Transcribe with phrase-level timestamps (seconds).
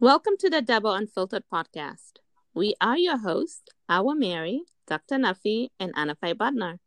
[0.00, 2.12] Welcome to the Double Unfiltered podcast.
[2.54, 5.16] We are your hosts, Our Mary, Dr.
[5.16, 6.78] Nafi, and Anafai Butner.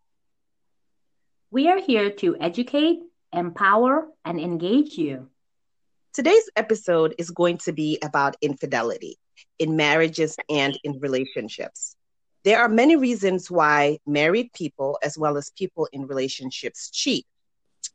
[1.51, 5.29] We are here to educate, empower, and engage you.
[6.11, 9.19] Today's episode is going to be about infidelity
[9.59, 11.95] in marriages and in relationships.
[12.43, 17.27] There are many reasons why married people, as well as people in relationships, cheat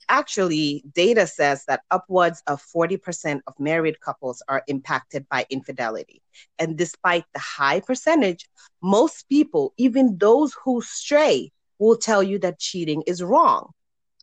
[0.09, 6.23] actually, data says that upwards of 40% of married couples are impacted by infidelity.
[6.59, 8.49] And despite the high percentage,
[8.83, 13.71] most people, even those who stray, will tell you that cheating is wrong.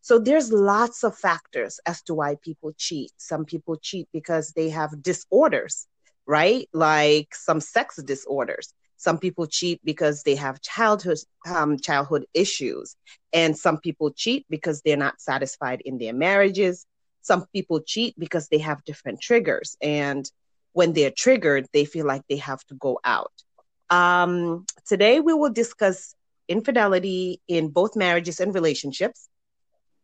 [0.01, 3.11] So there's lots of factors as to why people cheat.
[3.17, 5.87] Some people cheat because they have disorders,
[6.27, 6.69] right?
[6.73, 8.73] Like some sex disorders.
[8.97, 12.95] Some people cheat because they have childhood um, childhood issues,
[13.33, 16.85] and some people cheat because they're not satisfied in their marriages.
[17.21, 20.29] Some people cheat because they have different triggers, and
[20.73, 23.31] when they're triggered, they feel like they have to go out.
[23.89, 26.15] Um, today, we will discuss
[26.47, 29.27] infidelity in both marriages and relationships,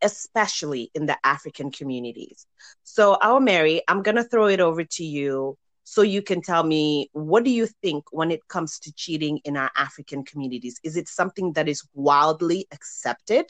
[0.02, 2.46] especially in the African communities.
[2.84, 6.64] So, our Mary, I'm going to throw it over to you so you can tell
[6.64, 10.80] me what do you think when it comes to cheating in our african communities?
[10.84, 13.46] Is it something that is wildly accepted?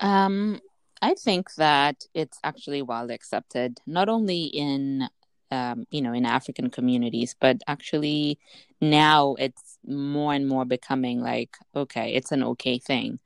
[0.00, 0.60] Um
[1.02, 5.08] i think that it's actually widely accepted not only in
[5.50, 8.38] um, you know in african communities but actually
[8.80, 13.18] now it's more and more becoming like okay it's an okay thing.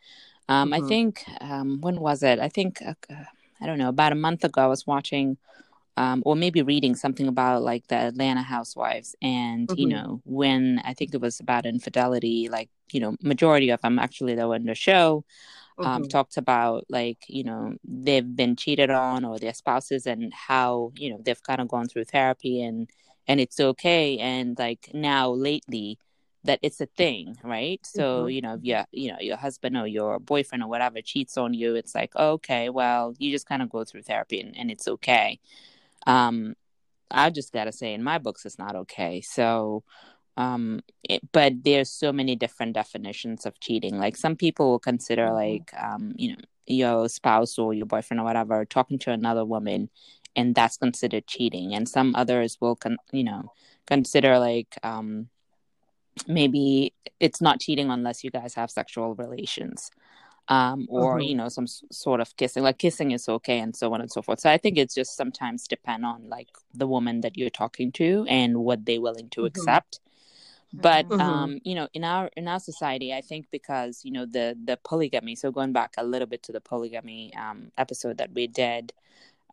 [0.48, 0.84] Um, mm-hmm.
[0.84, 2.39] i think um, when was it?
[2.39, 2.95] I think uh,
[3.61, 5.36] i don't know about a month ago i was watching
[5.97, 9.78] um, or maybe reading something about like the Atlanta housewives and mm-hmm.
[9.78, 13.98] you know when I think it was about infidelity like you know majority of them
[13.98, 15.25] actually that were in the show
[15.78, 16.09] um, mm-hmm.
[16.09, 21.11] talked about like you know they've been cheated on or their spouses and how you
[21.11, 22.91] know they've kind of gone through therapy and
[23.27, 25.98] and it's okay and like now lately
[26.45, 28.29] that it's a thing right so mm-hmm.
[28.30, 31.55] you know if you you know your husband or your boyfriend or whatever cheats on
[31.55, 34.86] you it's like okay well you just kind of go through therapy and, and it's
[34.86, 35.40] okay
[36.07, 36.55] um,
[37.11, 39.20] I just got to say, in my books, it's not okay.
[39.20, 39.85] So,
[40.37, 43.98] um, it, but there's so many different definitions of cheating.
[43.98, 45.35] Like some people will consider, mm-hmm.
[45.35, 49.91] like, um, you know, your spouse or your boyfriend or whatever talking to another woman,
[50.35, 51.75] and that's considered cheating.
[51.75, 53.53] And some others will, con- you know,
[53.87, 55.29] consider like, um,
[56.27, 59.91] maybe it's not cheating unless you guys have sexual relations
[60.49, 61.29] um, or mm-hmm.
[61.29, 64.21] you know some sort of kissing like kissing is okay and so on and so
[64.21, 67.91] forth so i think it's just sometimes depend on like the woman that you're talking
[67.93, 69.47] to and what they're willing to mm-hmm.
[69.47, 70.01] accept
[70.73, 71.21] but mm-hmm.
[71.21, 74.79] um you know in our in our society i think because you know the the
[74.85, 78.93] polygamy so going back a little bit to the polygamy um episode that we did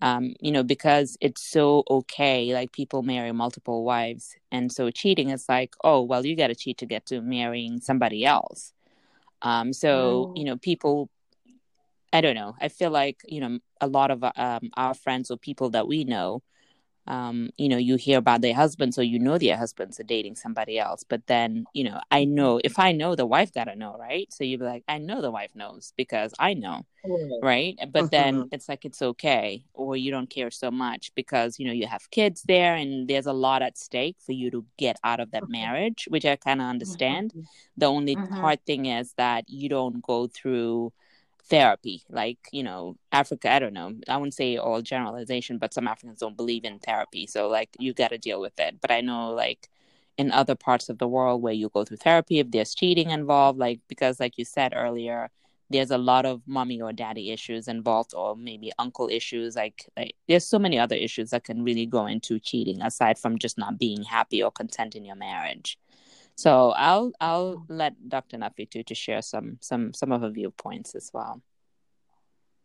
[0.01, 5.29] um you know because it's so okay like people marry multiple wives and so cheating
[5.29, 8.73] is like oh well you got to cheat to get to marrying somebody else
[9.41, 11.09] um, so, you know, people,
[12.13, 15.37] I don't know, I feel like, you know, a lot of um, our friends or
[15.37, 16.43] people that we know,
[17.07, 20.35] um, you know, you hear about their husbands, or you know their husbands are dating
[20.35, 21.03] somebody else.
[21.03, 24.31] But then, you know, I know if I know the wife gotta know, right?
[24.31, 26.85] So you'd be like, I know the wife knows because I know,
[27.41, 27.75] right?
[27.91, 28.07] But mm-hmm.
[28.09, 31.87] then it's like it's okay, or you don't care so much because you know you
[31.87, 35.31] have kids there, and there's a lot at stake for you to get out of
[35.31, 35.53] that mm-hmm.
[35.53, 37.31] marriage, which I kind of understand.
[37.31, 37.41] Mm-hmm.
[37.77, 38.33] The only mm-hmm.
[38.33, 40.93] hard thing is that you don't go through
[41.45, 45.87] therapy like you know africa i don't know i wouldn't say all generalization but some
[45.87, 47.27] africans don't believe in therapy.
[47.27, 48.79] So like you got to deal with it.
[48.81, 49.69] But i know like
[50.17, 53.57] in other parts of the world where you go through therapy if there's cheating involved
[53.57, 55.29] like because like you said earlier
[55.69, 60.13] there's a lot of mommy or daddy issues involved or maybe uncle issues like, like
[60.27, 63.79] there's so many other issues that can really go into cheating aside from just not
[63.79, 65.77] being happy or content in your marriage
[66.35, 68.37] so I'll I'll let Dr.
[68.37, 71.41] Nafitu to share some some some of her viewpoints as well.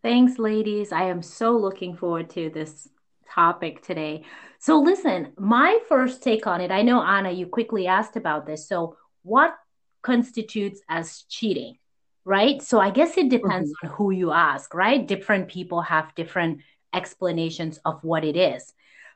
[0.03, 0.93] Thanks, ladies.
[0.93, 2.89] I am so looking forward to this
[3.29, 4.25] topic today.
[4.59, 8.69] So listen, my first take on it, I know Anna, you quickly asked about this.
[8.69, 9.57] So what
[10.03, 11.79] constitutes as cheating?
[12.25, 12.61] Right.
[12.63, 13.89] So I guess it depends mm-hmm.
[13.89, 15.07] on who you ask, right?
[15.07, 16.61] Different people have different
[16.95, 18.73] explanations of what it is.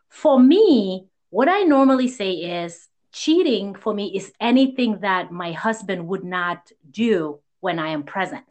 [0.09, 6.07] For me, what I normally say is cheating for me is anything that my husband
[6.09, 8.47] would not do when I am present.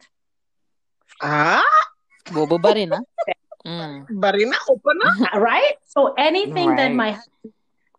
[1.22, 1.64] Ah,
[2.32, 3.00] bobo barina.
[3.66, 4.06] Mm.
[4.08, 4.98] Barina open
[5.34, 5.74] Right?
[5.86, 6.76] So anything right.
[6.76, 7.18] that my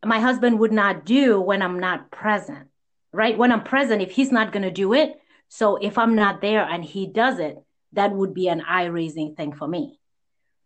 [0.03, 2.67] my husband would not do when I'm not present.
[3.13, 3.37] Right?
[3.37, 5.19] When I'm present, if he's not going to do it,
[5.49, 7.57] so if I'm not there and he does it,
[7.93, 9.99] that would be an eye raising thing for me.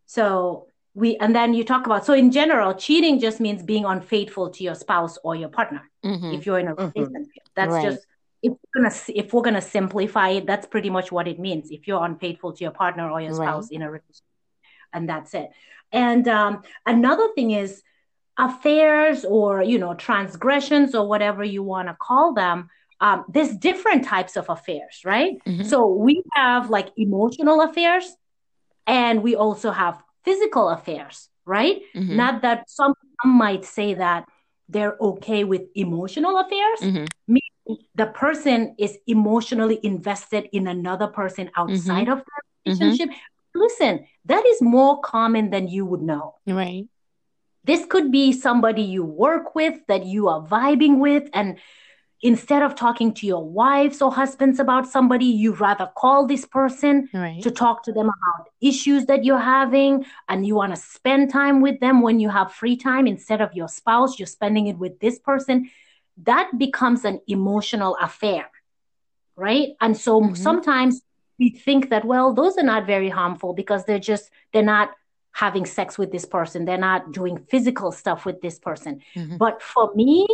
[0.06, 4.48] So we and then you talk about so in general cheating just means being unfaithful
[4.50, 6.34] to your spouse or your partner Mhm.
[6.34, 6.92] if you're in a Mhm.
[6.96, 7.84] relationship that's Right.
[7.88, 8.00] just
[8.42, 11.86] if we're gonna if we're gonna simplify it that's pretty much what it means if
[11.86, 13.46] you're unfaithful to your partner or your Right.
[13.48, 14.24] spouse in a relationship
[14.94, 15.50] and that's it
[15.92, 17.82] and um, another thing is
[18.38, 22.68] affairs or you know transgressions or whatever you want to call them
[23.00, 25.64] um, there's different types of affairs right Mhm.
[25.66, 28.16] so we have like emotional affairs
[28.86, 32.16] and we also have physical affairs right Mhm.
[32.22, 32.92] not that some,
[33.22, 34.22] some might say that
[34.68, 37.06] they're okay with emotional affairs Mhm.
[37.94, 42.80] the person is emotionally invested in another person outside of their Mhm.
[42.80, 43.10] relationship
[43.54, 43.94] listen
[44.30, 46.86] that is more common than you would know Right.
[47.64, 51.58] this could be somebody you work with that you are vibing with and
[52.22, 57.08] instead of talking to your wives or husbands about somebody you rather call this person
[57.12, 57.42] Right.
[57.42, 61.60] to talk to them about issues that you're having and you want to spend time
[61.60, 64.98] with them when you have free time instead of your spouse you're spending it with
[65.00, 65.68] this person
[66.24, 68.46] that becomes an emotional affair
[69.36, 70.36] right and so Mhm.
[70.36, 71.02] sometimes
[71.38, 74.90] we think that well those are not very harmful because they're just they're not
[75.32, 79.36] having sex with this person they're not doing physical stuff with this person Mhm.
[79.36, 80.26] but for me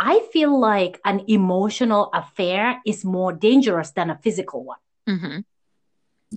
[0.00, 4.82] i feel like an emotional affair is more dangerous than a physical one.
[5.08, 5.44] Mhm.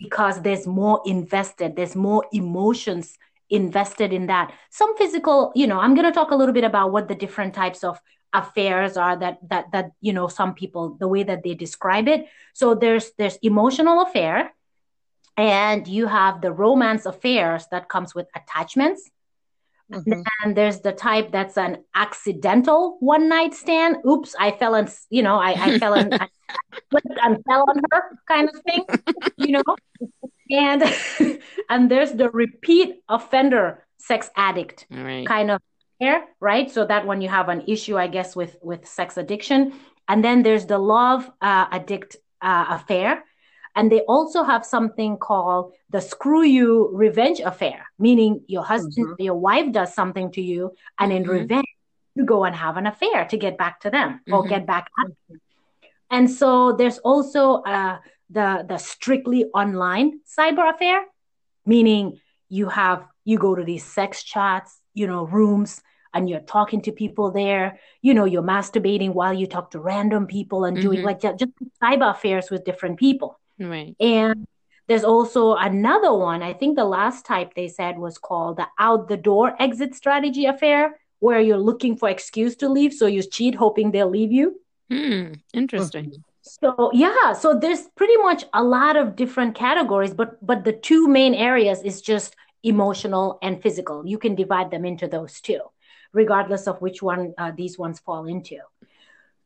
[0.03, 3.05] because there's more invested there's more emotions
[3.49, 4.51] invested in that.
[4.71, 7.53] Some physical you know i'm going to talk a little bit about what the different
[7.53, 7.99] types of
[8.41, 12.21] affairs are that that that you know some people the way that they describe it.
[12.53, 14.35] So there's there's emotional affair
[15.37, 19.01] and you have the romance affairs that comes with attachments
[19.93, 20.23] Mhm.
[20.43, 23.97] and there's the type that's an accidental one night stand.
[24.05, 26.27] Oops i fell in you know i, I fell in I
[26.89, 28.85] slipped and fell on her kind of thing
[29.37, 29.63] you know?
[30.49, 30.83] And
[31.69, 35.25] and there's the repeat offender sex addict right.
[35.25, 35.61] kind of
[35.99, 36.69] here right?
[36.69, 39.73] So that when you have an issue i guess with with sex addiction.
[40.09, 43.23] And then there's the love uh, addict uh, affair
[43.75, 49.35] and they also have something called the screw you revenge affair meaning your husband your
[49.35, 51.29] wife does something to you and in Mhm.
[51.29, 51.67] revenge
[52.15, 54.49] you go and have an affair to get back to them or Mhm.
[54.49, 55.39] get back at them
[56.11, 57.97] and so there's also uh,
[58.29, 61.05] the the strictly online cyber affair
[61.65, 62.19] meaning
[62.49, 65.81] you have you go to these sex chats you know rooms
[66.13, 67.79] and you're talking to people there.
[68.03, 68.25] You know
[73.63, 75.53] you're masturbating while you talk to random people and doing like ju- just cyber affairs
[75.53, 75.55] with different people Right.
[75.55, 78.67] and there's also another one i think the last type they said was called the
[78.79, 83.21] out the door exit strategy affair where you're looking for excuse to leave so you
[83.23, 85.33] cheat hoping they'll leave you Hmm.
[85.53, 86.23] Interesting.
[86.41, 91.07] so yeah, so there's pretty much a lot of different categories, but but the two
[91.07, 94.05] main areas is just emotional and physical.
[94.05, 95.61] You can divide them into those two,
[96.11, 98.57] regardless of which one uh, these ones fall into.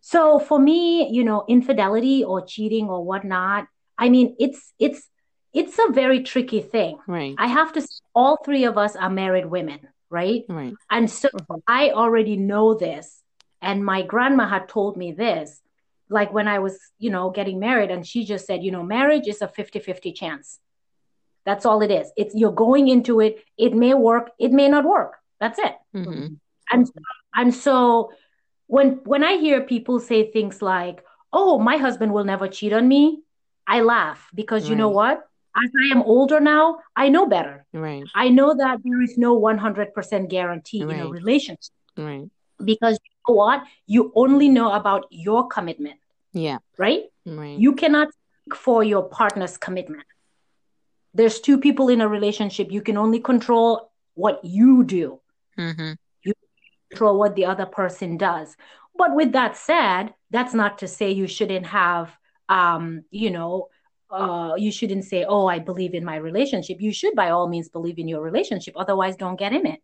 [0.02, 5.10] So for me, you know, infidelity or cheating or whatnot, I mean, it's it's
[5.54, 7.00] it's a very tricky thing.
[7.08, 7.36] Right.
[7.38, 7.88] I have to.
[8.14, 9.80] All three of us are married women,
[10.10, 10.44] right?
[10.50, 10.74] Right.
[10.90, 11.30] And so.
[11.68, 13.22] I already know this.
[13.62, 15.62] And my grandma had told me this,
[16.10, 17.90] like when I was, you know, getting married.
[17.90, 20.60] And she just said, you know, marriage is a 50 50 chance.
[21.46, 22.12] That's all it is.
[22.18, 23.44] It's you're going into it.
[23.58, 25.16] It may work, it may not work.
[25.40, 25.76] That's it.
[25.94, 26.36] hmm
[26.70, 26.92] And
[27.34, 28.12] and so
[28.68, 32.88] when when I hear people say things like, "Oh, my husband will never cheat on
[32.88, 33.24] me,"
[33.68, 35.24] I laugh because you know what?
[35.56, 37.66] As I am older now, I know better.
[37.74, 38.04] Right.
[38.16, 42.30] I know that there is no 100% guarantee in a relationship Right.
[42.64, 43.64] because you know what?
[43.88, 46.00] You only know about your commitment,
[46.32, 46.60] Yeah.
[46.78, 47.06] right?
[47.26, 47.58] Right.
[47.58, 50.06] You cannot speak for your partner's commitment.
[51.14, 52.72] There's two people in a relationship.
[52.72, 55.20] You can only control what you do,
[55.56, 55.94] hmm
[56.24, 56.34] You
[56.90, 58.56] control what the other person does.
[58.96, 62.16] But with that said, that's not to say you shouldn't have,
[62.50, 63.70] um, you know,
[64.10, 67.70] uh, you shouldn't say, "Oh, I believe in my relationship." You should, by all means,
[67.70, 68.74] believe in your relationship.
[68.78, 69.82] Otherwise, don't get in it.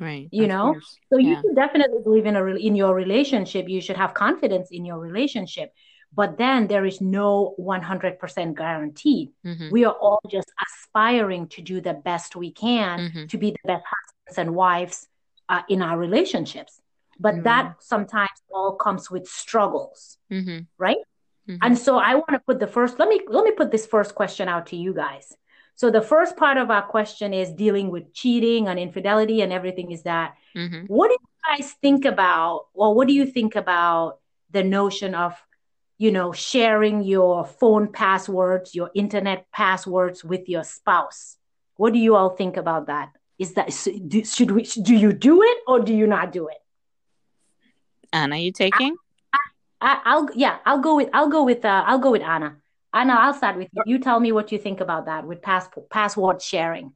[0.00, 0.28] Right.
[0.30, 0.72] You know?
[0.72, 0.98] course.
[1.10, 1.40] So you Yeah.
[1.40, 3.68] should definitely believe in a re- in your relationship.
[3.68, 5.72] You should have confidence in your relationship.
[6.14, 9.32] But then there is no 100% guaranteed.
[9.42, 13.28] hmm We are all just aspiring to do the best we can Mhm.
[13.30, 15.08] to be the best husbands and wives
[15.48, 16.80] uh, in our relationships.
[17.18, 17.44] But Mhm.
[17.44, 20.98] that sometimes all comes with struggles, hmm right?
[21.46, 23.86] Hmm And so I want to put the first let me let me put this
[23.86, 25.34] first question out to you guys.
[25.74, 29.90] So the first part of our question is dealing with cheating and infidelity and everything
[29.92, 34.18] is that hmm what do you guys think about or what do you think about
[34.50, 35.34] the notion of
[35.98, 41.36] you know sharing your phone passwords, your internet passwords with your spouse?
[41.76, 43.10] What do you all think about that?
[43.38, 46.58] is that should we do you do it or do you not do it
[48.12, 48.96] anna you taking
[49.82, 52.56] I, will yeah i'll go with i'll go with uh, i'll go with anna.
[52.94, 53.82] Anna i'll start with you.
[53.86, 56.92] You tell me what you think about that with passport password sharing.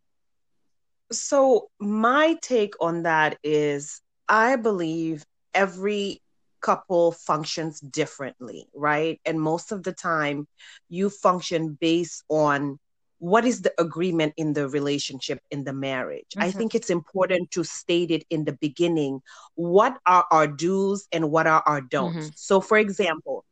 [1.13, 5.25] So my take on that is i believe
[5.55, 6.21] every
[6.61, 9.21] couple functions differently right?
[9.25, 10.49] And most of the time
[10.89, 12.79] you function based on
[13.19, 16.43] what is the agreement in the relationship in the marriage mm-hmm.
[16.43, 19.21] i think it's important to state it in the beginning
[19.55, 22.29] what are our do's and what are our don'ts mm-hmm.
[22.35, 23.45] so for example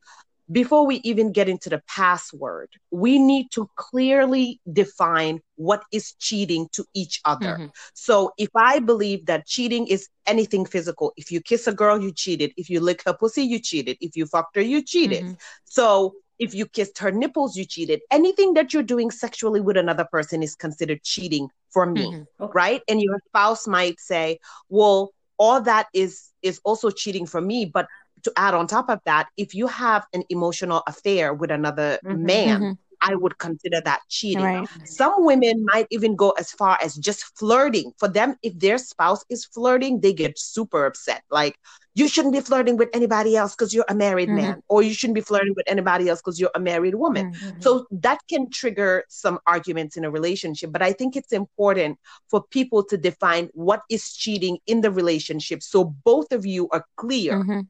[0.52, 6.68] before we even get into the password we need to clearly define what is cheating
[6.73, 7.66] to each other mm-hmm.
[7.94, 12.12] so if i believe that cheating is anything physical if you kiss a girl you
[12.12, 15.35] cheated if you lick her pussy you cheated if you fucked her you cheated mm-hmm.
[15.64, 18.00] so if you kissed her nipples, you cheated.
[18.11, 22.43] Anything that you're doing sexually with another person is considered cheating for me, mm-hmm.
[22.45, 22.53] okay.
[22.55, 22.83] right?
[22.88, 24.38] And your spouse might say,
[24.69, 27.87] "Well, all that is is also cheating for me." But
[28.25, 32.25] to add on top of that, if you have an emotional affair with another mm-hmm.
[32.25, 32.73] man, mm-hmm.
[33.00, 34.45] I would consider that cheating.
[34.45, 34.69] Right.
[34.85, 37.93] Some women might even go as far as just flirting.
[37.99, 41.23] For them, if their spouse is flirting, they get super upset.
[41.31, 41.59] Like,
[41.95, 44.37] you shouldn't be flirting with anybody else because you're a married mm-hmm.
[44.37, 47.33] man, or you shouldn't be flirting with anybody else because you're a married woman.
[47.33, 47.61] Mm-hmm.
[47.61, 50.73] So that can trigger some arguments in a relationship.
[50.73, 51.99] But I think it's important
[52.29, 56.85] for people to define what is cheating in the relationship so both of you are
[56.97, 57.61] clear mm-hmm.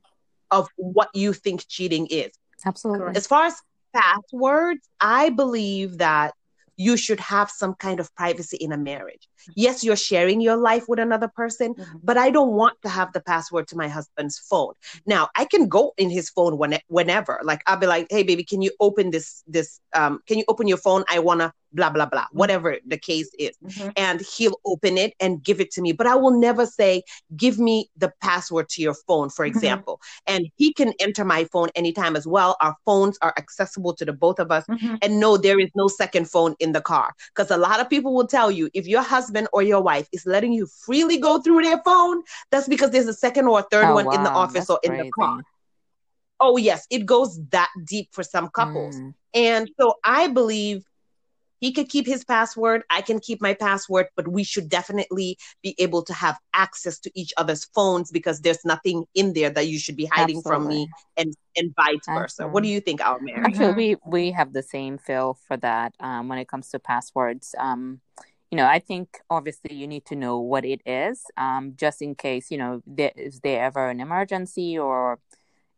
[0.51, 2.33] of what you think cheating is.
[2.65, 3.15] Absolutely.
[3.15, 3.55] As far as
[3.95, 6.35] passwords, I believe that
[6.77, 9.29] you should have some kind of privacy in a marriage.
[9.55, 11.99] Yes, you're sharing your life with another person, mm-hmm.
[12.03, 14.75] but I don't want to have the password to my husband's phone.
[15.07, 17.41] Now, I can go in his phone when, whenever.
[17.43, 20.69] Like I'll be like, "Hey baby, can you open this this um can you open
[20.69, 21.05] your phone?
[21.09, 22.39] I want to blah blah blah mm-hmm.
[22.39, 23.91] whatever the case is mm-hmm.
[23.97, 27.03] and he'll open it and give it to me but i will never say
[27.37, 29.57] give me the password to your phone for mm-hmm.
[29.57, 34.05] example and he can enter my phone anytime as well our phones are accessible to
[34.05, 34.95] the both of us mm-hmm.
[35.03, 38.15] and no there is no second phone in the car because a lot of people
[38.15, 41.63] will tell you if your husband or your wife is letting you freely go through
[41.63, 44.13] their phone that's because there's a second or a third oh, one wow.
[44.13, 45.05] in the office that's or in crazy.
[45.05, 45.43] the car
[46.41, 49.15] oh yes it goes that deep for some couples mm.
[49.35, 50.85] and so i believe
[51.61, 55.75] he could keep his password i can keep my password but we should definitely be
[55.79, 59.79] able to have access to each other's phones because there's nothing in there that you
[59.79, 60.65] should be hiding Absolutely.
[60.65, 62.53] from me and and vice versa Absolutely.
[62.53, 63.43] what do you think our Mary?
[63.45, 67.55] actually we we have the same feel for that um, when it comes to passwords
[67.59, 68.01] um,
[68.55, 72.15] you know i think obviously you need to know what it is um, just in
[72.15, 75.19] case you know there, is there ever an emergency or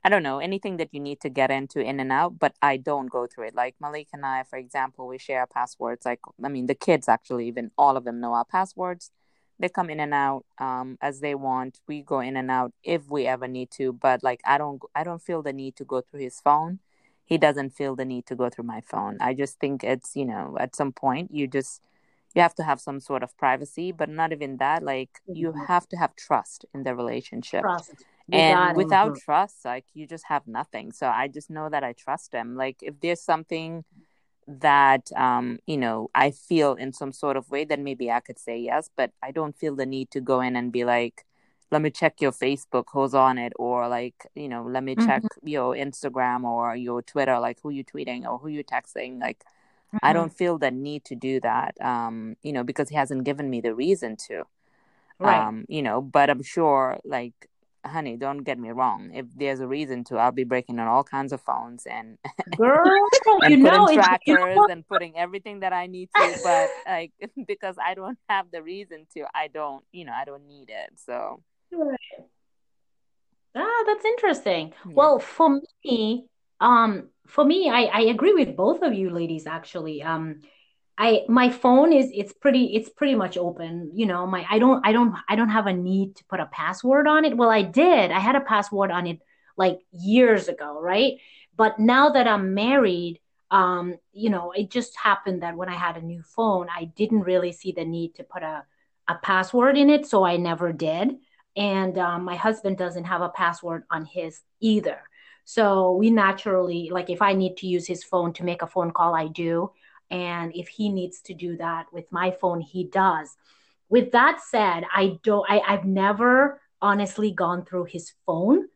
[0.04, 2.76] I don't know, anything that you need to get into in and out, but I
[2.76, 3.56] don't go through it.
[3.56, 6.06] Like Malik and I, for example, we share passwords.
[6.06, 9.10] Like, I mean, the kids actually, even all of them know our passwords.
[9.58, 11.80] They come in and out um, as they want.
[11.88, 15.02] We go in and out if we ever need to, but like, I don't, I
[15.02, 16.78] don't feel the need to go through his phone.
[17.24, 19.16] He doesn't feel the need to go through my phone.
[19.20, 21.82] I just think it's, you know, at some point you just,
[22.36, 24.84] you have to have some sort of privacy, but not even that.
[24.84, 25.36] Like, mm-hmm.
[25.36, 27.62] you have to have trust in the relationship.
[27.62, 29.24] Trust and without mm-hmm.
[29.24, 32.56] trust like you just have nothing so i just know that i trust them.
[32.56, 33.84] like if there's something
[34.48, 38.38] that um you know i feel in some sort of way then maybe i could
[38.38, 41.24] say yes but i don't feel the need to go in and be like
[41.70, 45.22] let me check your facebook who's on it or like you know let me check
[45.22, 45.48] mm-hmm.
[45.48, 49.44] your instagram or your twitter like who you tweeting or who you texting like
[49.88, 49.98] mm-hmm.
[50.02, 53.48] i don't feel the need to do that um you know because he hasn't given
[53.48, 54.44] me the reason to
[55.18, 55.38] right.
[55.38, 57.48] um you know but i'm sure like
[57.86, 59.10] honey, don't get me wrong.
[59.14, 62.18] If there's a reason to, I'll be breaking on all kinds of phones and
[62.56, 63.08] Girl,
[63.42, 66.38] and you know, trackers you know and putting everything that I need to.
[66.42, 67.12] But like
[67.46, 70.92] because I don't have the reason to, I don't, you know, I don't need it.
[70.96, 71.98] So right.
[73.54, 74.74] Ah, that's interesting.
[74.86, 74.92] Yeah.
[74.92, 76.26] Well, for me,
[76.60, 80.02] um, for me, I, I agree with both of you ladies actually.
[80.02, 80.40] Um,
[80.98, 83.90] I my phone is it's pretty it's pretty much open.
[83.94, 86.46] You know, my I don't I don't I don't have a need to put a
[86.46, 87.36] password on it.
[87.36, 88.10] Well, I did.
[88.10, 89.20] I had a password on it
[89.56, 91.14] like years ago, right?
[91.56, 95.96] But now that I'm married, um, you know, it just happened that when I had
[95.96, 98.64] a new phone, I didn't really see the need to put a
[99.08, 101.16] a password in it, so I never did.
[101.56, 105.00] And um, my husband doesn't have a password on his either.
[105.46, 108.90] So we naturally, like, if I need to use his phone to make a phone
[108.90, 109.70] call, I do
[110.10, 113.36] and if he needs to do that with my phone he does
[113.88, 118.68] with that said i don't I, i've never honestly gone through his phone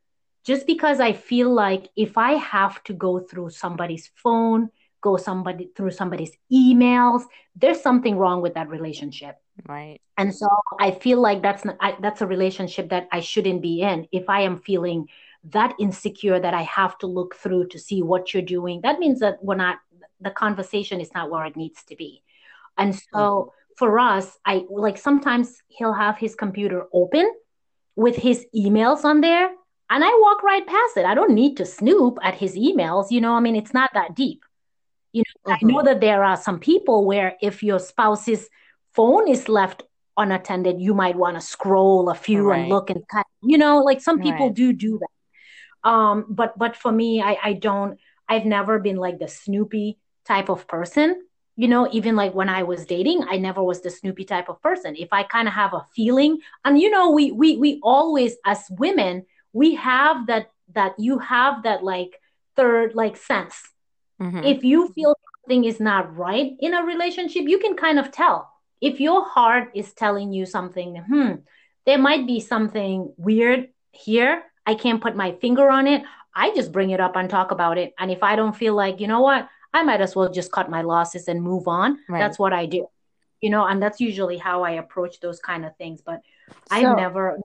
[0.45, 5.71] just because i feel like if i have to go through somebody's phone go somebody
[5.77, 7.23] through somebody's emails
[7.55, 9.37] there's something wrong with that relationship
[9.69, 10.01] Right.
[10.17, 10.49] And so
[10.79, 14.07] I feel like that's not, I, that's a relationship that I shouldn't be in.
[14.13, 15.09] If I am feeling
[15.45, 19.21] that insecure that I have to look through to see what you're doing, that means
[19.21, 19.79] that we're not
[20.21, 22.23] the conversation is not where it needs to be.
[22.77, 23.51] And so mm-hmm.
[23.79, 27.33] for us, I like sometimes he'll have his computer open
[27.97, 29.51] with his emails on there
[29.91, 31.05] and I walk right past it.
[31.05, 34.15] I don't need to snoop at his emails, you know, I mean it's not that
[34.15, 34.45] deep.
[35.13, 35.67] You know, mm-hmm.
[35.67, 38.49] I know that there are some people where if your spouse's
[38.95, 39.83] phone is left
[40.17, 42.61] unattended, you might want to scroll a few right.
[42.61, 43.27] and look and cut.
[43.43, 44.55] You know, like some people right.
[44.55, 45.09] do do that.
[45.85, 47.99] Um, but but for me, I I don't.
[48.29, 51.23] I've never been like the Snoopy type of person.
[51.57, 54.63] You know, even like when I was dating, I never was the Snoopy type of
[54.63, 54.97] person.
[54.97, 58.65] If I kind of have a feeling, and you know, we we we always as
[58.71, 62.21] women we have that that you have that like
[62.57, 63.57] third like sense.
[64.21, 64.45] Mm-hmm.
[64.45, 68.51] If you feel something is not right in a relationship, you can kind of tell
[68.81, 71.33] if your heart is telling you something, hmm,
[71.87, 74.43] there might be something weird here.
[74.67, 76.03] I can't put my finger on it.
[76.35, 77.95] I just bring it up and talk about it.
[77.99, 80.71] And if I don't feel like, you know what, I might as well just cut
[80.71, 81.99] my losses and move on.
[82.09, 82.19] Right.
[82.19, 82.87] That's what I do.
[83.41, 86.03] You know, and that's usually how I approach those kind of things.
[86.03, 87.39] But so, I've never.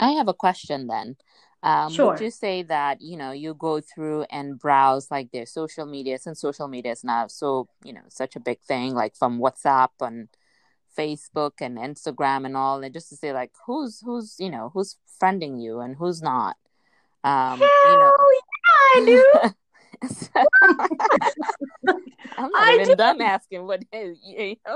[0.00, 1.16] I have a question then.
[1.62, 2.12] Um, sure.
[2.12, 6.26] Would you say that you know you go through and browse like their social medias
[6.26, 10.28] and social medias now so you know such a big thing like from WhatsApp and
[10.98, 14.96] Facebook and Instagram and all and just to say like who's who's you know who's
[15.20, 16.56] friending you and who's not.
[17.24, 18.14] Um, Hell you know.
[18.32, 19.24] yeah, I do.
[22.36, 22.96] I'm not I even do.
[22.96, 23.84] done asking what.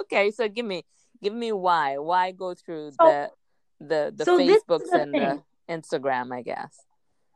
[0.01, 0.85] Okay, so give me
[1.23, 3.31] give me why why go through so, the
[3.81, 5.23] the the so Facebooks and thing.
[5.23, 6.79] the Instagram, I guess.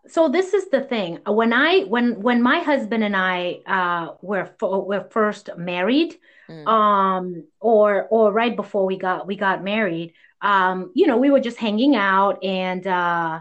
[0.09, 1.19] So this is the thing.
[1.27, 6.17] When I when when my husband and I uh, were were first married,
[6.49, 6.67] mm.
[6.67, 11.41] um, or or right before we got we got married, um, you know, we were
[11.41, 13.41] just hanging out, and uh,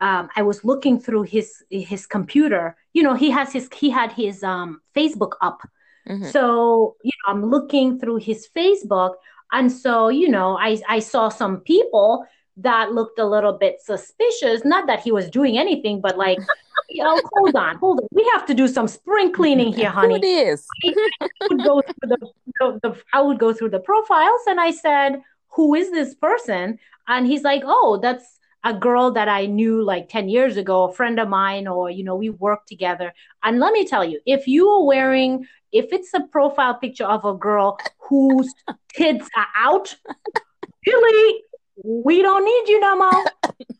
[0.00, 2.76] um, I was looking through his his computer.
[2.92, 5.60] You know, he has his he had his um, Facebook up.
[6.08, 6.30] Mm-hmm.
[6.30, 9.14] So you know, I'm looking through his Facebook,
[9.52, 14.64] and so you know, I I saw some people that looked a little bit suspicious.
[14.64, 16.38] Not that he was doing anything, but like,
[16.88, 18.08] you know, hold on, hold on.
[18.12, 20.16] We have to do some spring cleaning here, honey.
[20.16, 20.66] It is.
[21.20, 24.70] I would go through the, the, the, I would go through the profiles, and I
[24.70, 29.80] said, "Who is this person?" And he's like, "Oh, that's." a girl that I knew
[29.80, 33.12] like 10 years ago, a friend of mine, or, you know, we worked together.
[33.44, 37.24] And let me tell you, if you are wearing, if it's a profile picture of
[37.24, 38.52] a girl whose
[38.92, 39.94] kids are out,
[40.84, 41.44] really,
[41.84, 43.24] we don't need you no more.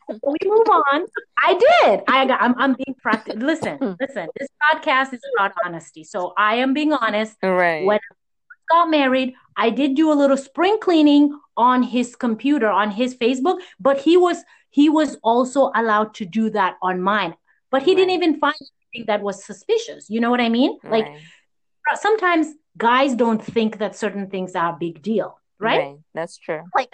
[0.09, 1.05] we move on.
[1.41, 2.01] I did.
[2.07, 2.41] I got.
[2.41, 3.41] I'm, I'm being practical.
[3.41, 3.93] Listen, hmm.
[3.99, 4.27] listen.
[4.39, 7.37] This podcast is about honesty, so I am being honest.
[7.41, 7.85] Right.
[7.85, 12.91] When I got married, I did do a little spring cleaning on his computer, on
[12.91, 14.37] his Facebook, but he was
[14.69, 17.35] he was also allowed to do that on mine.
[17.71, 17.97] But he right.
[17.97, 18.55] didn't even find
[18.93, 20.09] anything that was suspicious.
[20.09, 20.77] You know what I mean?
[20.83, 21.05] Right.
[21.05, 25.79] Like sometimes guys don't think that certain things are a big deal right?
[25.79, 25.97] right?
[26.13, 26.63] That's true.
[26.75, 26.89] Like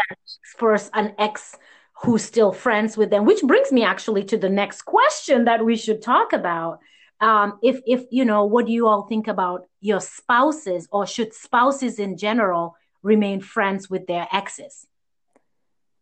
[0.57, 1.55] first an ex
[2.03, 5.75] who's still friends with them, which brings me actually to the next question that we
[5.75, 6.79] should talk about.
[7.21, 11.33] Um, if if you know, what do you all think about your spouses, or should
[11.33, 14.87] spouses in general remain friends with their exes?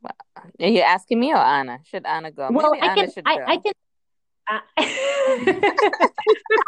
[0.03, 1.79] Are you asking me or Anna?
[1.85, 2.49] Should Anna go?
[2.51, 3.23] Well, Maybe I Anna can.
[3.25, 3.73] I, I, can.
[4.49, 4.59] Uh,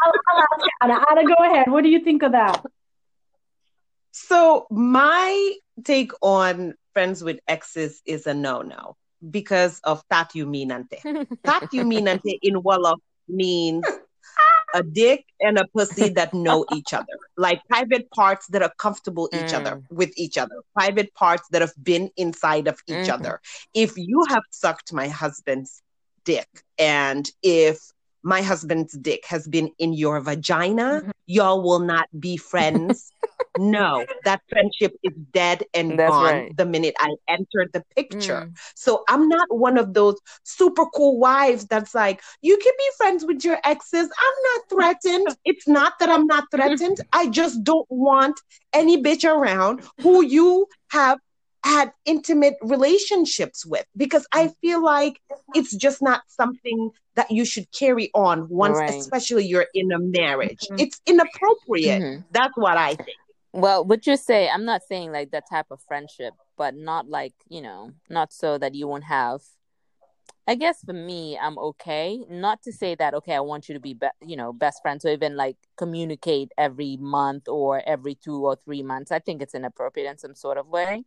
[0.04, 1.04] I'll, I'll ask Anna.
[1.10, 1.70] Anna, go ahead.
[1.70, 2.64] What do you think of that?
[4.16, 8.96] So my take on friends with exes is a no-no
[9.28, 11.00] because of tatuminante.
[11.44, 13.84] tatuminante in Wolof means
[14.72, 19.28] a dick and a pussy that know each other, like private parts that are comfortable
[19.32, 19.54] each mm.
[19.54, 23.14] other with each other, private parts that have been inside of each mm-hmm.
[23.14, 23.40] other.
[23.74, 25.82] If you have sucked my husband's
[26.24, 26.48] dick,
[26.78, 27.80] and if
[28.22, 31.10] my husband's dick has been in your vagina, mm-hmm.
[31.26, 33.10] y'all will not be friends
[33.58, 36.56] no, that friendship is dead and That's gone right.
[36.56, 38.48] the minute I entered the picture.
[38.50, 38.58] Mm.
[38.74, 43.24] So I'm not one of those super cool wives that's like, you can be friends
[43.24, 44.08] with your exes.
[44.08, 45.36] I'm not threatened.
[45.44, 46.98] it's not that I'm not threatened.
[47.12, 48.40] I just don't want
[48.72, 51.18] any bitch around who you have
[51.64, 55.18] had intimate relationships with because I feel like
[55.54, 58.90] it's just not something that you should carry on once, right.
[58.90, 60.60] especially you're in a marriage.
[60.64, 60.80] Mm-hmm.
[60.80, 62.02] It's inappropriate.
[62.02, 62.20] Mm-hmm.
[62.32, 63.16] That's what I think.
[63.54, 67.34] Well, would you say I'm not saying like that type of friendship, but not like,
[67.48, 69.40] you know, not so that you won't have
[70.46, 72.22] I guess for me, I'm okay.
[72.28, 75.04] Not to say that okay, I want you to be, be you know, best friends
[75.04, 79.10] or even like communicate every month or every two or three months.
[79.10, 81.04] I think it's inappropriate in some sort of way.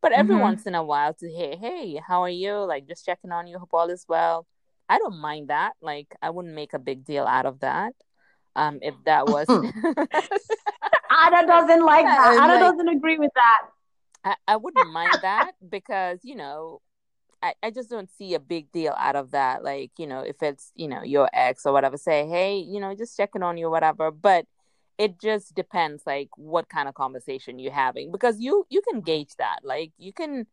[0.00, 0.42] But every mm-hmm.
[0.42, 2.54] once in a while to hey, hey, how are you?
[2.54, 4.46] Like just checking on you, hope all is well.
[4.88, 5.74] I don't mind that.
[5.82, 7.92] Like I wouldn't make a big deal out of that.
[8.56, 9.46] Um, if that was
[11.10, 12.32] Ada doesn't like that.
[12.32, 13.68] Ada like, doesn't agree with that.
[14.24, 16.80] I, I wouldn't mind that because, you know,
[17.42, 19.62] I, I just don't see a big deal out of that.
[19.62, 22.94] Like, you know, if it's, you know, your ex or whatever, say, hey, you know,
[22.94, 24.10] just checking on you, or whatever.
[24.10, 24.46] But
[24.98, 29.34] it just depends like what kind of conversation you're having because you you can gauge
[29.38, 30.46] that like you can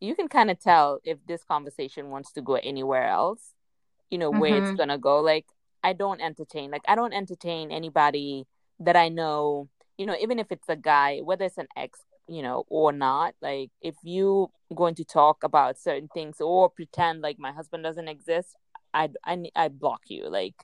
[0.00, 3.52] you can kind of tell if this conversation wants to go anywhere else
[4.10, 4.70] you know where mm-hmm.
[4.70, 5.44] it's gonna go like
[5.82, 8.46] i don't entertain like i don't entertain anybody
[8.80, 12.42] that i know you know even if it's a guy whether it's an ex you
[12.42, 17.38] know or not like if you going to talk about certain things or pretend like
[17.38, 18.56] my husband doesn't exist
[18.92, 20.54] i i, I block you like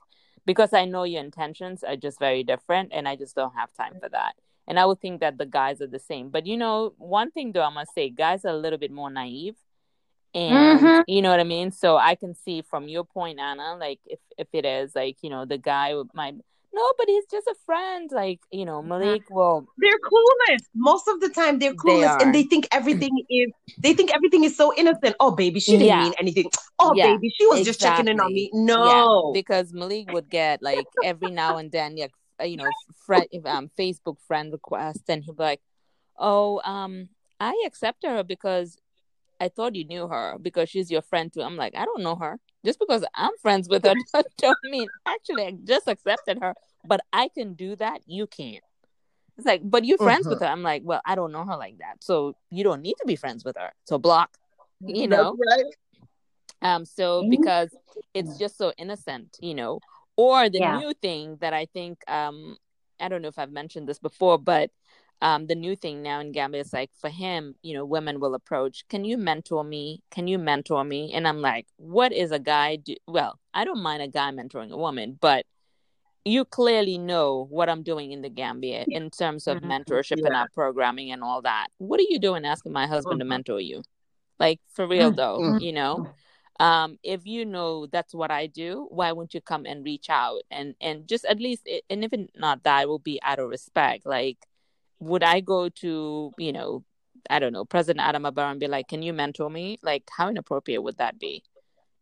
[0.45, 3.93] because I know your intentions are just very different and I just don't have time
[4.01, 4.33] for that.
[4.67, 6.29] And I would think that the guys are the same.
[6.29, 9.09] But you know, one thing though I must say, guys are a little bit more
[9.09, 9.55] naive.
[10.33, 11.01] And mm-hmm.
[11.07, 11.71] you know what I mean?
[11.71, 15.29] So I can see from your point, Anna, like if if it is like, you
[15.29, 16.35] know, the guy might
[16.73, 18.09] no, but he's just a friend.
[18.11, 20.59] Like, you know, Malik will They're clueless.
[20.73, 24.43] Most of the time they're clueless they and they think everything is they think everything
[24.43, 25.15] is so innocent.
[25.19, 26.03] Oh baby, she didn't yeah.
[26.03, 26.49] mean anything.
[26.79, 27.65] Oh yeah, baby, she was exactly.
[27.65, 28.49] just checking in on me.
[28.53, 29.31] No.
[29.33, 32.07] Yeah, because Malik would get like every now and then yeah,
[32.39, 32.69] uh, you know,
[33.05, 35.61] friend um Facebook friend request and he'd be like,
[36.17, 38.77] Oh, um, I accept her because
[39.39, 41.41] I thought you knew her because she's your friend too.
[41.41, 42.39] I'm like, I don't know her.
[42.65, 43.93] Just because I'm friends with her
[44.37, 46.53] don't mean actually I just accepted her,
[46.85, 48.01] but I can do that.
[48.05, 48.63] You can't.
[49.37, 50.35] It's like, but you're friends uh-huh.
[50.35, 50.47] with her.
[50.47, 53.15] I'm like, well, I don't know her like that, so you don't need to be
[53.15, 53.71] friends with her.
[53.85, 54.37] So block.
[54.81, 55.35] You know.
[55.49, 55.65] Right.
[56.61, 56.85] Um.
[56.85, 57.31] So mm-hmm.
[57.31, 57.75] because
[58.13, 59.79] it's just so innocent, you know.
[60.17, 60.77] Or the yeah.
[60.77, 62.57] new thing that I think, um,
[62.99, 64.69] I don't know if I've mentioned this before, but
[65.21, 68.33] um, the new thing now in Gambia is like for him, you know, women will
[68.33, 70.01] approach, can you mentor me?
[70.09, 71.13] Can you mentor me?
[71.13, 72.95] And I'm like, what is a guy do?
[73.07, 75.45] Well, I don't mind a guy mentoring a woman, but
[76.25, 79.71] you clearly know what I'm doing in the Gambia in terms of mm-hmm.
[79.71, 80.27] mentorship yeah.
[80.27, 81.67] and our programming and all that.
[81.77, 83.29] What are you doing asking my husband mm-hmm.
[83.29, 83.83] to mentor you?
[84.39, 85.17] Like for real mm-hmm.
[85.17, 85.63] though, mm-hmm.
[85.63, 86.07] you know?
[86.59, 90.41] Um, if you know that's what I do, why won't you come and reach out
[90.51, 94.05] and and just at least and if not that, it will be out of respect.
[94.05, 94.37] Like
[95.01, 96.83] would I go to, you know,
[97.29, 99.79] I don't know, President Adama Barrow and be like, can you mentor me?
[99.81, 101.43] Like, how inappropriate would that be?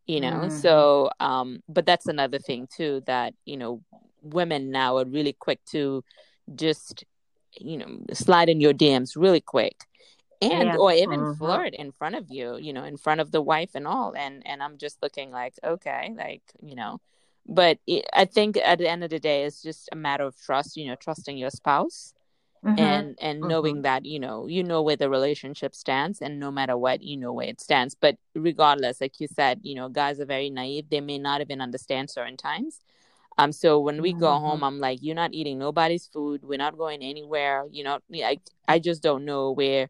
[0.05, 0.57] You know, mm-hmm.
[0.57, 3.81] so, um, but that's another thing too that, you know,
[4.21, 6.03] women now are really quick to
[6.55, 7.05] just,
[7.59, 9.85] you know, slide in your DMs really quick
[10.41, 10.75] and yeah.
[10.75, 11.37] or even mm-hmm.
[11.37, 14.41] flirt in front of you you know in front of the wife and all and
[14.45, 16.99] and i'm just looking like okay like you know
[17.45, 20.39] but it, i think at the end of the day it's just a matter of
[20.39, 22.13] trust you know trusting your spouse
[22.65, 22.79] mm-hmm.
[22.79, 23.49] and and mm-hmm.
[23.49, 27.17] knowing that you know you know where the relationship stands and no matter what you
[27.17, 30.89] know where it stands but regardless like you said you know guys are very naive
[30.89, 32.79] they may not even understand certain times
[33.37, 34.19] um so when we mm-hmm.
[34.19, 37.99] go home i'm like you're not eating nobody's food we're not going anywhere you know
[38.15, 39.89] i i just don't know where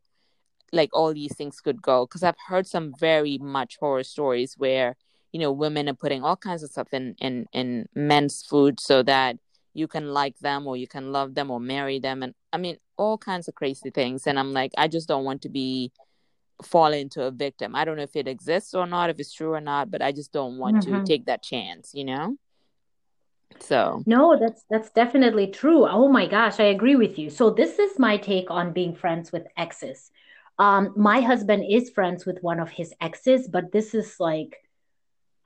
[0.71, 4.95] like all these things could go because i've heard some very much horror stories where
[5.31, 9.01] you know women are putting all kinds of stuff in in in men's food so
[9.01, 9.37] that
[9.73, 12.23] you can like them or you can love them or marry them.
[12.23, 14.27] And i mean all kinds of crazy things.
[14.27, 15.91] And i'm like i just don't want to be
[16.63, 17.73] fall into a victim.
[17.73, 20.11] I don't know if it exists or not if it's true or not but i
[20.11, 20.99] just don't want mm-hmm.
[20.99, 22.35] to take that chance you know?
[23.59, 24.03] So.
[24.05, 25.87] No that's that's definitely true.
[25.87, 27.29] Oh my gosh i agree with you.
[27.29, 30.11] So this is my take on being friends with exes.
[30.57, 34.57] Um my husband is friends with one of his exes but this is like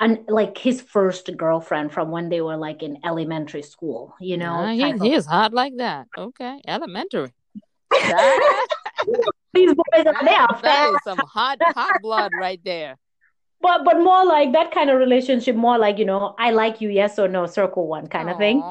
[0.03, 4.55] and like his first girlfriend from when they were like in elementary school, you know.
[4.55, 6.07] Uh, he, he is hot like that.
[6.17, 7.31] Okay, elementary.
[9.53, 10.47] These boys are there.
[10.61, 12.97] That is some hot hot blood right there.
[13.61, 16.89] But but more like that kind of relationship, more like you know, I like you,
[16.89, 18.33] yes or no, circle one kind Aww.
[18.33, 18.61] of thing.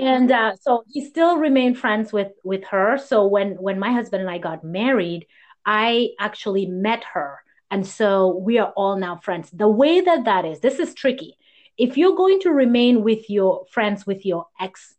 [0.00, 2.98] And uh, so he still remained friends with with her.
[2.98, 5.26] So when when my husband and I got married,
[5.66, 7.41] I actually met her
[7.72, 9.48] and so we are all now friends.
[9.50, 11.38] The way that that is, this is tricky.
[11.78, 14.94] If you're going to remain with your friends with your ex,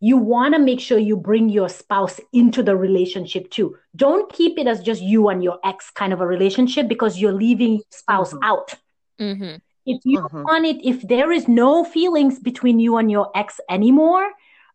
[0.00, 3.78] you want to make sure you bring your spouse into the relationship too.
[3.96, 7.32] Don't keep it as just you and your ex kind of a relationship because you're
[7.32, 8.44] leaving your spouse mm-hmm.
[8.44, 8.74] out.
[9.18, 9.56] Mm-hmm.
[9.86, 10.42] If you mm-hmm.
[10.42, 14.30] want it, if there is no feelings between you and your ex anymore,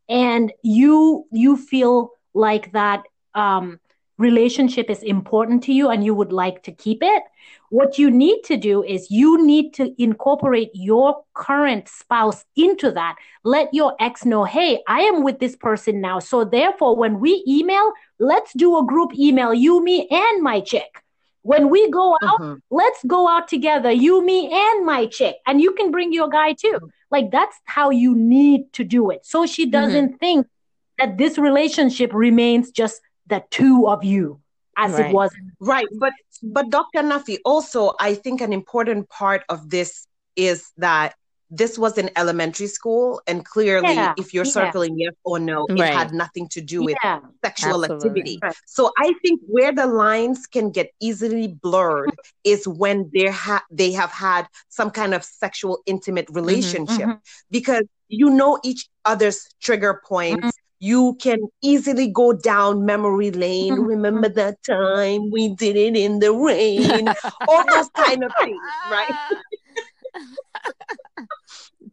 [0.10, 3.04] and you you feel like that
[3.36, 3.80] um,
[4.18, 7.24] relationship is important to you and you would like to keep it,
[7.70, 13.16] what you need to do is you need to incorporate your current spouse into that.
[13.44, 16.20] Let your ex know, hey, I am with this person now.
[16.20, 21.02] So therefore, when we email, let's do a group email, you, me, and my chick.
[21.46, 22.56] when we go out, mm-hmm.
[22.72, 25.36] let's go out together, you, me, and my chick.
[25.46, 26.80] And you can bring your guy too.
[27.12, 29.28] Like that's how you need to do it.
[29.28, 29.72] So she mm-hmm.
[29.72, 30.18] doesn't mm-hmm.
[30.18, 30.48] think
[30.98, 34.42] that this relationship remains just the two of you
[34.78, 35.08] as right.
[35.08, 35.32] it was.
[35.60, 35.88] Right.
[36.00, 37.02] But but Dr.
[37.02, 41.16] Nafi, also I think an important part of this is that
[41.52, 45.80] this was in elementary school and clearly yeah, if you're circling yes or no it
[45.80, 47.96] had nothing to do with yeah, sexual absolutely.
[47.96, 48.56] activity right.
[48.66, 52.12] so i think where the lines can get easily blurred
[52.44, 57.12] is when they have they have had some kind of sexual intimate mm-hmm, relationship mm-hmm,
[57.12, 57.52] mm-hmm.
[57.52, 60.65] because you know each other's trigger points mm-hmm.
[60.86, 63.74] You can easily go down memory lane.
[63.74, 63.94] Mm-hmm.
[63.96, 67.08] Remember that time we did it in the rain?
[67.48, 68.60] All those kind of things,
[68.92, 69.12] right?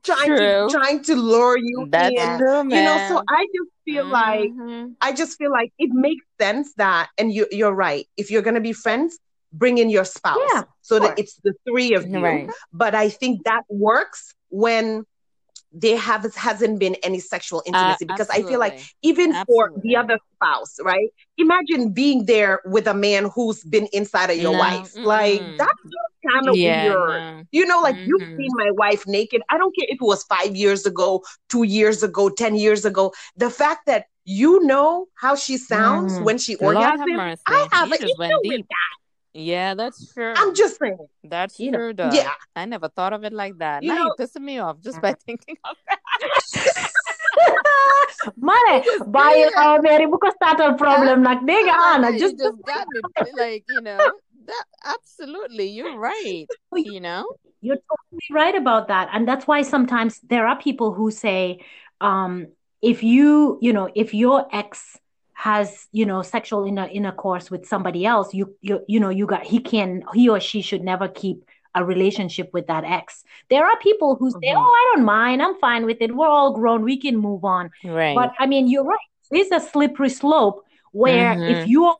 [0.02, 0.36] trying true.
[0.36, 2.38] to trying to lure you That's in.
[2.38, 4.80] True, you know, so I just feel mm-hmm.
[4.80, 8.06] like I just feel like it makes sense that and you you're right.
[8.18, 9.18] If you're gonna be friends,
[9.52, 12.22] bring in your spouse yeah, so that it's the three of you.
[12.22, 12.50] Right.
[12.72, 15.06] But I think that works when
[15.72, 19.74] there have hasn't been any sexual uh, intimacy uh, because I feel like even absolutely.
[19.74, 21.08] for the other spouse, right?
[21.38, 24.58] Imagine being there with a man who's been inside of your no.
[24.58, 24.92] wife.
[24.94, 25.04] Mm-mm.
[25.04, 25.72] Like that's
[26.30, 27.08] kind of yeah, weird.
[27.08, 27.42] No.
[27.52, 28.08] You know, like mm-hmm.
[28.08, 29.42] you've seen my wife naked.
[29.48, 33.12] I don't care if it was five years ago, two years ago, ten years ago.
[33.36, 36.24] The fact that you know how she sounds mm.
[36.24, 39.01] when she orgasms, I have an issue with that.
[39.34, 40.34] Yeah, that's true.
[40.36, 40.98] I'm just saying.
[41.24, 42.14] That's you true, know, though.
[42.14, 42.30] Yeah.
[42.54, 43.82] I never thought of it like that.
[43.82, 46.90] You now know, you're pissing me off just by thinking of that.
[48.36, 53.64] Mane, by uh, Mary buka starter problem nak dega ana just just got me like
[53.68, 53.98] you know
[54.46, 57.26] that absolutely you're right you know
[57.60, 61.58] you're totally right about that and that's why sometimes there are people who say
[62.00, 62.46] um
[62.80, 64.98] if you you know if your ex
[65.42, 69.42] has you know sexual inter- intercourse with somebody else you you you know you got
[69.44, 73.24] he can he or she should never keep a relationship with that ex.
[73.50, 74.58] There are people who say mm-hmm.
[74.58, 75.42] oh i don't mind.
[75.42, 76.14] I'm fine with it.
[76.14, 76.82] We're all grown.
[76.82, 77.70] We can move on.
[77.82, 78.14] Right.
[78.14, 79.08] But i mean you're right.
[79.32, 81.54] It's a slippery slope where mm-hmm.
[81.54, 81.92] if you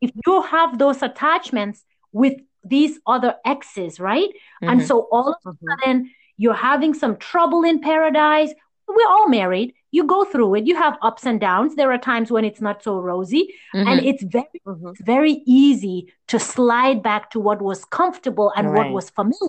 [0.00, 4.30] if you have those attachments with these other exes right?
[4.30, 4.68] Mm-hmm.
[4.68, 5.66] and so all of a mm-hmm.
[5.68, 8.52] sudden you're having some trouble in paradise.
[8.88, 12.30] We're all married you go through it you have ups and downs there are times
[12.30, 13.88] when it's not so rosy mm-hmm.
[13.88, 14.88] and it's very mm-hmm.
[14.88, 18.78] it's very easy to slide back to what was comfortable and right.
[18.78, 19.48] what was familiar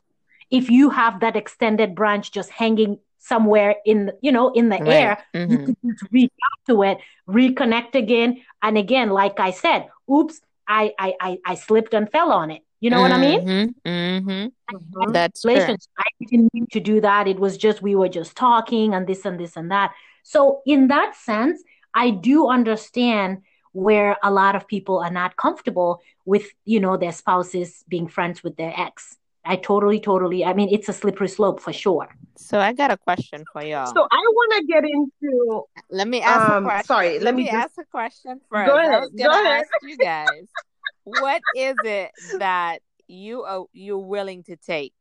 [0.49, 4.87] if you have that extended branch just hanging somewhere in you know in the right.
[4.87, 5.51] air mm-hmm.
[5.51, 10.41] you can just reach out to it reconnect again and again like i said oops
[10.67, 13.41] I, I i i slipped and fell on it you know mm-hmm, what I mean?
[13.85, 14.47] Mm-hmm, mm-hmm.
[15.99, 17.27] I didn't mean to do that.
[17.27, 19.91] It was just we were just talking and this and this and that.
[20.23, 21.61] So in that sense,
[21.93, 23.41] I do understand
[23.73, 28.43] where a lot of people are not comfortable with, you know, their spouses being friends
[28.43, 29.17] with their ex.
[29.43, 30.45] I totally, totally.
[30.45, 32.09] I mean, it's a slippery slope for sure.
[32.35, 33.87] So I got a question for y'all.
[33.87, 35.63] So I want to get into.
[35.89, 36.85] Let me ask um, a question.
[36.85, 37.55] Sorry, let, let me, me just...
[37.57, 38.69] ask a question first.
[38.69, 38.93] Go ahead.
[38.93, 39.61] I was gonna Go ahead.
[39.61, 40.47] ask you guys
[41.03, 44.93] what is it that you are you're willing to take?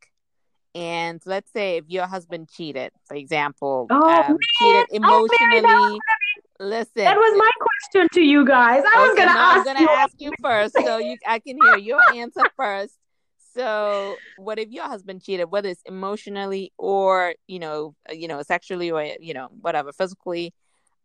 [0.75, 5.65] And let's say if your husband cheated, for example, oh, um, cheated emotionally.
[5.65, 5.99] Oh,
[6.61, 8.83] Listen, that was my question to you guys.
[8.85, 9.65] I was gonna ask.
[9.65, 12.95] Gonna ask you first, so you I can hear your answer first.
[13.55, 18.91] So, what if your husband cheated, whether it's emotionally or you know, you know, sexually
[18.91, 20.53] or you know, whatever, physically?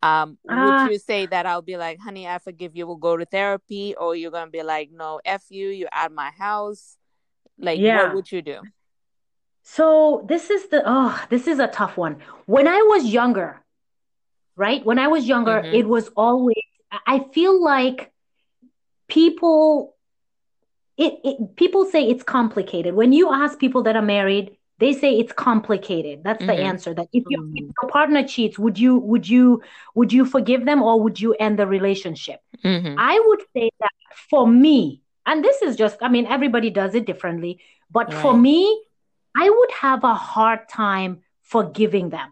[0.04, 3.16] Um, uh, would you say that I'll be like, honey, I forgive you, we'll go
[3.16, 6.98] to therapy, or you're gonna be like, no, f you, you're out my house?
[7.58, 8.04] Like, yeah.
[8.04, 8.60] what would you do?
[9.68, 12.18] So this is the oh, this is a tough one.
[12.46, 13.60] When I was younger,
[14.56, 14.86] right?
[14.86, 15.74] When I was younger, mm-hmm.
[15.74, 16.56] it was always
[17.08, 18.12] I feel like
[19.08, 19.96] people
[20.98, 22.94] it, it people say it's complicated.
[22.94, 26.48] When you ask people that are married, they say it's complicated that's mm-hmm.
[26.48, 29.62] the answer that if, you, if, your partner cheats would you would you
[29.94, 32.94] would you forgive them or would you end the relationship mm-hmm.
[32.98, 33.92] i would say that
[34.30, 37.58] for me and this is just i mean everybody does it differently
[37.90, 38.22] but right.
[38.22, 38.85] for me
[39.36, 42.32] i would have a hard time forgiving them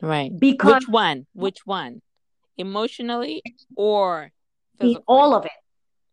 [0.00, 2.00] right because which one which one
[2.56, 3.42] emotionally
[3.76, 4.30] or
[4.78, 5.02] physically?
[5.06, 5.52] all of it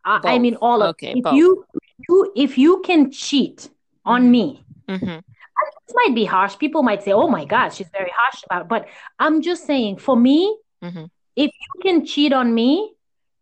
[0.04, 1.66] I, I mean all of okay, it if you,
[2.10, 3.70] you if you can cheat
[4.06, 4.32] on mm-hmm.
[4.32, 5.20] me mm-hmm
[5.92, 6.58] this might be harsh.
[6.58, 8.68] People might say, "Oh my God, she's very harsh about." It.
[8.68, 8.88] But
[9.20, 11.06] I'm just saying, for me, mm-hmm.
[11.36, 12.94] if you can cheat on me,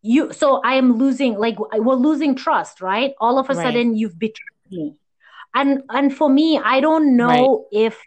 [0.02, 1.38] you so I am losing.
[1.38, 3.14] Like we're losing trust, right?
[3.20, 3.64] All of a right.
[3.64, 4.96] sudden, you've betrayed me,
[5.54, 7.86] and and for me, I don't know right.
[7.88, 8.02] if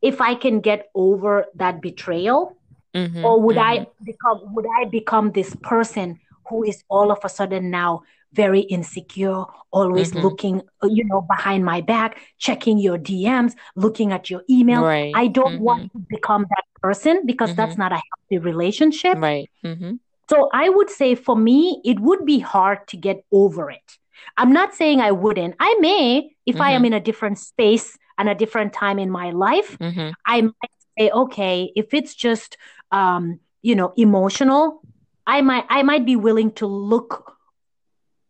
[0.00, 2.56] if I can get over that betrayal,
[2.94, 3.82] mm-hmm, or would mm-hmm.
[3.82, 6.18] I become would I become this person
[6.48, 10.22] who is all of a sudden now very insecure, always mm-hmm.
[10.22, 14.82] looking, you know, behind my back, checking your DMs, looking at your email.
[14.82, 15.12] Right.
[15.14, 15.64] I don't mm-hmm.
[15.64, 17.56] want to become that person because mm-hmm.
[17.56, 19.18] that's not a healthy relationship.
[19.18, 19.50] Right.
[19.64, 19.94] Mm-hmm.
[20.30, 23.98] So I would say for me, it would be hard to get over it.
[24.36, 25.54] I'm not saying I wouldn't.
[25.60, 26.86] I may, if I am mm-hmm.
[26.86, 30.10] in a different space and a different time in my life, mm-hmm.
[30.26, 30.54] I might
[30.98, 32.56] say, okay, if it's just,
[32.90, 34.82] um, you know, emotional,
[35.26, 37.36] I might, I might be willing to look,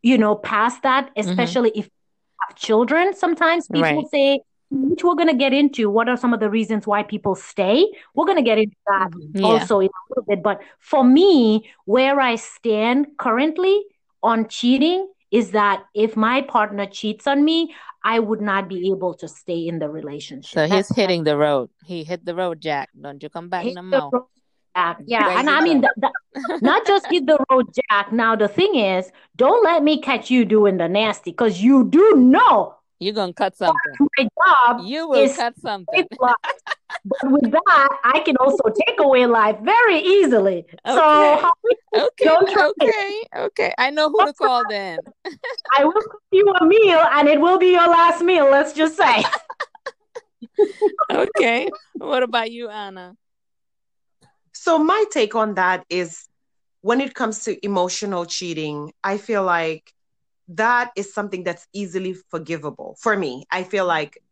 [0.03, 1.29] you know, past that, mm-hmm.
[1.29, 1.89] especially if
[2.49, 3.15] have children.
[3.15, 4.11] Sometimes people right.
[4.11, 5.91] say, which we're going to get into.
[5.91, 7.87] What are some of the reasons why people stay?
[8.15, 9.47] We're going to get into that yeah.
[9.47, 10.43] also in a little bit.
[10.43, 13.83] But for me, where I stand currently
[14.23, 19.15] on cheating is that if my partner cheats on me, I would not be able
[19.15, 20.53] to stay in the relationship.
[20.53, 21.71] So he's That's hitting the road.
[21.85, 22.91] He hit the road, Jack.
[23.01, 24.27] Don't you come back hit no more.
[24.77, 24.99] Jack.
[25.07, 25.85] Yeah, and I mean,
[26.63, 28.13] not just hit the road, Jack.
[28.13, 32.15] Now the thing is, don't let me catch you doing the nasty because you do
[32.17, 34.09] know you're gonna cut something.
[34.19, 34.81] My job.
[34.85, 36.07] You will cut something.
[37.05, 40.67] but with that, I can also take away life very easily.
[40.87, 41.41] Okay.
[41.43, 41.51] So
[41.95, 43.75] okay, okay, okay.
[43.79, 44.99] I know who to call then.
[45.77, 48.49] I will cook you a meal, and it will be your last meal.
[48.51, 49.25] Let's just say.
[51.11, 51.71] okay.
[51.99, 53.17] What about you, Anna?
[54.53, 56.29] So my take on that is
[56.83, 59.93] when it comes to emotional cheating, I feel like
[60.49, 63.45] that is something that's easily forgivable for me.
[63.51, 64.23] I feel like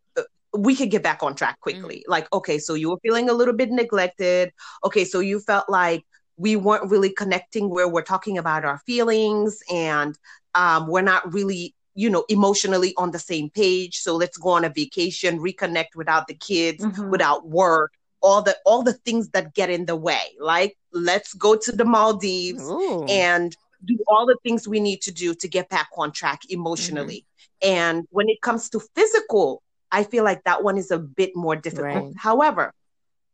[0.56, 1.60] we could get back on track mm.
[1.60, 1.96] quickly.
[1.96, 2.10] Mm.
[2.10, 4.52] Like, okay, so you were feeling a little bit neglected.
[4.84, 6.04] Okay, so you felt like
[6.36, 10.18] we weren't really connecting where we're talking about our feelings and
[10.54, 14.64] um, we're not really you know emotionally on the same page so let's go on
[14.64, 17.10] a vacation reconnect without the kids mm-hmm.
[17.10, 21.56] without work all the all the things that get in the way like let's go
[21.56, 23.04] to the maldives Ooh.
[23.06, 27.24] and do all the things we need to do to get back on track emotionally.
[27.62, 27.72] Mm-hmm.
[27.72, 31.56] And when it comes to physical, I feel like that one is a bit more
[31.56, 32.04] difficult.
[32.04, 32.14] Right.
[32.16, 32.72] However,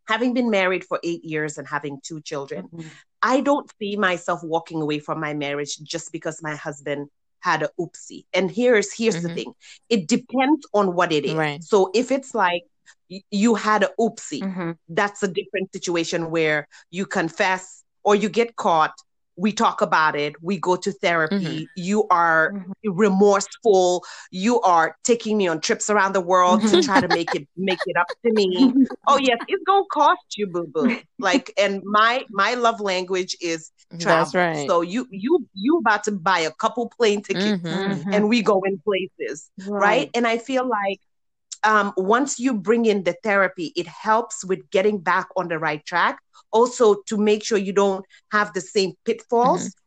[0.09, 2.89] having been married for eight years and having two children, mm-hmm.
[3.23, 7.09] I don't see myself walking away from my marriage just because my husband
[7.41, 8.25] had a oopsie.
[8.33, 9.29] And here's here's mm-hmm.
[9.29, 9.53] the thing:
[9.89, 11.35] it depends on what it is.
[11.35, 11.63] Right.
[11.63, 12.63] So if it's like
[13.09, 14.73] you had a oopsie, mm-hmm.
[14.89, 18.95] that's a different situation where you confess or you get caught
[19.37, 21.65] we talk about it we go to therapy mm-hmm.
[21.75, 22.73] you are mm-hmm.
[22.93, 27.47] remorseful you are taking me on trips around the world to try to make it
[27.57, 28.73] make it up to me
[29.07, 33.71] oh yes it's gonna cost you boo boo like and my my love language is
[34.01, 34.69] travel That's right.
[34.69, 38.13] so you you you about to buy a couple plane tickets mm-hmm.
[38.13, 39.81] and we go in places right.
[39.81, 41.01] right and i feel like
[41.67, 45.85] um, once you bring in the therapy, it helps with getting back on the right
[45.85, 46.19] track.
[46.53, 49.63] Also, to make sure you don't have the same pitfalls.
[49.63, 49.83] Mm-hmm.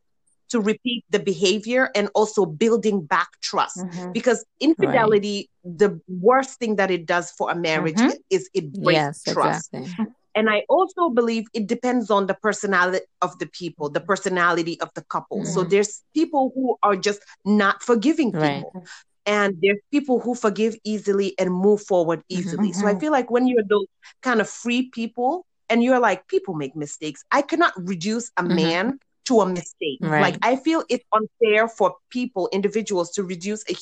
[0.54, 3.78] To repeat the behavior and also building back trust.
[3.78, 4.14] Mm-hmm.
[4.14, 5.78] Because infidelity, right.
[5.78, 8.18] the worst thing that it does for a marriage mm-hmm.
[8.32, 9.70] is it breaks yes, trust.
[9.72, 10.08] Exactly.
[10.34, 14.90] And I also believe it depends on the personality of the people, the personality of
[14.96, 15.46] the couple.
[15.46, 15.70] So mm-hmm.
[15.70, 18.72] there's people who are just not forgiving people.
[18.74, 18.88] Right
[19.26, 22.70] and there's people who forgive easily and move forward mm-hmm, easily.
[22.70, 22.82] Mm-hmm.
[22.82, 23.88] So I feel like when you're those
[24.22, 27.24] kind of free people and you're like, people make mistakes.
[27.32, 28.56] I cannot reduce a mm-hmm.
[28.56, 30.00] man to a mistake.
[30.02, 30.22] Right.
[30.22, 33.76] Like I feel it's unfair for people, individuals, to reduce a,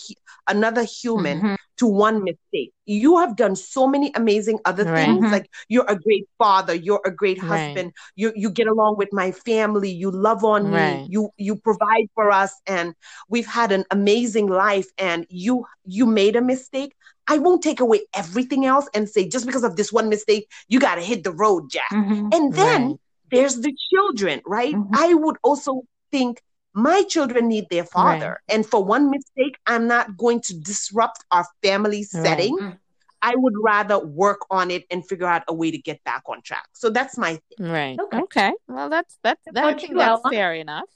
[0.51, 1.55] another human mm-hmm.
[1.77, 2.73] to one mistake.
[2.85, 5.05] You have done so many amazing other right.
[5.05, 5.23] things.
[5.23, 5.31] Mm-hmm.
[5.31, 7.87] Like you're a great father, you're a great husband.
[7.87, 8.17] Right.
[8.17, 9.89] You you get along with my family.
[9.89, 11.07] You love on me.
[11.09, 12.93] You you provide for us, and
[13.29, 14.87] we've had an amazing life.
[14.97, 16.93] And you you made a mistake.
[17.29, 20.79] I won't take away everything else and say just because of this one mistake, you
[20.79, 21.91] got to hit the road, Jack.
[21.91, 22.29] Mm-hmm.
[22.31, 22.99] And then
[23.31, 24.73] there's the children, right?
[24.73, 24.95] Mm-hmm.
[24.95, 26.41] I would also think
[26.73, 28.39] my children need their father.
[28.47, 28.55] Right.
[28.55, 32.55] And for one mistake, I'm not going to disrupt our family setting.
[32.55, 32.77] Right.
[33.21, 36.43] I would rather work on it and figure out a way to get back on
[36.43, 36.67] track.
[36.73, 37.71] So that's my thing.
[37.71, 37.99] Right.
[37.99, 38.19] Okay.
[38.19, 38.53] okay.
[38.67, 40.89] Well, that's that's that, I think that's fair enough.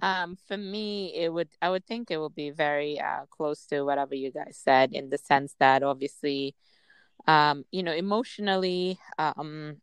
[0.00, 3.82] Um, for me, it would I would think it would be very uh, close to
[3.82, 6.54] whatever you guys said in the sense that obviously,
[7.26, 9.78] um, you know, emotionally, um,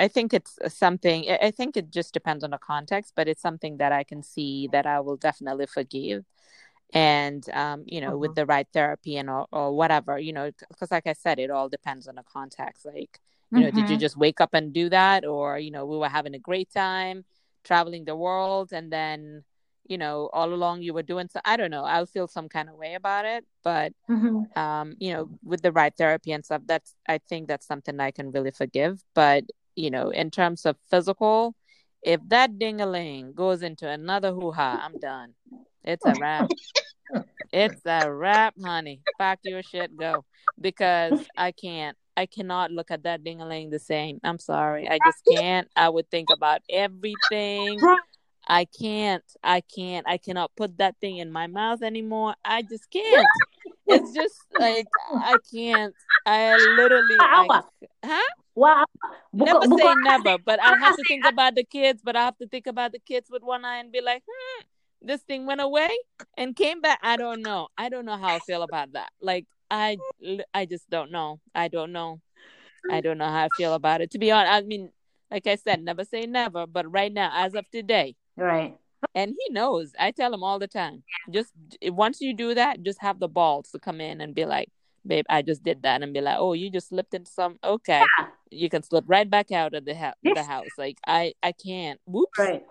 [0.00, 3.76] I think it's something, I think it just depends on the context, but it's something
[3.76, 6.24] that I can see that I will definitely forgive.
[6.92, 8.18] And, um, you know, uh-huh.
[8.18, 11.50] with the right therapy and or, or whatever, you know, because like I said, it
[11.50, 12.86] all depends on the context.
[12.86, 13.20] Like,
[13.52, 13.60] you mm-hmm.
[13.60, 14.00] know, did you mm-hmm.
[14.00, 15.24] just wake up and do that?
[15.24, 17.24] Or, you know, we were having a great time
[17.62, 19.44] traveling the world and then,
[19.86, 22.68] you know, all along you were doing so I don't know, I'll feel some kind
[22.68, 23.44] of way about it.
[23.62, 24.58] But mm-hmm.
[24.58, 28.12] um, you know, with the right therapy and stuff, that's I think that's something I
[28.12, 29.02] can really forgive.
[29.14, 29.44] But
[29.76, 31.54] you know, in terms of physical,
[32.02, 35.34] if that dingaling goes into another hoo ha, I'm done.
[35.84, 36.50] It's a wrap.
[37.52, 39.02] it's a wrap, honey.
[39.18, 40.24] Pack your shit, go.
[40.60, 41.96] Because I can't.
[42.16, 44.20] I cannot look at that dingaling the same.
[44.22, 44.88] I'm sorry.
[44.88, 45.68] I just can't.
[45.76, 47.80] I would think about everything.
[48.46, 49.24] I can't.
[49.42, 50.06] I can't.
[50.08, 52.34] I cannot put that thing in my mouth anymore.
[52.44, 53.26] I just can't.
[53.86, 55.94] It's just like I can't.
[56.26, 57.16] I literally.
[57.18, 57.62] I,
[58.04, 58.34] huh?
[58.54, 58.84] Wow.
[59.32, 62.02] Never say never, but I have to think about the kids.
[62.04, 64.62] But I have to think about the kids with one eye and be like, hmm,
[65.02, 65.90] this thing went away
[66.36, 66.98] and came back.
[67.02, 67.68] I don't know.
[67.78, 69.10] I don't know how I feel about that.
[69.20, 69.98] Like I,
[70.52, 71.40] I just don't know.
[71.54, 72.20] I don't know.
[72.90, 74.10] I don't know how I feel about it.
[74.12, 74.90] To be honest, I mean,
[75.30, 76.66] like I said, never say never.
[76.66, 78.76] But right now, as of today, right.
[79.14, 79.92] And he knows.
[79.98, 81.02] I tell him all the time.
[81.30, 81.52] Just
[81.84, 84.68] once you do that, just have the balls to come in and be like,
[85.06, 87.58] babe, I just did that, and be like, oh, you just slipped into some.
[87.62, 88.26] Okay, yeah.
[88.50, 90.68] you can slip right back out of the, ha- the house.
[90.78, 92.00] Like I, I can't.
[92.06, 92.38] Whoops.
[92.38, 92.62] Right.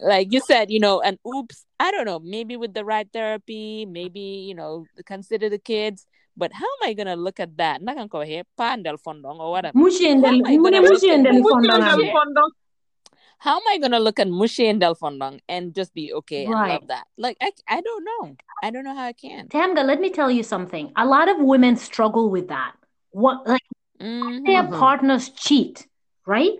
[0.00, 1.64] Like you said, you know, and oops.
[1.78, 2.18] I don't know.
[2.18, 6.06] Maybe with the right therapy, maybe you know, consider the kids.
[6.36, 7.82] But how am I gonna look at that?
[7.82, 9.76] Not gonna go here, pandal fondong or whatever.
[9.78, 10.22] Mushi and
[12.12, 12.50] fondong
[13.40, 16.72] how am I gonna look at Mushy and Delfondong and just be okay and right.
[16.72, 17.06] love that?
[17.16, 18.36] Like I, I don't know.
[18.62, 19.48] I don't know how I can.
[19.48, 20.92] Tamga, let me tell you something.
[20.96, 22.74] A lot of women struggle with that.
[23.12, 23.62] What like
[23.98, 24.44] mm-hmm.
[24.44, 25.86] their partners cheat,
[26.26, 26.52] right?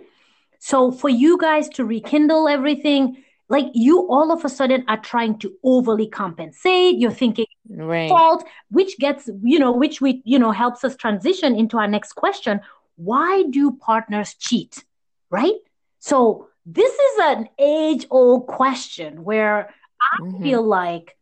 [0.57, 5.37] So for you guys to rekindle everything, like you all of a sudden are trying
[5.39, 6.97] to overly compensate.
[6.97, 8.09] You're thinking right.
[8.09, 12.13] fault, which gets you know, which we you know helps us transition into our next
[12.13, 12.59] question.
[12.95, 14.83] Why do partners cheat?
[15.29, 15.59] Right?
[15.99, 20.43] So this is an age old question where I mm-hmm.
[20.43, 21.17] feel like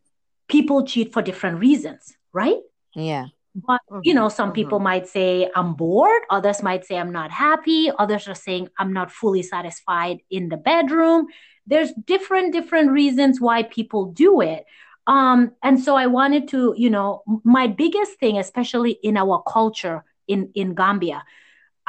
[0.48, 2.58] people cheat for different reasons, right?
[2.94, 3.26] Yeah.
[3.54, 4.54] But you know, some mm-hmm.
[4.54, 8.92] people might say I'm bored, others might say I'm not happy, others are saying I'm
[8.92, 11.26] not fully satisfied in the bedroom.
[11.66, 14.66] There's different different reasons why people do it.
[15.06, 20.04] Um, and so I wanted to, you know, my biggest thing, especially in our culture
[20.28, 21.24] in in Gambia,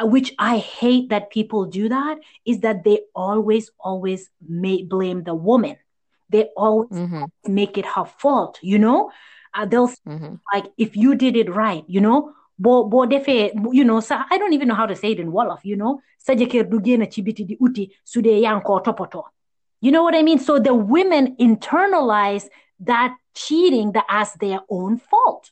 [0.06, 5.36] which I hate that people do that, is that they always, always may blame the
[5.36, 5.78] woman.
[6.30, 7.26] They always mm-hmm.
[7.47, 9.12] make it her fault, you know?
[9.54, 10.36] Uh, they'll mm-hmm.
[10.54, 12.34] like, if you did it right, you know?
[12.58, 15.32] Bo, bo defe, you know, so I don't even know how to say it in
[15.32, 16.02] Wolof, you know?
[16.28, 19.24] Dugena chibiti di uti sude yanko topoto.
[19.82, 20.38] You know what I mean?
[20.38, 22.47] So the women internalize
[22.82, 25.49] that cheating that as their own fault.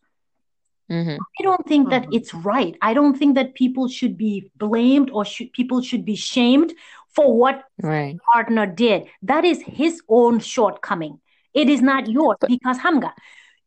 [0.90, 1.18] Mm-hmm.
[1.40, 2.14] I don't think that mm-hmm.
[2.14, 2.76] it's right.
[2.82, 6.74] I don't think that people should be blamed or should people should be shamed
[7.10, 8.18] for what right.
[8.34, 9.04] partner did.
[9.22, 11.20] That is his own shortcoming.
[11.54, 13.14] It is not yours but, because Hamga,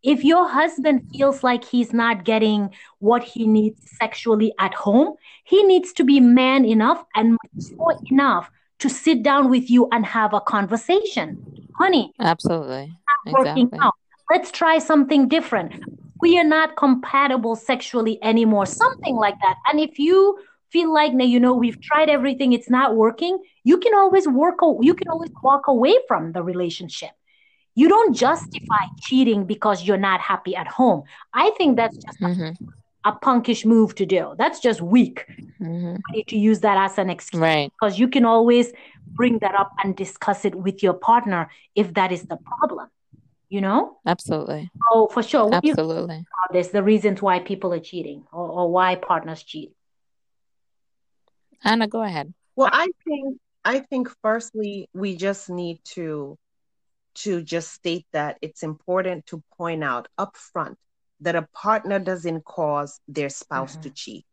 [0.02, 5.14] if your husband feels like he's not getting what he needs sexually at home,
[5.44, 8.50] he needs to be man enough and mature enough
[8.80, 11.68] to sit down with you and have a conversation.
[11.78, 12.92] Honey, absolutely.
[13.26, 13.78] Exactly.
[14.28, 15.84] Let's try something different
[16.22, 19.56] we are not compatible sexually anymore, something like that.
[19.68, 20.38] And if you
[20.70, 24.54] feel like you know we've tried everything, it's not working, you can always work.
[24.80, 27.10] You can always walk away from the relationship.
[27.74, 31.02] You don't justify cheating because you're not happy at home.
[31.34, 32.64] I think that's just mm-hmm.
[33.04, 34.34] a, a, punkish move to do.
[34.38, 35.26] That's just weak.
[35.60, 35.96] Mm-hmm.
[36.28, 37.72] to use that as an excuse, right?
[37.72, 38.72] Because you can always
[39.06, 42.88] bring that up and discuss it with your partner if that is the problem
[43.52, 48.24] you know absolutely oh for sure what absolutely there's the reasons why people are cheating
[48.32, 49.72] or, or why partners cheat
[51.62, 56.38] anna go ahead well i think i think firstly we just need to
[57.14, 60.76] to just state that it's important to point out upfront
[61.20, 63.82] that a partner doesn't cause their spouse mm-hmm.
[63.82, 64.24] to cheat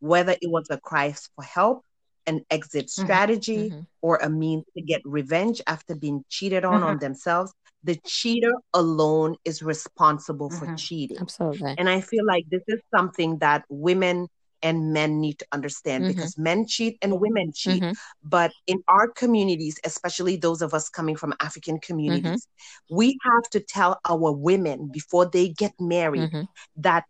[0.00, 1.86] whether it was a cry for help
[2.26, 3.04] an exit mm-hmm.
[3.04, 3.80] strategy mm-hmm.
[4.02, 6.90] or a means to get revenge after being cheated on mm-hmm.
[6.90, 7.50] on themselves
[7.84, 10.76] the cheater alone is responsible for mm-hmm.
[10.76, 11.18] cheating.
[11.20, 11.74] Absolutely.
[11.78, 14.28] And I feel like this is something that women
[14.62, 16.14] and men need to understand mm-hmm.
[16.14, 17.82] because men cheat and women cheat.
[17.82, 17.92] Mm-hmm.
[18.24, 22.96] But in our communities, especially those of us coming from African communities, mm-hmm.
[22.96, 26.42] we have to tell our women before they get married mm-hmm.
[26.78, 27.04] that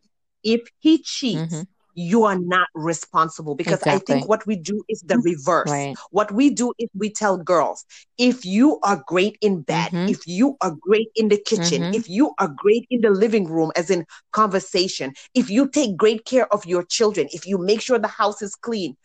[0.45, 1.63] if he cheats, mm-hmm
[1.99, 4.15] you are not responsible because exactly.
[4.15, 5.69] I think what we do is the reverse.
[5.69, 5.97] Right.
[6.13, 7.85] What we do is we tell girls
[8.19, 10.09] if you are great in bed, mm-hmm.
[10.09, 11.95] if you are great in the kitchen, mm-hmm.
[11.95, 16.25] if you are great in the living room, as in conversation, if you take great
[16.25, 18.97] care of your children, if you make sure the house is clean,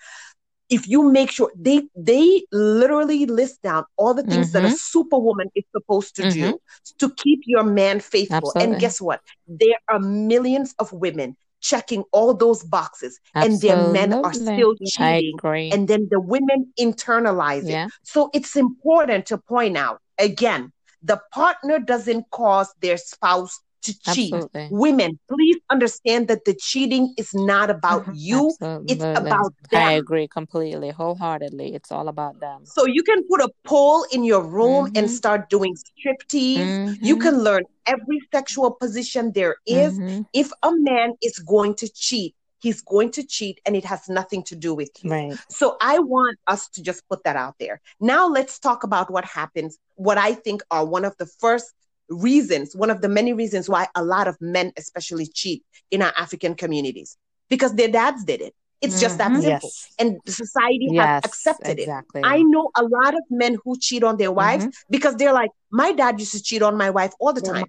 [0.70, 4.54] if you make sure they they literally list down all the things mm-hmm.
[4.54, 4.76] that a mm-hmm.
[4.76, 6.52] superwoman is supposed to mm-hmm.
[6.52, 6.60] do
[7.00, 8.74] to keep your man faithful Absolutely.
[8.74, 13.70] and guess what there are millions of women checking all those boxes Absolutely.
[13.70, 15.40] and their men are still cheating
[15.72, 17.86] and then the women internalize yeah.
[17.86, 24.00] it so it's important to point out again the partner doesn't cause their spouse to
[24.00, 24.34] cheat.
[24.34, 24.68] Absolutely.
[24.72, 28.14] Women, please understand that the cheating is not about Mhm.
[28.16, 28.56] you,
[28.88, 31.74] it's about I agree completely, wholeheartedly.
[31.74, 32.66] It's all about them.
[32.66, 35.10] So you can put a pole in your room and Mhm.
[35.10, 37.00] start doing striptease.
[37.02, 37.22] You Mhm.
[37.22, 40.00] can learn every sexual position there is.
[40.00, 40.26] Mhm.
[40.34, 44.42] If a man is going to cheat, he's going to cheat and it has nothing
[44.44, 45.12] to do with you.
[45.12, 45.38] Right.
[45.50, 47.82] So I want us to just put that out there.
[48.00, 51.74] Now let's talk about what happens, what I think are one of the first
[52.14, 56.14] reasons, one of the many reasons why a lot of men especially cheat in our
[56.18, 57.18] African communities
[57.50, 58.54] because their dads did it.
[58.82, 59.42] It's just that Mhm.
[59.42, 59.70] simple.
[59.74, 59.88] Yes.
[59.98, 61.22] And society has Yes.
[61.26, 61.90] accepted it.
[62.24, 64.74] I know a lot of men who cheat on their wives Mhm.
[64.90, 67.66] because they're like, my dad used to cheat on my wife all the time.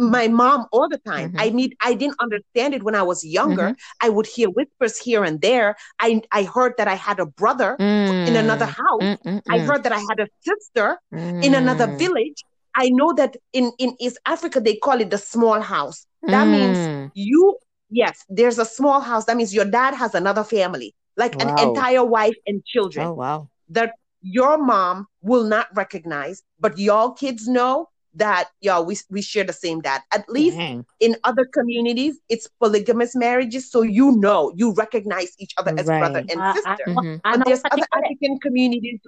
[0.00, 1.32] My mom all the time.
[1.32, 1.40] Mhm.
[1.40, 3.68] I need I didn't understand it when I was younger.
[3.70, 4.06] Mm-hmm.
[4.06, 5.74] I would hear whispers here and there.
[5.98, 7.74] I I heard that I had a brother
[8.28, 8.78] in another Mm.
[8.82, 9.02] house.
[9.02, 10.88] Mm, mm, I heard that I had a sister
[11.46, 12.44] in another village.
[12.84, 16.06] I know that in in East Africa they call it the small house.
[16.34, 17.10] That means Mm.
[17.14, 17.42] you
[17.90, 19.24] yes, there's a small house.
[19.26, 23.48] That means your dad has another family, like an entire wife and children Oh wow.
[23.78, 23.90] that
[24.22, 29.52] your mom will not recognize, but y'all kids know that y'all we, we share the
[29.64, 30.00] same dad.
[30.16, 30.84] At least Dang.
[31.00, 36.20] in other communities, it's polygamous marriages, so you know you recognize each other as brother
[36.22, 36.30] Right.
[36.32, 36.84] and Uh, I- sister.
[36.88, 37.20] Mhm.
[37.24, 37.86] I But there's other.
[37.98, 39.00] African communities.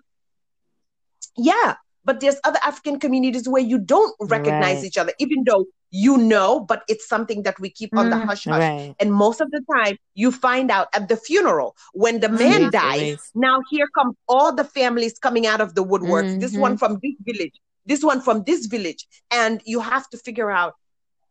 [1.37, 4.84] Yeah, but there's other African communities where you don't recognize Right.
[4.84, 8.24] each other, even though you know, but it's something that we keep on the Mm.
[8.26, 8.61] hush hush.
[8.61, 8.94] Right.
[9.01, 12.70] And most of the time, you find out at the funeral when the man Jeez
[12.70, 13.30] dies.
[13.34, 16.61] Now here come all the families coming out of the woodwork This Mhm.
[16.61, 20.74] one from this village, this one from this village, and you have to figure out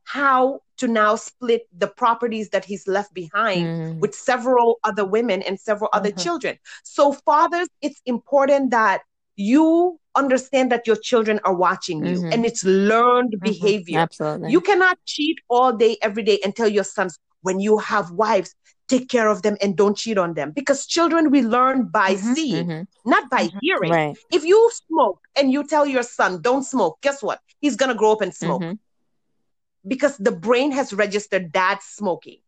[0.04, 4.00] how to now split the properties that he's left behind Mm.
[4.02, 6.22] with several other women and several other Mhm.
[6.24, 6.58] children.
[6.84, 9.04] So, fathers, it's important that
[9.36, 12.34] you understand that your children are watching you Mhm.
[12.34, 13.44] and it's learned Mhm.
[13.52, 14.00] behavior.
[14.08, 14.52] Absolutely.
[14.56, 17.14] You cannot cheat all day, every day, and tell your sons,
[17.48, 18.52] when you have wives,
[18.94, 20.52] take care of them and don't cheat on them.
[20.60, 22.36] Because children, we learn by Mhm.
[22.36, 22.88] seeing, Mhm.
[23.14, 23.60] not by Mhm.
[23.62, 23.92] hearing.
[23.92, 24.18] Right.
[24.38, 27.40] If you smoke and you tell your son, don't smoke, guess what?
[27.62, 28.80] He's going to grow up and smoke Mhm.
[29.88, 32.40] because the brain has registered dad smoking.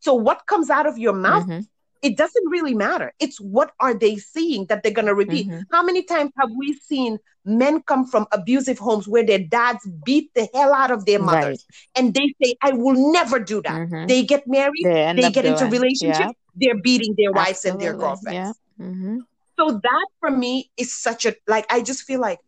[0.00, 1.66] So, what comes out of your mouth Mhm.
[2.02, 3.12] It doesn't really matter.
[3.20, 5.48] It's what are they seeing that they're going to repeat.
[5.48, 5.64] Mhm.
[5.70, 10.32] How many times have we seen men come from abusive homes where their dads beat
[10.34, 13.88] the hell out of their mothers and they say, I will never do that.
[13.88, 14.08] Mhm.
[14.08, 17.94] They get married, They they get into doing- relationships, they're beating their wives and their
[17.94, 18.58] girlfriends.
[18.78, 18.86] Yeah.
[18.86, 19.18] Mhm.
[19.58, 22.40] So that for me is such a like I just feel like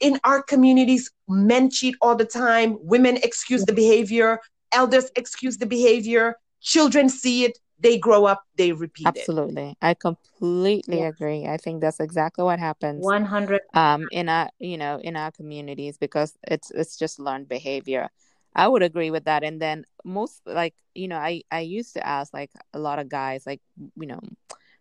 [0.00, 4.40] in our communities, men cheat all the time, women excuse the behavior,
[4.72, 9.18] elders excuse the behavior, children see it, they grow up, they repeat it.
[9.18, 9.76] Absolutely.
[9.82, 11.46] I completely agree.
[11.46, 13.04] I think that's exactly what happens.
[13.04, 18.10] 100 um in our you know in our communities because it's it's just learned behavior
[18.54, 22.06] i would agree with that and then most like you know i i used to
[22.06, 23.62] ask like a lot of guys like
[23.96, 24.20] you know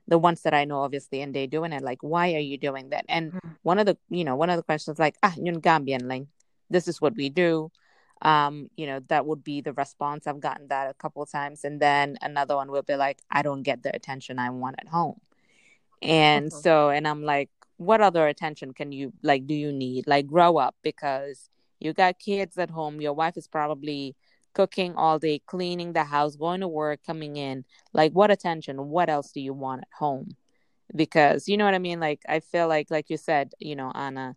[0.08, 2.90] the ones that i know obviously and they doing it like why are you doing
[2.90, 3.56] that and Mhm.
[3.64, 6.26] one of the you know one of the questions like ah yun gambian like
[6.70, 7.72] this is what we do
[8.22, 10.28] um you know that would be the response.
[10.28, 11.64] I've gotten that a couple of times.
[11.64, 14.88] And then another one will be like i don't get the attention i want at
[14.90, 15.20] home.
[16.02, 16.62] And Mhm.
[16.62, 20.06] so and i'm like what other attention can you like do you need?
[20.08, 21.50] Like grow up because
[21.80, 23.02] you got kids at home.
[23.02, 24.16] Your wife is probably
[24.54, 27.66] cooking all day cleaning the house going to work coming in.
[27.94, 28.90] Like what attention?
[28.90, 30.36] What else do you want at home?
[30.96, 32.00] Because you know what i mean?
[32.00, 34.36] Like i feel like like you said you know anna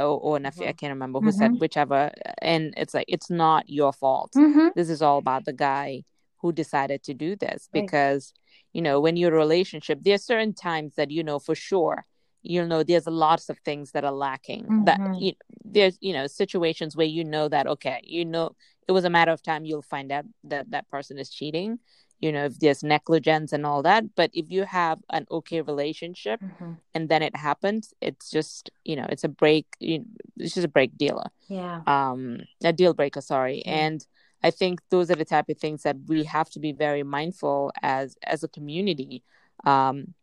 [0.00, 0.76] or, or Nafi, i Mhm.
[0.78, 1.60] can't remember who said Mhm.
[1.60, 2.10] whichever
[2.42, 4.74] and it's like it's not your fault Mhm.
[4.74, 6.02] this is all about the guy
[6.40, 7.82] who decided to do this Right.
[7.82, 8.32] because
[8.72, 12.06] you know when you're in a relationship there's certain times that you know for sure
[12.42, 15.20] you know there's lots of things that are lacking that Mhm.
[15.22, 15.32] you,
[15.64, 18.46] there's you know situations where you know that okay you know
[18.88, 21.78] it was a matter of time you'll find out that that person is cheating
[22.20, 26.40] you know if there's negligence and all that but if you have an okay relationship
[26.40, 26.76] Mhm.
[26.94, 30.04] and then it happens it's just you know it's a break you,
[30.36, 31.80] it's just a break dealer Yeah.
[31.86, 33.86] um a deal breaker sorry Yeah.
[33.86, 34.06] and
[34.42, 37.72] i think those are the type of things that we have to be very mindful
[37.82, 39.22] as as a community
[39.64, 40.14] um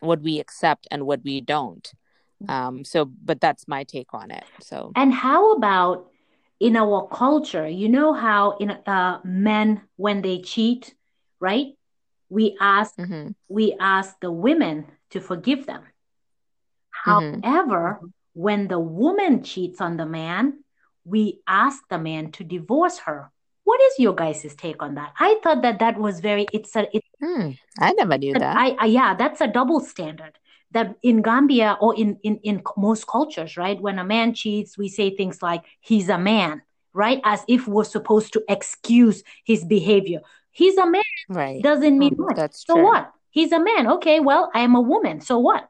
[0.00, 1.92] what we accept and what we don't
[2.48, 5.96] um so but that's my take on it so And how about
[6.60, 7.68] in our culture?
[7.68, 10.94] You know how in uh, men when they cheat,
[11.40, 11.74] right?
[12.28, 15.82] We ask mhm, we ask the women to forgive them.
[17.06, 17.40] Mhm.
[17.44, 18.00] However,
[18.34, 20.64] when the woman cheats on the man,
[21.04, 23.30] we ask the man to divorce her.
[23.64, 25.12] What is your guys' take on that?
[25.18, 28.76] I thought that that was very it's a it's hmm, i never knew that I,
[28.78, 30.38] I yeah, that's a double standard
[30.72, 34.88] that in Gambia or in, in, in most cultures, right, when a man cheats, we
[34.88, 36.62] say things like, he's a man,
[36.92, 37.20] right?
[37.24, 40.20] As if we're supposed to excuse his behavior.
[40.50, 41.02] He's a man.
[41.28, 41.62] Right.
[41.62, 42.36] Doesn't mean much.
[42.36, 42.84] That's so true.
[42.84, 43.12] what?
[43.30, 43.86] He's a man.
[43.92, 45.20] Okay, well, I am a woman.
[45.20, 45.68] So what?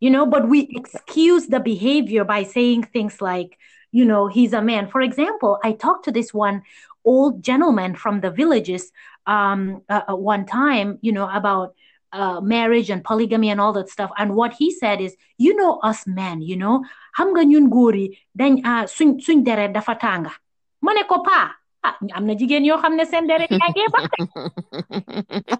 [0.00, 3.58] You know, but we excuse the behavior by saying things like,
[3.92, 4.88] you know, he's a man.
[4.88, 6.62] For example, I talked to this one
[7.04, 8.90] old gentleman from the villages
[9.26, 11.74] um, uh, uh one time, you know, about
[12.12, 14.10] uh, marriage and polygamy and all that stuff.
[14.18, 16.84] And what he said is, you know, us men, you know,
[17.16, 20.32] xam nga ñun góor yi dañ uh, suñ suñ deret dafa tànga
[20.80, 21.54] ma ne ko pa
[21.84, 24.00] ah am na jigéen yoo xam ne seen deret yaa ngee ba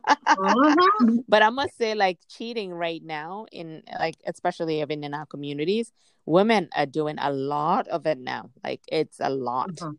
[1.29, 5.93] but I must say, like cheating right now, in like especially even in our communities,
[6.27, 8.51] women are doing a lot of it now.
[8.65, 9.71] Like it's a lot.
[9.77, 9.99] Mhm.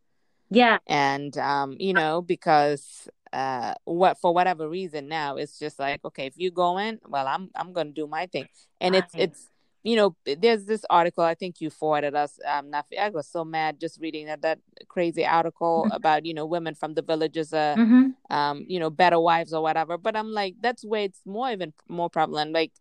[0.50, 0.78] Yeah.
[0.88, 6.28] and um you know because uh what for whatever reason now it's just like okay
[6.28, 8.46] if you going well i'm i'm gonna do my thing
[8.80, 9.50] and it's it's
[9.84, 13.44] you know there's this article i think you forwarded us um Nafi, i was so
[13.44, 15.96] mad just reading that that crazy article Mhm.
[15.96, 19.62] about you know women from the villages uh hmm um you know better wives or
[19.62, 22.72] whatever but i'm like that's where it's more even more prevalent like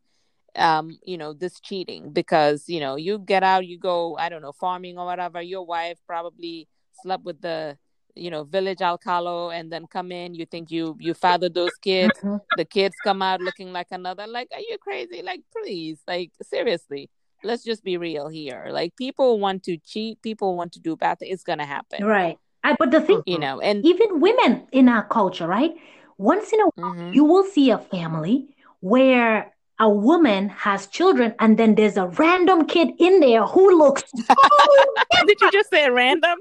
[0.56, 4.42] um you know this cheating because you know you get out you go i don't
[4.42, 6.68] know farming or whatever your wife probably
[7.02, 7.76] slept with the
[8.14, 12.18] you know village alkalo and then come in you think you you father those kids
[12.20, 12.40] Mhm.
[12.56, 17.08] the kids come out looking like another like are you crazy like please like seriously
[17.42, 21.18] let's just be real here like people want to cheat people want to do bad
[21.18, 22.38] things it's gonna happen Right.
[22.64, 25.74] I, but the thing, you know and even women in our culture, right?
[26.18, 27.14] Once in a while, Mhm.
[27.14, 29.51] you will see a family where
[29.82, 35.26] a woman has children, and then there's a random kid in there who looks so
[35.26, 36.38] did you just say random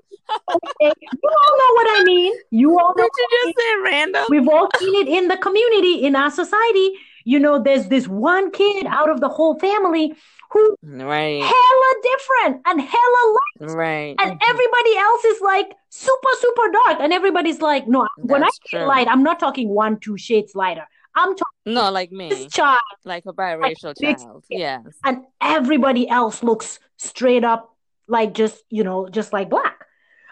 [0.53, 0.91] okay.
[1.01, 2.33] You all know what I mean.
[2.51, 6.05] You all know did you just say random We've all seen it in the community,
[6.05, 6.91] in our society.
[7.23, 10.13] You know, there's this one kid out of the whole family
[10.51, 14.49] who right hella different and hella light, right and mm-hmm.
[14.49, 16.97] everybody else is like super, super dark.
[16.99, 20.53] And everybody's like, no, when I That's say light, I'm not talking one, two shades
[20.55, 20.87] lighter.
[21.15, 22.29] I'm talking no like me.
[22.29, 24.43] this child, like a biracial child.
[24.49, 24.77] yes.
[25.03, 27.75] And everybody else looks straight up
[28.07, 29.85] like just, you know, just like black.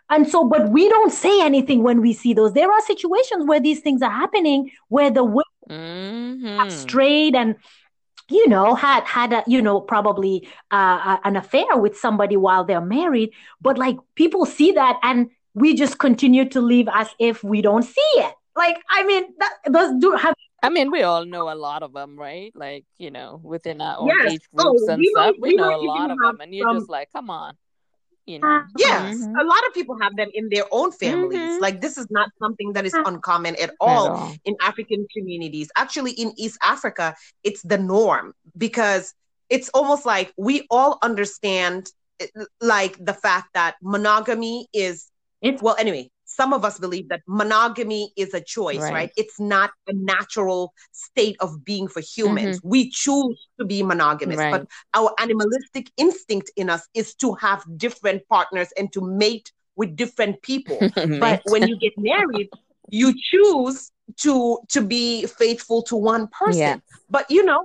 [0.09, 2.53] And so, but we don't say anything when we see those.
[2.53, 7.55] There are situations where these things are happening where the women hmm have strayed and
[8.29, 12.63] you know had had a you know probably uh, a- an affair with somebody while
[12.63, 13.31] they're married.
[13.61, 17.83] But like people see that and we just continue to live as if we don't
[17.83, 18.33] see it.
[18.55, 21.93] Like i mean that those do have I mean, we all know a lot of
[21.93, 22.51] them, right?
[22.55, 24.33] Like, you know, within our own Yes.
[24.33, 26.53] age Oh, groups and we stuff, might- we we know a lot of them, and
[26.53, 27.57] you're some- just like, come on,
[28.25, 28.63] you know.
[28.77, 29.39] Yes, Mhm.
[29.41, 31.39] a lot of people have them in their own families.
[31.57, 31.61] Mhm.
[31.61, 34.35] Like this is not something that is uncommon at At all all.
[34.45, 35.69] in African communities.
[35.75, 39.13] Actually, in East Africa, it's the norm because
[39.49, 42.27] it's almost like we all understand, eh,
[42.61, 45.09] like the fact that monogamy is
[45.41, 45.75] it's well.
[45.79, 48.93] Anyway, some of us believe that monogamy is a choice, Right.
[48.99, 49.11] right?
[49.21, 50.61] It's not a natural
[50.91, 52.57] state of being for humans.
[52.59, 52.69] Mm-hmm.
[52.75, 54.51] We choose to be monogamous, Right.
[54.55, 54.67] but
[54.99, 60.41] our animalistic instinct in us is to have different partners and to mate with different
[60.41, 60.77] people.
[61.25, 62.49] but when you get married,
[62.89, 63.91] you choose
[64.25, 64.33] to
[64.75, 66.59] to be faithful to one person.
[66.59, 66.77] Yeah.
[67.09, 67.61] But you know,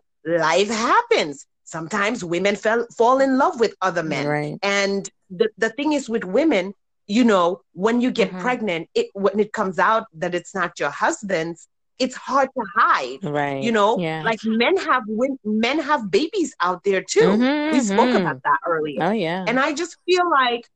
[0.50, 1.46] life happens.
[1.64, 4.26] Sometimes women fell, fall in love with other men.
[4.26, 4.58] right.
[4.62, 6.74] And the, the thing is with women,
[7.06, 8.40] you know, when you get Mhm.
[8.40, 13.22] pregnant, it when it comes out that it's not your husband's, it's hard to hide.
[13.22, 13.62] Right.
[13.62, 14.22] You know, Yeah.
[14.24, 15.02] like men have
[15.44, 17.30] men have babies out there too.
[17.72, 18.20] We spoke Mhm.
[18.20, 19.02] about that earlier.
[19.02, 19.44] Oh yeah.
[19.46, 20.68] And I just feel like,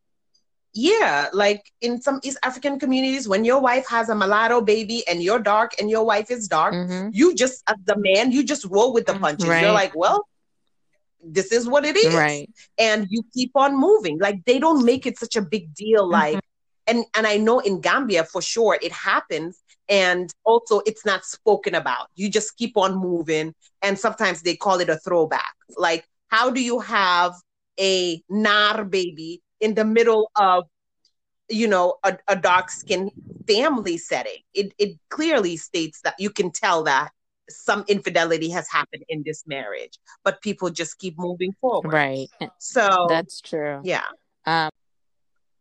[0.74, 5.22] yeah, like in some East African communities, when your wife has a mulatto baby and
[5.22, 7.11] you're dark and your wife is dark, Mhm.
[7.12, 9.49] you just, as the man, you just roll with the punches.
[9.49, 9.62] Right.
[9.62, 10.29] You're like, well,
[11.23, 12.14] this is what it is.
[12.14, 12.49] Right.
[12.79, 14.19] And you keep on moving.
[14.19, 16.07] Like they don't make it such a big deal.
[16.07, 16.12] Mhm.
[16.12, 16.41] Like,
[16.87, 19.62] and and I know in Gambia for sure it happens.
[19.89, 22.09] And also it's not spoken about.
[22.14, 23.55] You just keep on moving.
[23.83, 25.55] And sometimes they call it a throwback.
[25.77, 27.35] Like, how do you have
[27.81, 30.64] a nar baby in the middle of
[31.49, 33.11] you know a, a dark skin
[33.47, 37.11] family setting it it clearly states that you can tell that
[37.49, 42.28] some infidelity has happened in this marriage but people just keep moving forward Right.
[42.59, 43.80] so That's true.
[43.84, 44.05] yeah
[44.46, 44.70] Um.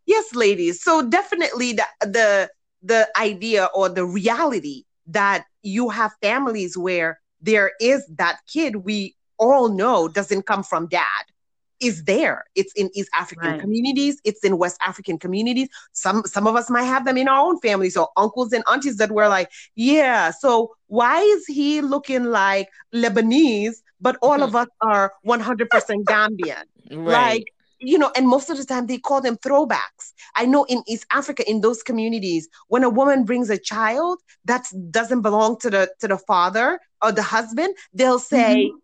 [0.05, 2.49] yes ladies so definitely the the
[2.83, 9.15] the idea or the reality that you have families where there is that kid we
[9.37, 11.23] all know doesn't come from dad
[11.79, 13.59] is there it's in east african Right.
[13.59, 17.45] communities it's in west african communities some some of us might have them in our
[17.45, 22.25] own families So uncles and aunties that were like yeah so why is he looking
[22.25, 26.63] like lebanese but all of us are 100% Gambian.
[26.91, 27.39] Right.
[27.39, 27.43] Like,
[27.79, 30.13] you know, and most of the time they call them throwbacks.
[30.35, 34.67] I know in East Africa, in those communities, when a woman brings a child that
[34.91, 38.79] doesn't belong to the to the father or the husband, they'll say Mhm.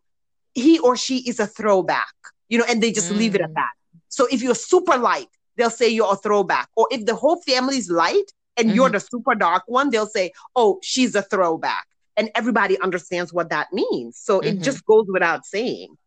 [0.53, 2.13] he or she is a throwback,
[2.53, 3.55] you know, and they just leave it at Mm.
[3.55, 3.73] that.
[4.09, 5.27] So if you're super light,
[5.57, 6.69] they'll say you're a throwback.
[6.75, 8.93] Or if the whole family's light and you're Mhm.
[8.93, 11.85] the super dark one, they'll say, oh, she's a throwback.
[12.15, 14.17] And everybody understands what that means.
[14.17, 14.63] So it Mhm.
[14.63, 15.97] just goes without saying.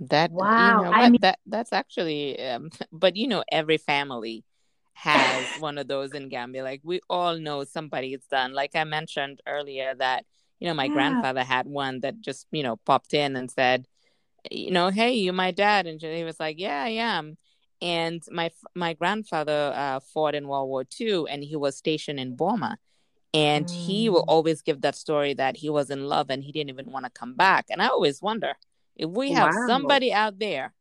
[0.00, 4.44] That Wow, you know I mean- that that's actually um but you know every family
[4.94, 6.62] has one of those in Gambia.
[6.64, 8.52] Like we all know somebody it's done.
[8.52, 10.26] Like I mentioned earlier that
[10.60, 10.92] you know my Yeah.
[10.96, 13.86] grandfather had one that just you know popped in and said,
[14.50, 17.36] you know, hey, you my dad, and he was like, yeah, I am.
[17.82, 22.36] And my my grandfather uh, fought in World War II, and he was stationed in
[22.36, 22.78] Burma.
[23.34, 24.28] And he will Mm.
[24.28, 27.10] always give that story that he was in love and he didn't even want to
[27.10, 27.66] come back.
[27.70, 28.54] And I always wonder
[28.96, 29.66] if we have Wow.
[29.66, 30.74] somebody out there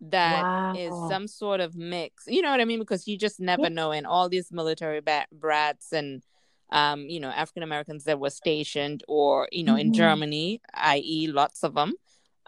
[0.00, 1.08] that is Wow.
[1.08, 2.78] some sort of mix, you know what I mean?
[2.80, 3.68] Because you just never Yeah.
[3.70, 3.92] know.
[3.92, 6.22] And all these military ba- brats and
[6.70, 9.94] um, you know, African Americans that were stationed or, you know, in Mhm.
[9.94, 11.94] Germany, i.e., lots of them.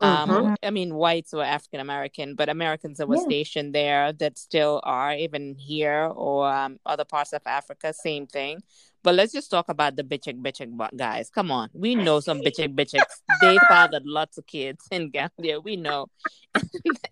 [0.01, 3.23] Um, or- I mean, whites were African American, but Americans that were Yeah.
[3.25, 8.63] stationed there that still are, even here or um, other parts of Africa, same thing.
[9.03, 11.31] But let's just talk about the bitchik bitchik guys.
[11.31, 13.23] Come on, we know some bitchik bitchiks.
[13.41, 15.61] They fathered lots of kids in Gambia.
[15.61, 16.07] We know.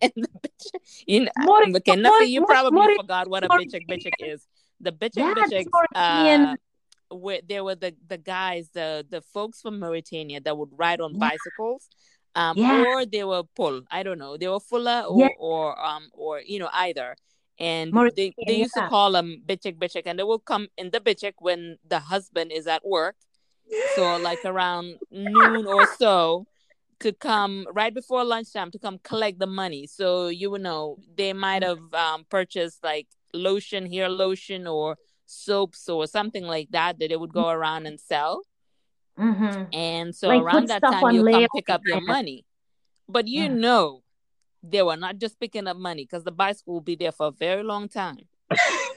[0.03, 2.28] and the bitch, you know, Maury- okay, nothing.
[2.28, 4.47] You probably forgot what a bitchik bitchik is.
[4.80, 6.57] The bitchik That's uh,
[7.11, 11.14] where there were the the guys, the the folks from Mauritania that would ride on
[11.14, 11.30] Yeah.
[11.30, 11.89] bicycles,
[12.37, 12.84] um, Yeah.
[12.84, 13.82] or they were pull.
[13.91, 14.37] I don't know.
[14.37, 15.28] They were fuller or Yeah.
[15.39, 17.16] or um or you know either.
[17.59, 20.91] And Mauritania, they, they used to call them bitchik bitchik, and they will come in
[20.91, 23.16] the bitchik when the husband is at work.
[23.95, 26.47] So like around noon or so
[27.01, 29.87] to come right before lunchtime to come collect the money.
[29.87, 35.89] So you would know they might have um, purchased like lotion, hair lotion, or soaps
[35.89, 38.43] or something like that that they would go around and sell.
[39.19, 39.75] Mhm.
[39.75, 42.45] And so Like, around that time you come pick up your money.
[43.09, 43.55] But you Yeah.
[43.55, 44.03] know
[44.62, 47.31] they were not just picking up money because the bicycle will be there for a
[47.31, 48.29] very long time.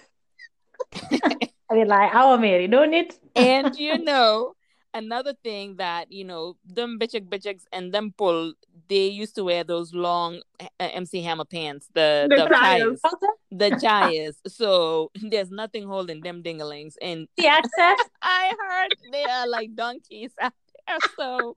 [1.70, 3.20] I mean, like, our Mary, don't it?
[3.36, 4.56] and you know
[4.94, 8.54] another thing that you know them bitchik bitchiks and them pull
[8.88, 13.00] they used to wear those long uh, MC Hammer pants the The the chayas.
[13.02, 13.14] ties
[13.52, 18.00] the chayas so there's nothing holding them dinglings and The access.
[18.22, 20.54] I heard they are like donkeys out
[20.88, 20.98] there.
[21.16, 21.56] So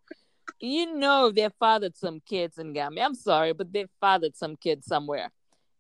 [0.61, 3.05] you know they fathered some kids in Gambia.
[3.05, 5.31] I'm sorry but they fathered some kids somewhere.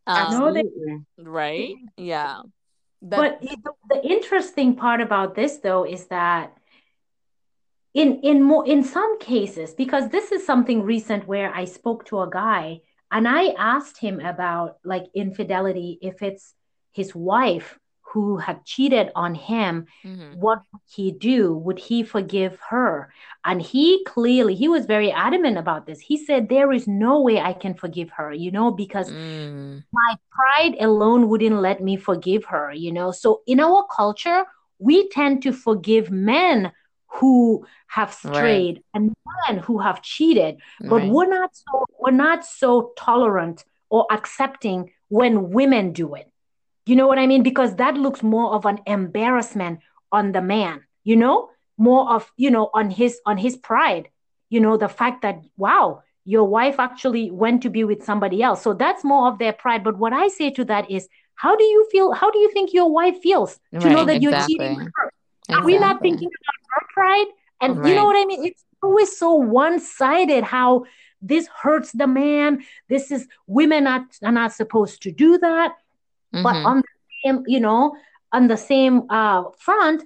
[0.06, 1.04] Um, No, they- Absolutely.
[1.18, 1.74] right?
[1.96, 2.42] Yeah.
[3.02, 3.56] That- But the,
[3.90, 6.56] the interesting part about this, though, is that
[7.94, 12.20] in in more in some cases, because this is something recent where I spoke to
[12.22, 12.80] a guy
[13.10, 16.54] and I asked him about like infidelity, if it's
[16.92, 17.78] his wife
[18.12, 20.36] who had cheated on him, Mhm.
[20.38, 21.54] what would he do?
[21.56, 23.12] Would he forgive her?
[23.44, 26.00] And he clearly, he was very adamant about this.
[26.00, 29.84] He said, There is no way I can forgive her, you know, because Mm.
[29.92, 33.12] my pride alone wouldn't let me forgive her, you know.
[33.12, 34.46] So in our culture,
[34.78, 36.72] we tend to forgive men
[37.14, 38.34] who have Right.
[38.36, 39.12] strayed and
[39.48, 40.56] men who have cheated,
[40.88, 41.08] but Right.
[41.08, 46.30] we're not so we're not so tolerant or accepting when women do it.
[46.86, 47.42] You know what I mean?
[47.42, 52.50] Because that looks more of an embarrassment on the man, you know, more of, you
[52.50, 54.08] know, on his on his pride,
[54.50, 58.62] you know, the fact that wow, your wife actually went to be with somebody else.
[58.62, 59.84] So that's more of their pride.
[59.84, 62.12] But what I say to that is, how do you feel?
[62.12, 64.88] How do you think your wife feels to know Right, that you're cheating with
[65.48, 65.56] her?
[65.56, 67.26] Are we not thinking about her pride?
[67.60, 68.44] And you know what I mean?
[68.44, 70.84] It's always so one-sided how
[71.20, 72.64] this hurts the man.
[72.88, 75.72] This is women are, are not supposed to do that.
[76.32, 76.66] But Mhm.
[76.66, 76.88] on the
[77.24, 77.94] same, you know,
[78.32, 80.02] on the same uh, front,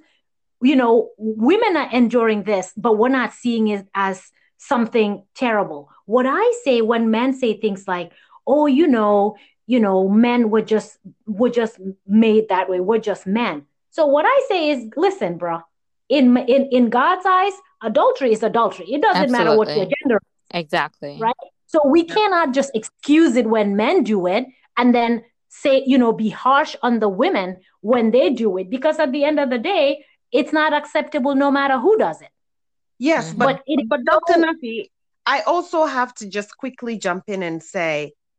[0.61, 5.89] you know, women are enduring this, but we're not seeing it as something terrible.
[6.05, 8.11] What I say when men say things like,
[8.45, 12.79] "Oh, you know, you know, men were just were just made that way.
[12.79, 13.65] We're just men."
[13.97, 15.55] So what I say is, listen, bro.
[16.17, 16.25] In
[16.55, 17.55] in in God's eyes,
[17.89, 18.85] adultery is adultery.
[18.97, 19.95] It doesn't matter what your Absolutely.
[20.01, 20.19] gender
[20.61, 21.13] Exactly.
[21.27, 21.47] Right.
[21.73, 24.45] so we cannot just excuse it when men do it
[24.77, 25.11] and then
[25.63, 29.23] say, you know, be harsh on the women when they do it, because at the
[29.29, 30.05] end of the day,
[30.39, 32.33] it's not acceptable no matter who does it.
[32.99, 33.37] Yes, Mhm.
[33.39, 34.35] but But it but Dr.
[34.45, 34.77] Nafi,
[35.35, 37.95] I also have to just quickly jump in and say,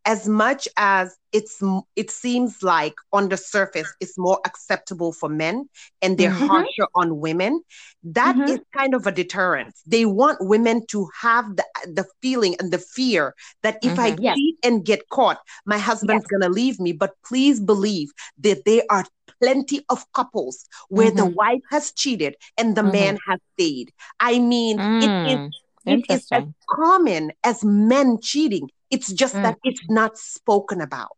[0.08, 1.62] as much as it's
[1.94, 5.68] it seems like on the surface it's more acceptable for men
[6.00, 6.46] and they're mm-hmm.
[6.46, 7.60] harsher on women
[8.02, 8.52] That mm-hmm.
[8.52, 11.64] is kind of a deterrent they want women to have the,
[11.98, 14.00] the feeling and the fear that if mm-hmm.
[14.00, 14.36] i yes.
[14.36, 16.32] cheat and get caught my husband's yes.
[16.32, 19.04] gonna leave me but please believe that there are
[19.42, 21.34] plenty of couples where the mm-hmm.
[21.34, 23.30] wife has cheated and the man mm-hmm.
[23.30, 25.02] has stayed i mean mm.
[25.04, 28.68] it is it is as common as men cheating.
[28.90, 29.42] It's just mm.
[29.42, 31.16] that it's not spoken about.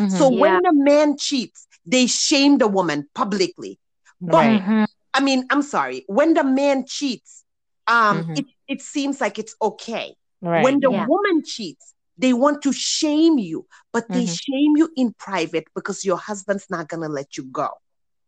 [0.00, 0.40] Mm-hmm, so yeah.
[0.40, 3.78] when a man cheats, they shame the woman publicly.
[4.20, 4.46] But.
[4.46, 4.84] Mm-hmm.
[5.14, 6.04] I mean, I'm sorry.
[6.06, 7.44] When the man cheats,
[7.86, 8.32] um, mm-hmm.
[8.32, 10.14] it, it seems like it's okay.
[10.40, 10.64] Right.
[10.64, 11.06] When the yeah.
[11.06, 14.32] woman cheats, they want to shame you, but they mm-hmm.
[14.32, 17.68] shame you in private because your husband's not gonna let you go.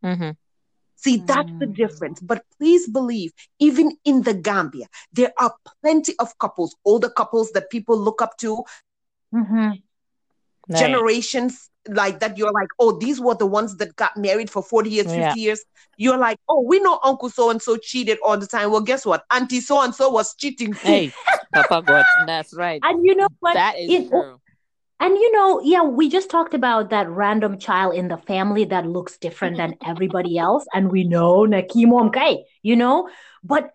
[0.03, 0.31] Mm-hmm.
[0.97, 1.75] See, that's the mm.
[1.75, 2.19] difference.
[2.19, 7.69] But please believe, even in the Gambia, there are plenty of couples, older couples that
[7.69, 8.63] people look up to,
[9.35, 9.71] mm-hmm.
[10.69, 10.79] nice.
[10.79, 12.37] generations like that.
[12.37, 15.33] You're like, oh, these were the ones that got married for 40 years, 50 yeah.
[15.35, 15.63] years.
[15.97, 18.71] You're like, oh, we know Uncle so and so cheated all the time.
[18.71, 19.23] Well, guess what?
[19.31, 20.73] Auntie so and so was cheating.
[20.73, 20.79] Too.
[20.79, 21.13] Hey,
[21.53, 22.81] Papa God, that's right.
[22.83, 23.53] And you know what?
[23.53, 24.39] That is it, true
[24.99, 28.87] and you know, yeah, we just talked about that random child in the family that
[28.87, 30.65] looks different than everybody else.
[30.73, 33.09] And we know Nakimo Mkai, you know,
[33.43, 33.71] but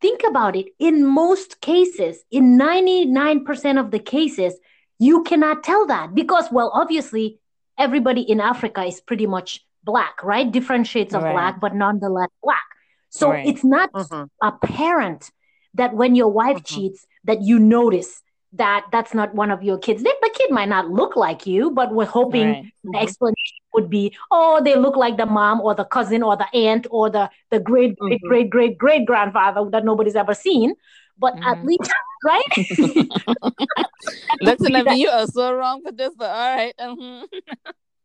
[0.00, 0.66] think about it.
[0.78, 4.54] In most cases, in 99% of the cases,
[4.98, 7.38] you cannot tell that because, well, obviously,
[7.78, 10.50] everybody in Africa is pretty much black, right?
[10.50, 11.32] Different shades of right.
[11.32, 12.62] black, but nonetheless black.
[13.10, 13.46] So right.
[13.46, 14.24] it's not mm-hmm.
[14.42, 15.30] apparent
[15.74, 16.74] that when your wife mm-hmm.
[16.74, 18.22] cheats, that you notice
[18.52, 20.02] that that's not one of your kids.
[20.02, 22.64] The kid might not look like you, but we're hoping right.
[22.84, 23.02] the mm-hmm.
[23.02, 26.86] explanation would be, oh, they look like the mom or the cousin or the aunt
[26.90, 28.28] or the the great great mm-hmm.
[28.28, 30.74] great great great grandfather that nobody's ever seen.
[31.18, 31.44] But mm-hmm.
[31.44, 31.90] at least,
[32.24, 32.52] right?
[34.40, 36.74] Listen, I mean, you are so wrong for this, but all right.
[36.80, 37.24] Mm-hmm.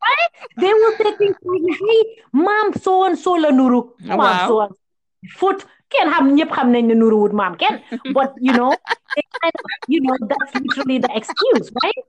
[0.01, 0.29] right?
[0.57, 4.47] They will say things like, "Hey, mom, so and so la nuru, mom, wow.
[4.47, 4.75] so and
[5.29, 7.75] foot kenn xam ñëpp xam nañ ne nuruwut maam kenn
[8.17, 8.71] but you know
[9.41, 12.01] kind of, you know that's literally the excuse right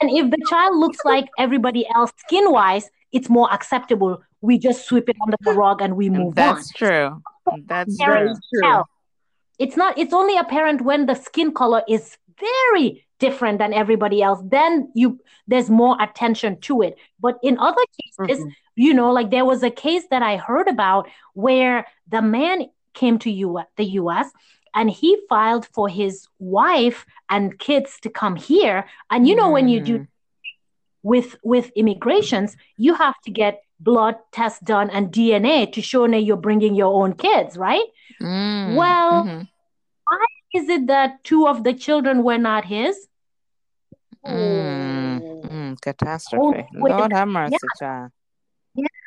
[0.00, 4.86] and if the child looks like everybody else skin wise it's more acceptable we just
[4.88, 6.78] sweep it under the rug and we move that's on.
[6.82, 7.08] true
[7.66, 8.82] that's very true
[9.58, 14.40] it's not it's only apparent when the skin color is very different than everybody else
[14.44, 18.50] then you there's more attention to it but in other cases mm-hmm.
[18.74, 23.18] you know like there was a case that i heard about where the man came
[23.18, 24.30] to U- the US
[24.74, 28.86] and he filed for his wife and kids to come here.
[29.10, 29.52] And you know, mm.
[29.52, 30.08] when you do mm.
[31.02, 36.20] with with immigrations, you have to get blood tests done and DNA to show that
[36.20, 37.84] you're bringing your own kids, right?
[38.20, 38.76] Mm.
[38.76, 39.42] Well, mm-hmm.
[40.04, 43.06] why is it that two of the children were not his?
[44.26, 45.44] Mm.
[45.44, 45.80] Mm.
[45.80, 46.66] Catastrophe.
[46.76, 47.78] Oh, Lord have mercy, yeah.
[47.78, 48.10] child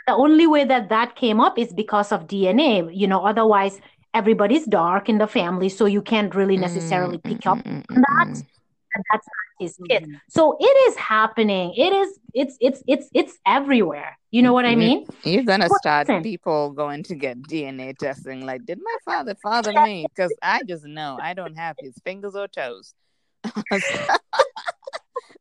[0.08, 2.90] the only way that that came up is because of DNA.
[2.96, 3.80] You know, otherwise
[4.14, 8.28] everybody's dark in the family, so you can't really necessarily pick up on that.
[8.96, 10.04] And that's not his kid.
[10.04, 10.16] Mm-hmm.
[10.30, 11.74] So it is happening.
[11.76, 12.20] It is.
[12.34, 12.58] It's.
[12.60, 12.82] It's.
[12.88, 13.10] It's.
[13.14, 14.17] It's everywhere.
[14.38, 14.80] You know what I mm-hmm.
[14.80, 15.08] mean?
[15.24, 18.46] You're gonna start people going to get DNA testing.
[18.46, 20.06] Like, did my father father me?
[20.16, 22.94] Because I just know I don't have his fingers or toes.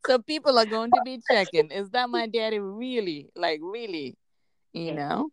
[0.06, 1.70] so people are going to be checking.
[1.72, 3.28] Is that my daddy really?
[3.36, 4.16] Like, really?
[4.72, 5.30] you know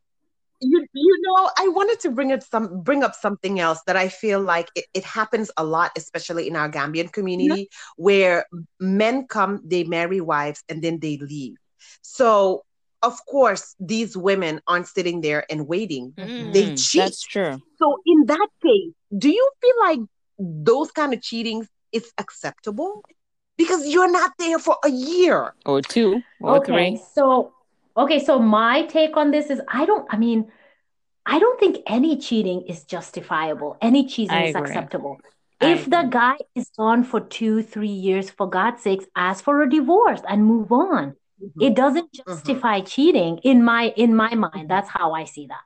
[0.61, 4.07] you you know i wanted to bring up some bring up something else that i
[4.07, 7.77] feel like it, it happens a lot especially in our gambian community yeah.
[7.97, 8.45] where
[8.79, 11.57] men come they marry wives and then they leave
[12.01, 12.63] so
[13.03, 17.97] of course these women aren't sitting there and waiting mm, they cheat that's true so
[18.05, 19.99] in that case do you feel like
[20.39, 23.03] those kind of cheating is acceptable
[23.57, 27.53] because you're not there for a year or two or okay, three so
[27.95, 30.51] Okay, so my take on this is I don't, I mean,
[31.25, 33.77] I don't think any cheating is justifiable.
[33.81, 34.69] Any cheating I is agree.
[34.69, 35.17] acceptable.
[35.61, 35.97] I if agree.
[35.97, 40.21] the guy is gone for two, three years, for God's sakes, ask for a divorce
[40.27, 41.15] and move on.
[41.43, 41.61] Mm-hmm.
[41.61, 42.31] It doesn't mm-hmm.
[42.31, 42.87] justify mm-hmm.
[42.87, 44.69] cheating in my in my mind.
[44.69, 45.61] That's how I see that.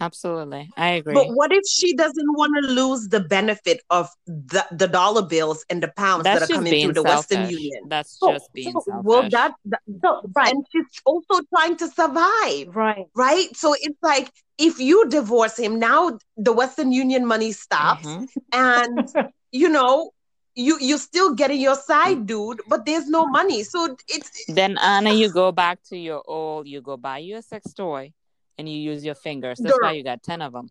[0.00, 0.68] Absolutely.
[0.76, 1.14] I agree.
[1.14, 5.64] But what if she doesn't want to lose the benefit of the, the dollar bills
[5.70, 7.38] and the pounds That's that are coming through the selfish.
[7.38, 7.82] Western Union?
[7.86, 9.04] That's just being so, selfish.
[9.04, 10.52] Well, that, that so, right.
[10.52, 12.74] And she's also trying to survive.
[12.74, 13.06] Right.
[13.14, 13.56] Right.
[13.56, 18.04] So it's like if you divorce him, now the Western Union money stops.
[18.04, 18.24] Mm-hmm.
[18.52, 19.08] And,
[19.52, 20.10] you know,
[20.54, 22.26] you you're still getting your side mm.
[22.26, 26.68] dude but there's no money so it's then anna you go back to your old
[26.68, 28.12] you go buy you a sex toy
[28.58, 29.58] and you use your fingers.
[29.58, 30.70] That's why you got 10 of them.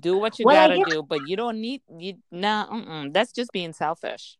[0.00, 3.72] Do what you well, gotta do, but you don't need you nah, that's just being
[3.72, 4.36] selfish.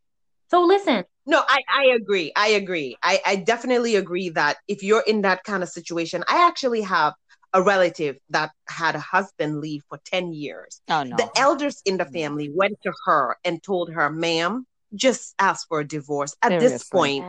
[0.51, 1.05] So listen.
[1.27, 2.33] No, I, I agree.
[2.35, 2.97] I agree.
[3.03, 7.13] I, I definitely agree that if you're in that kind of situation, I actually have
[7.53, 10.81] a relative that had a husband leave for 10 years.
[10.89, 11.17] Oh, no.
[11.17, 12.13] The elders in the mm.
[12.13, 16.35] family went to her and told her, ma'am, just ask for a divorce.
[16.43, 16.69] At Seriously.
[16.69, 17.25] this point,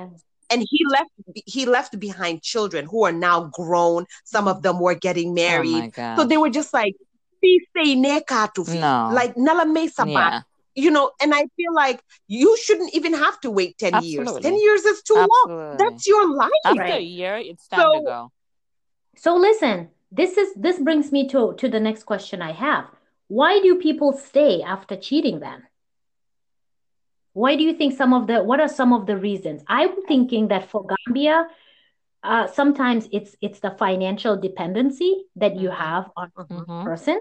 [0.49, 1.11] and he left
[1.45, 4.05] he left behind children who are now grown.
[4.23, 5.93] Some of them were getting oh married.
[5.97, 6.95] Oh so they were just like,
[7.43, 9.09] no.
[9.13, 10.41] like Nala Mesa yeah
[10.79, 14.33] you know, and I feel like you shouldn't even have to wait 10 Absolutely.
[14.33, 14.43] years.
[14.43, 15.65] 10 years is too Absolutely.
[15.65, 15.77] long.
[15.77, 16.51] That's your life.
[16.65, 16.93] After right?
[16.95, 18.31] a year, it's time so, to go.
[19.17, 22.85] So listen, this is this brings me to to the next question I have.
[23.27, 25.63] Why do people stay after cheating then?
[27.39, 29.63] Why do you think some of the what are some of the reasons?
[29.67, 31.47] I'm thinking that for Gambia,
[32.23, 35.81] uh, sometimes it's it's the financial dependency that you mm-hmm.
[35.81, 36.71] have on mm-hmm.
[36.71, 37.19] a person,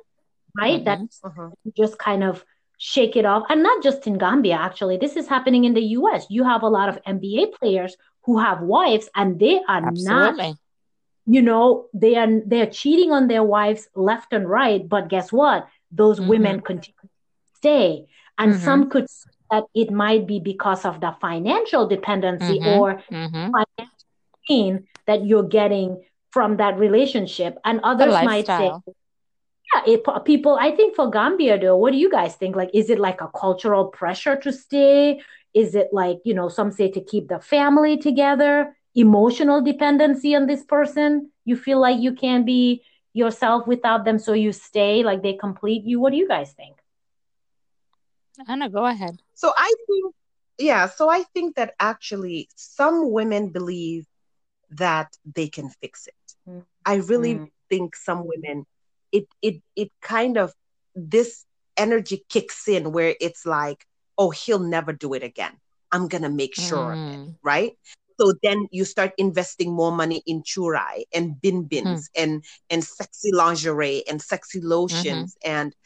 [0.57, 0.85] right?
[0.85, 0.85] Mm-hmm.
[0.85, 1.71] That mm-hmm.
[1.77, 2.45] just kind of
[2.79, 3.45] shake it off.
[3.49, 4.97] And not just in Gambia, actually.
[4.97, 6.27] This is happening in the US.
[6.29, 10.49] You have a lot of NBA players who have wives and they are Absolutely.
[10.49, 10.57] not
[11.29, 15.69] you know they are they're cheating on their wives left and right but guess what
[15.93, 16.31] those mm-hmm.
[16.31, 17.09] women continue to
[17.57, 18.07] stay
[18.39, 18.65] and mm-hmm.
[18.65, 19.07] some could
[19.51, 22.81] that it might be because of the financial dependency mm-hmm.
[22.81, 23.51] or mm-hmm.
[23.51, 23.97] financial
[24.49, 28.71] pain that you're getting from that relationship and others might say
[29.75, 32.57] yeah, it, people, I think for Gambia though, what do you guys think?
[32.57, 35.21] Like, is it like a cultural pressure to stay?
[35.55, 40.47] Is it like, you know, some say to keep the family together, emotional dependency on
[40.47, 41.31] this person?
[41.45, 42.83] You feel like you can't be
[43.13, 46.01] yourself without them, so you stay, like they complete you.
[46.01, 46.78] What do you guys think?
[48.47, 49.21] Anna, go ahead.
[49.35, 50.15] So I think,
[50.59, 54.07] yeah, so I think that actually some women believe
[54.71, 56.35] that they can fix it.
[56.49, 56.61] Mm-hmm.
[56.85, 57.45] I really mm-hmm.
[57.69, 58.67] think some women
[59.13, 60.53] it it it kind of
[60.95, 61.45] this
[61.77, 63.87] energy kicks in where it's like,
[64.17, 65.53] oh, he'll never do it again.
[65.93, 66.93] I'm gonna make sure mm.
[66.93, 67.35] of it, mm.
[67.43, 67.73] right?
[68.21, 72.23] So then you start investing more money in churai and bin bins mm.
[72.23, 75.51] and and sexy lingerie and sexy lotions, mm-hmm.
[75.51, 75.77] and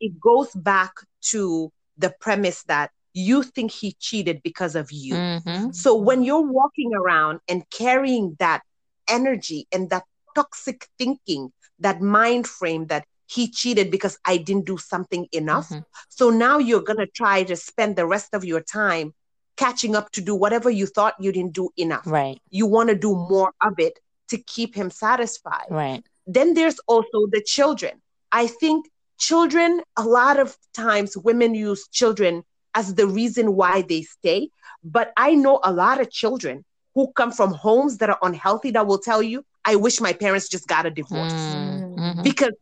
[0.00, 0.92] it goes back
[1.30, 1.70] to
[2.02, 5.14] the premise that you think he cheated because of you.
[5.14, 5.70] Mm-hmm.
[5.72, 8.62] So when you're walking around and carrying that
[9.08, 14.78] energy and that toxic thinking that mind frame that he cheated because I didn't do
[14.78, 15.68] something enough.
[15.68, 15.80] Mm-hmm.
[16.08, 19.14] So now you're going to try to spend the rest of your time
[19.56, 22.06] catching up to do whatever you thought you didn't do enough.
[22.06, 22.38] Right.
[22.50, 23.98] You want to do more of it
[24.28, 25.66] to keep him satisfied.
[25.70, 26.02] Right.
[26.26, 28.00] Then there's also the children.
[28.30, 28.86] I think
[29.28, 32.42] children, a lot of times women use children
[32.74, 34.50] as the reason why they stay.
[34.82, 36.64] But I know a lot of children
[36.94, 40.48] who come from homes that are unhealthy that will tell you, I wish my parents
[40.48, 41.32] just got a divorce.
[41.32, 42.22] Mm, mm-hmm.
[42.22, 42.54] Because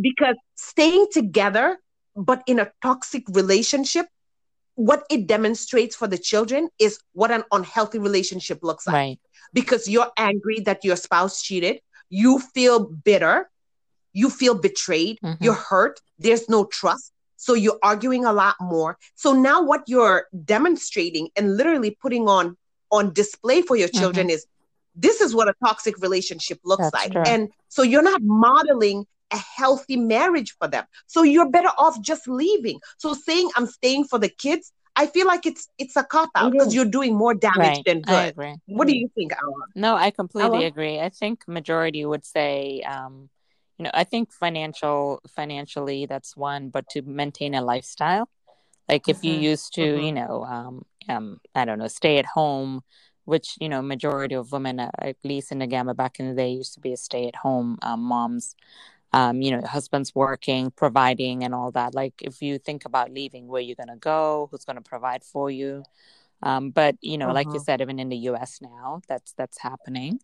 [0.00, 1.78] because staying together
[2.16, 4.06] but in a toxic relationship
[4.74, 8.94] what it demonstrates for the children is what an unhealthy relationship looks like.
[8.94, 9.20] Right.
[9.52, 13.50] Because you're angry that your spouse cheated, you feel bitter,
[14.12, 15.42] you feel betrayed, mm-hmm.
[15.42, 17.12] you're hurt, there's no trust.
[17.36, 18.98] So you're arguing a lot more.
[19.16, 22.56] So now what you're demonstrating and literally putting on
[22.92, 24.34] on display for your children mm-hmm.
[24.34, 24.46] is
[24.94, 27.12] this is what a toxic relationship looks That's like.
[27.12, 27.22] True.
[27.26, 30.84] And so you're not modeling a healthy marriage for them.
[31.06, 32.80] So you're better off just leaving.
[32.98, 36.52] So saying I'm staying for the kids, I feel like it's it's a cop out
[36.52, 37.84] because you're doing more damage right.
[37.84, 38.34] than good.
[38.66, 39.66] What do you think, Awa?
[39.74, 41.00] No, I completely agree.
[41.00, 43.30] I think majority would say um,
[43.78, 48.28] you know, I think financial financially that's one, but to maintain a lifestyle.
[48.88, 49.26] Like if mm-hmm.
[49.26, 50.04] you used to, mm-hmm.
[50.04, 52.82] you know, um, um, I don't know, stay at home,
[53.24, 56.34] which you know majority of women uh, at least in the Gambia back in the
[56.34, 58.56] day used to be a stay at home um, moms
[59.12, 63.46] um, you know husbands working providing and all that like if you think about leaving
[63.46, 65.84] where you're going to go who's going to provide for you
[66.42, 67.64] um, but you know like you uh-huh.
[67.64, 70.20] said even in the us now that's that's happening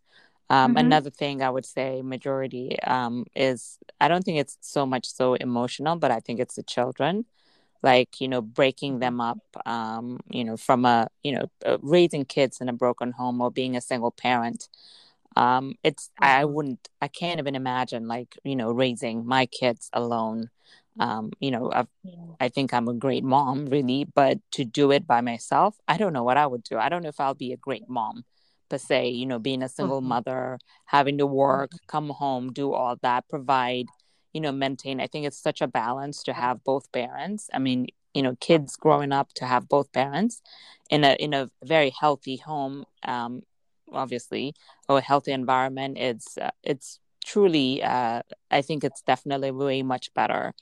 [0.49, 0.77] um, mm-hmm.
[0.77, 5.33] another thing i would say majority um, is i don't think it's so much so
[5.35, 7.25] emotional but i think it's the children
[7.81, 12.25] like you know breaking them up um you know from a you know uh, raising
[12.25, 14.67] kids in a broken home or being a single parent.
[15.35, 16.53] Um it's i mm-hmm.
[16.53, 20.49] wouldn't i can't even imagine like you know raising my kids alone.
[20.99, 21.85] Um you know i
[22.39, 26.13] i think i'm a great mom really but to do it by myself i don't
[26.13, 26.77] know what i would do.
[26.77, 28.25] I don't know if i'll be a great mom
[28.69, 30.09] per se you know being a single mm-hmm.
[30.09, 31.85] mother having to work mm-hmm.
[31.87, 33.87] come home do all that provide
[34.33, 37.87] you know maintain i think it's such a balance to have both parents i mean
[38.13, 40.41] you know kids growing up to have both parents
[40.89, 43.41] in a in a very healthy home um
[43.91, 44.53] obviously
[44.87, 50.13] or a healthy environment it's uh, it's truly uh i think it's definitely way much
[50.13, 50.53] better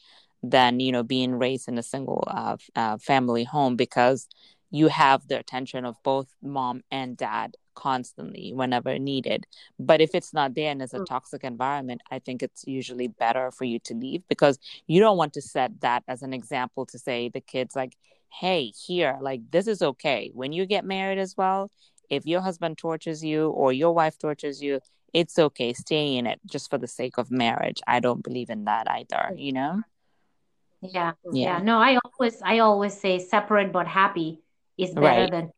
[0.44, 4.28] than you know being raised in a single uh, uh, family home because
[4.70, 9.46] you have the attention of both mom and dad constantly whenever needed.
[9.80, 11.06] But if it's not there and it's a mm.
[11.06, 14.58] toxic environment, I think it's usually better for you to leave because
[14.88, 17.96] you don't want to set that as an example to say the kids like,
[18.34, 20.32] hey, here, like this is okay.
[20.34, 21.70] When you get married as well,
[22.10, 24.80] if your husband tortures you or your wife tortures you,
[25.14, 25.74] it's okay.
[25.74, 27.80] Stay in it just for the sake of marriage.
[27.86, 29.84] I don't believe in that either, you know?
[30.82, 31.14] Yeah.
[31.32, 31.58] Yeah.
[31.58, 31.60] yeah.
[31.60, 34.42] No, I always I always say separate but happy
[34.78, 35.32] is better right.
[35.32, 35.52] than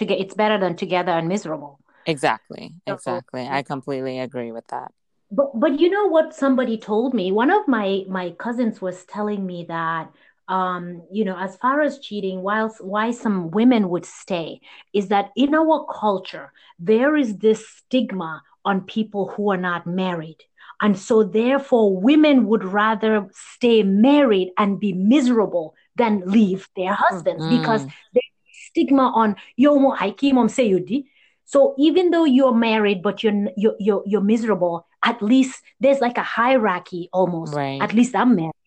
[0.00, 1.78] to get it's better than together and miserable.
[2.06, 2.74] Exactly.
[2.86, 3.46] Exactly.
[3.46, 4.92] I completely agree with that.
[5.30, 7.30] But but you know what somebody told me?
[7.30, 10.10] One of my my cousins was telling me that
[10.48, 14.60] um, you know, as far as cheating, whilst why some women would stay
[14.92, 20.38] is that in our culture, there is this stigma on people who are not married.
[20.82, 27.44] And so, therefore, women would rather stay married and be miserable than leave their husbands
[27.44, 27.60] mm-hmm.
[27.60, 27.82] because
[28.12, 28.29] there's
[28.70, 29.96] stigma on yo mo
[30.32, 31.04] mom say you
[31.44, 36.18] So even though you're married but you're you're you're, you're miserable, at least there's like
[36.18, 37.54] a hierarchy almost.
[37.54, 37.82] Right.
[37.82, 38.60] At least I'm married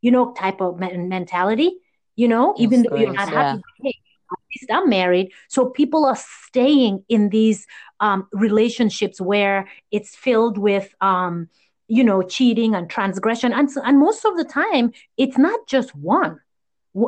[0.00, 1.72] you know, type of mentality,
[2.16, 3.52] you know, yes, even though you're not yeah.
[3.52, 3.62] happy.
[3.82, 3.98] Hey,
[4.32, 5.32] at least I'm married.
[5.48, 7.66] So people are staying in these
[8.00, 11.48] um, relationships where it's filled with, um,
[11.88, 13.52] you know, cheating and transgression.
[13.52, 16.40] And, and most of the time, it's not just one.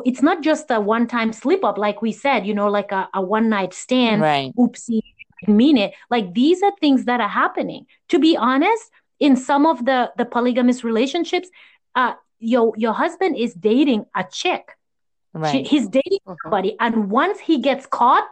[0.05, 3.09] It's not just a one time slip up, like we said, you know, like a,
[3.13, 4.21] a one night stand.
[4.21, 4.53] Right.
[4.57, 5.01] Oopsie,
[5.47, 5.93] I mean it.
[6.09, 7.85] Like these are things that are happening.
[8.09, 8.83] To be honest,
[9.19, 11.49] in some of the the polygamous relationships,
[11.95, 14.77] uh, your your husband is dating a chick.
[15.33, 15.51] Right.
[15.51, 16.35] She, he's dating uh-huh.
[16.43, 18.25] somebody, and once he gets caught,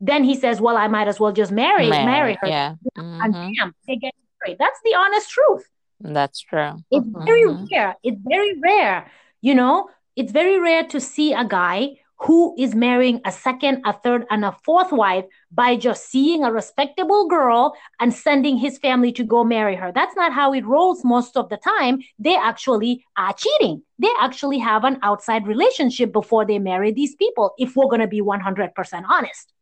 [0.00, 2.74] then he says, "Well, I might as well just marry marry, marry her." Yeah.
[2.96, 3.20] Mm-hmm.
[3.22, 4.58] And damn, they get married.
[4.58, 5.68] That's the honest truth.
[6.00, 6.76] That's true.
[6.90, 7.24] It's mm-hmm.
[7.24, 7.96] very rare.
[8.02, 9.10] It's very rare.
[9.40, 13.92] You know, it's very rare to see a guy who is marrying a second, a
[13.92, 19.12] third, and a fourth wife by just seeing a respectable girl and sending his family
[19.12, 19.92] to go marry her.
[19.94, 22.00] That's not how it rolls most of the time.
[22.18, 23.82] They actually are cheating.
[24.00, 28.08] They actually have an outside relationship before they marry these people, if we're going to
[28.08, 29.52] be 100% honest.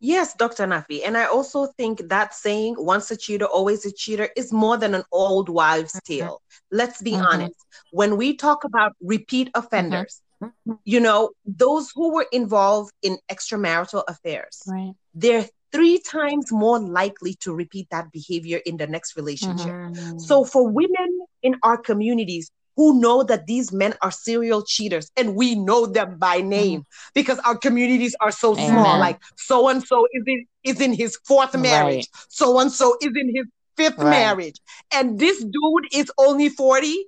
[0.00, 0.66] Yes, Dr.
[0.66, 1.00] Nafi.
[1.04, 4.94] And I also think that saying, once a cheater, always a cheater, is more than
[4.94, 6.12] an old wives' mm-hmm.
[6.12, 6.42] tale.
[6.70, 7.26] Let's be mm-hmm.
[7.26, 7.56] honest.
[7.90, 10.72] When we talk about repeat offenders, Mm-hmm.
[10.84, 14.92] You know, those who were involved in extramarital affairs, right.
[15.14, 19.66] they're three times more likely to repeat that behavior in the next relationship.
[19.66, 20.18] Mm-hmm.
[20.18, 25.34] So, for women in our communities who know that these men are serial cheaters and
[25.34, 26.48] we know them by mm-hmm.
[26.48, 27.10] name mm-hmm.
[27.12, 28.70] because our communities are so Amen.
[28.70, 32.96] small, like so and so is in, is in his fourth marriage, so and so
[33.02, 34.10] is in his fifth right.
[34.10, 34.60] marriage,
[34.92, 37.04] and this dude is only 40.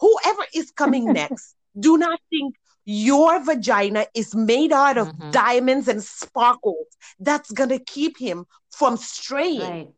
[0.00, 5.30] Whoever is coming next do not think your vagina is made out of mm-hmm.
[5.30, 6.86] diamonds and sparkles.
[7.20, 9.60] That's going to keep him from straying.
[9.60, 9.88] Right.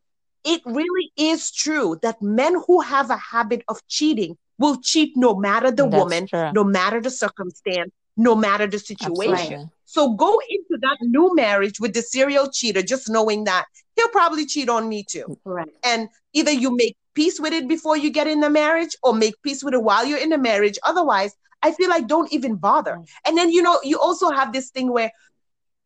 [0.44, 5.34] It really is true that men who have a habit of cheating will cheat no
[5.34, 6.52] matter the That's woman, true.
[6.52, 9.32] no matter the circumstance, no matter the situation.
[9.32, 9.70] Absolutely.
[9.86, 13.64] So go into that new marriage with the serial cheater, just knowing that
[13.96, 15.38] he'll probably cheat on me too.
[15.44, 15.68] Right.
[15.82, 19.34] And either you make peace with it before you get in the marriage or make
[19.42, 20.78] peace with it while you're in the marriage.
[20.84, 23.00] Otherwise, I feel like don't even bother.
[23.26, 25.10] And then, you know, you also have this thing where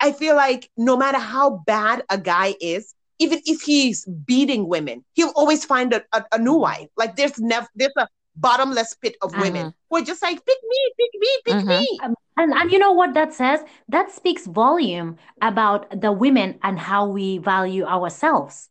[0.00, 5.04] I feel like no matter how bad a guy is, even if he's beating women,
[5.14, 6.60] he'll always find a, a, a new mm-hmm.
[6.60, 6.88] wife.
[6.96, 9.70] Like there's never there's a bottomless pit of women uh-huh.
[9.90, 11.80] who are just like pick me, pick me, pick uh-huh.
[11.80, 11.98] me.
[12.02, 13.60] Um, and and you know what that says?
[13.88, 18.68] That speaks volume about the women and how we value ourselves.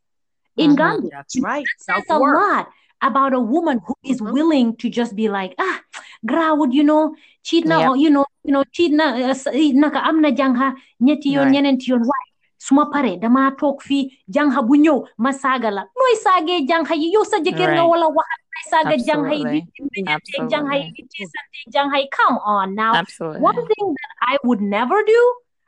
[0.58, 0.98] In uh-huh.
[0.98, 1.66] Gambia, that's right.
[1.88, 2.70] That says a lot
[3.02, 4.34] about a woman who is mm-hmm.
[4.34, 5.82] willing to just be like, ah,
[6.28, 7.94] grawud, you know, cheat na, yeah.
[7.96, 9.36] you know, you know, cheat na, uh,
[9.74, 12.28] naka am na jang ha, ñetti yoon ñeneenti yoon waay
[12.64, 14.04] suma pare dama toog fii
[14.36, 18.08] jànxa bu ñëw ma saaga la nooy saagee jànxa yi yow sa jëkkër nga wala
[18.18, 18.42] waxal
[18.74, 19.62] ay saaga jànxa yi
[19.94, 23.42] di ñeentee jànxa yi di teesantee jànxa yi come on now Absolutely.
[23.42, 25.22] one thing that I would never do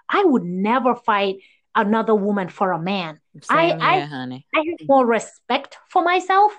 [0.09, 1.35] I would never fight
[1.75, 4.45] another woman for a man Same I, here, I, honey.
[4.55, 6.51] I have more respect for myself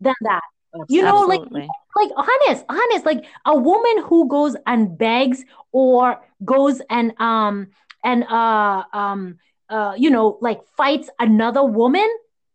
[0.00, 0.42] than that.
[0.88, 1.62] You know, Absolutely.
[1.62, 7.68] like like honest, honest, like a woman who goes and begs or goes and um
[8.04, 9.38] and uh um
[9.68, 12.08] uh you know like fights another woman.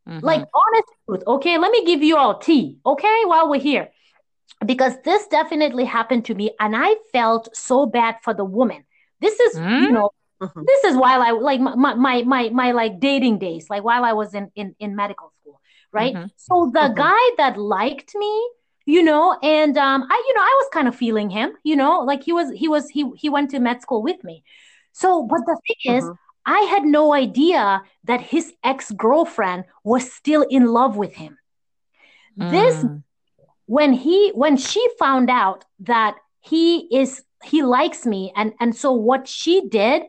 [0.07, 0.25] Mm-hmm.
[0.25, 1.23] Like honest truth.
[1.25, 2.77] Okay, let me give you all tea.
[2.85, 3.89] Okay, while we're here.
[4.65, 8.85] Because this definitely happened to me, and I felt so bad for the woman.
[9.19, 9.83] This is, mm-hmm.
[9.83, 10.11] you know,
[10.41, 10.61] mm-hmm.
[10.65, 14.13] this is while I like my, my my my like dating days, like while I
[14.13, 15.59] was in in in medical school
[15.95, 16.13] right?
[16.13, 16.27] Mm-hmm.
[16.35, 16.93] So the mm-hmm.
[16.93, 18.49] guy that liked me,
[18.85, 22.01] you know, and um, I, you know, I was kind of feeling him, you know,
[22.01, 24.43] like he was, he was, he he went to med school with me.
[24.91, 26.09] So, but the thing is.
[26.45, 31.37] I had no idea that his ex girlfriend was still in love with him.
[32.37, 33.03] This Mm.
[33.65, 38.91] when he when she found out that he is he likes me and and so
[38.91, 40.03] what she did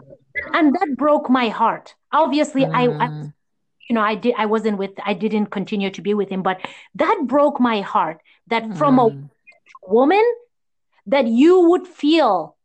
[0.53, 3.34] and that broke my heart obviously I, I Mm.
[3.90, 6.61] you know i did i wasn't with i didn't continue to be with him but
[6.95, 9.30] that broke my heart that from a Mm.
[9.88, 10.24] woman
[11.06, 12.56] that you would feel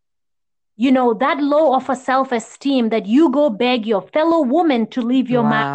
[0.76, 5.00] you know that low of a self-esteem that you go beg your fellow woman to
[5.02, 5.66] leave your man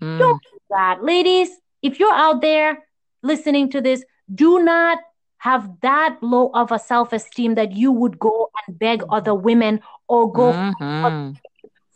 [0.00, 0.18] Mm.
[0.18, 1.50] Don't do that ladies
[1.82, 2.84] if you're out there
[3.22, 4.98] listening to this do not
[5.38, 10.32] have that low of a self-esteem that you would go and beg other women or
[10.32, 11.36] go Mhm.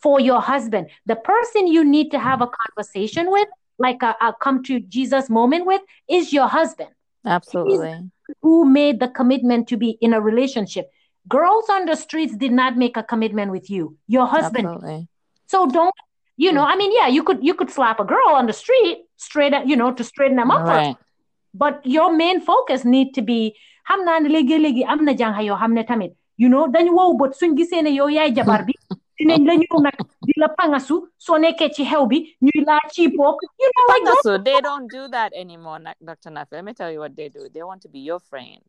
[0.01, 3.47] for your husband the person you need to have a conversation with
[3.79, 6.89] like a, a come to jesus moment with is your husband
[7.25, 8.11] Absolutely.
[8.41, 10.89] who made the commitment to be in a relationship.
[11.27, 13.97] Girls on the streets did not make a commitment with you.
[14.07, 14.67] Your husband.
[14.67, 15.07] Absolutely.
[15.47, 15.95] So don't,
[16.35, 19.05] you know, I mean, yeah, you could you could slap a girl on the street
[19.17, 20.65] straight at, you know, to straighten them up.
[20.67, 20.95] Right.
[21.53, 23.55] But your main focus need to be
[23.89, 27.13] xam naa ne léegi-léegi am na jànga yoo xam ne tamit you know dañu wow
[27.19, 28.73] bët suñ gisee ne yow yaay jabar bi
[29.17, 33.37] dinañ la ñëw nag di la pangasu soo nekkee ci xew bi ñuy laa ciipook
[33.59, 36.29] you know like So they don't do that anymore, Dr.
[36.31, 36.51] Nafi.
[36.53, 37.47] Let me tell you what they do.
[37.53, 38.63] They want to be your friend.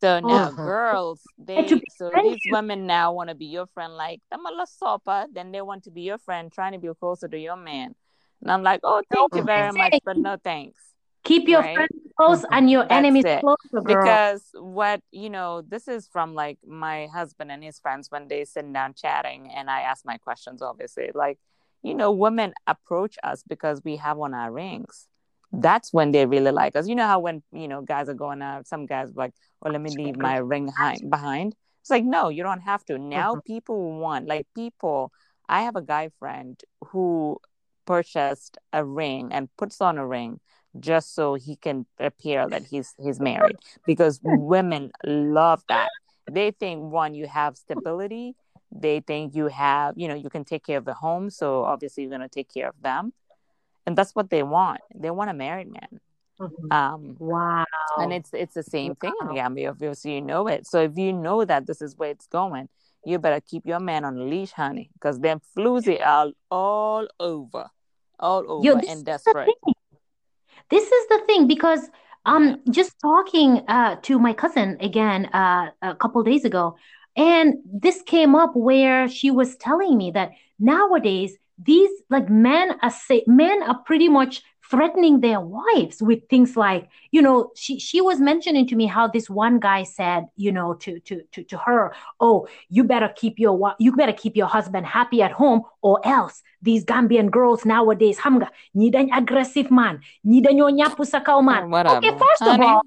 [0.00, 0.64] So now Uh-huh.
[0.64, 1.68] girls, they
[1.98, 5.60] so these women now want to be your friend like I'm a sopa, then they
[5.60, 7.94] want to be your friend, trying to be closer to your man.
[8.40, 10.80] And I'm like, oh, thank you very much, but no thanks.
[11.24, 11.74] Keep your Right.
[11.74, 13.40] friends close and your enemies it.
[13.40, 14.02] closer girl.
[14.02, 18.44] Because what you know, this is from like my husband and his friends when they
[18.44, 20.62] sit down chatting, and I ask my questions.
[20.62, 21.38] Obviously, like
[21.82, 25.08] you know, women approach us because we have on our rings.
[25.52, 26.86] That's when they really like us.
[26.86, 29.70] You know how when you know guys are going out, some guys are like, "Oh,
[29.70, 32.98] let me leave my ring hi- behind." It's like, no, you don't have to.
[32.98, 33.40] Now mm-hmm.
[33.46, 35.12] people want like people.
[35.48, 37.38] I have a guy friend who
[37.86, 40.38] purchased a ring and puts on a ring
[40.78, 43.56] just so he can appear that he's he's married
[43.86, 45.88] because women love that
[46.30, 48.34] they think one you have stability
[48.70, 52.04] they think you have you know you can take care of the home so obviously
[52.04, 53.12] you're going to take care of them
[53.86, 56.00] and that's what they want they want a married man
[56.40, 56.72] Mhm.
[56.72, 57.64] um Wow.
[57.98, 59.34] and it's it's the same thing in Wow.
[59.34, 59.70] Gambia.
[59.70, 60.66] Obviously, you know it.
[60.66, 62.68] So if you know that this is where it's going,
[63.04, 67.68] you better keep your man on a leash, honey, because them floozy are all over,
[68.18, 69.48] all over Yo, and desperate.
[70.70, 71.90] This is the thing because
[72.26, 76.76] um just talking uh to my cousin again uh a couple days ago
[77.16, 82.90] and this came up where she was telling me that nowadays these like men are
[82.90, 88.00] say men are pretty much threatening their wives with things like you know she she
[88.00, 91.56] was mentioning to me how this one guy said you know to to to, to
[91.58, 95.98] her oh you better keep your you better keep your husband happy at home or
[96.06, 101.40] else these Gambian girls nowadays xam need an aggressive man need a ñàpp sa kaw
[101.42, 102.66] man okay first of Honey.
[102.66, 102.82] all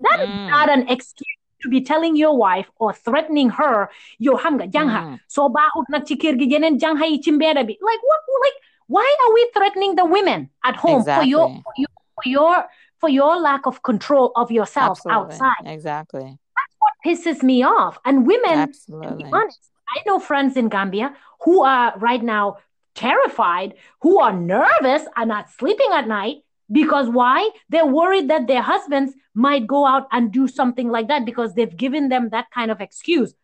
[0.00, 0.50] that is Mm.
[0.50, 3.88] not an excuse to be telling your wife or threatening her
[4.18, 5.18] yo xam nga jangha Mm.
[5.28, 8.58] soo baaxut nag ci kër gi yeneen jangha yi ci bi like what like
[8.94, 12.54] why are we threatening the women at home for your for your for your
[13.00, 15.32] for your lack of control of yourself Absolutely.
[15.32, 16.26] outside Exactly.
[16.58, 18.72] That's what pisses me off and women
[19.06, 19.60] to be honest,
[19.94, 21.14] I know friends in Gambia
[21.44, 22.58] who are right now
[22.94, 26.36] terrified, who are nervous and not sleeping at night
[26.70, 27.50] because why?
[27.68, 31.76] They're worried that their husbands might go out and do something like that because they've
[31.76, 33.34] given them that kind of excuse.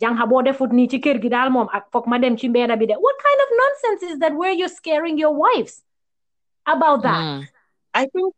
[0.00, 2.36] Ha, jang ha bo defut ni ci kër gi daal moom ak foog ma dem
[2.36, 2.94] ci mbedda bi de.
[2.94, 5.82] What kind of nonsense is that where you're scaring your wives
[6.66, 7.20] about that?
[7.20, 7.48] Mm.
[7.94, 8.34] I think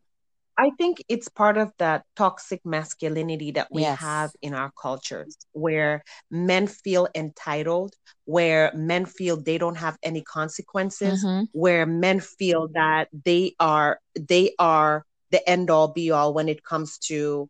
[0.57, 3.99] I think it's part of that toxic masculinity that we Yes.
[3.99, 10.23] have in our cultures where men feel entitled, where men feel they don't have any
[10.23, 11.49] consequences, Mhm.
[11.51, 16.63] where men feel that they are they are the end all be all when it
[16.63, 17.49] comes to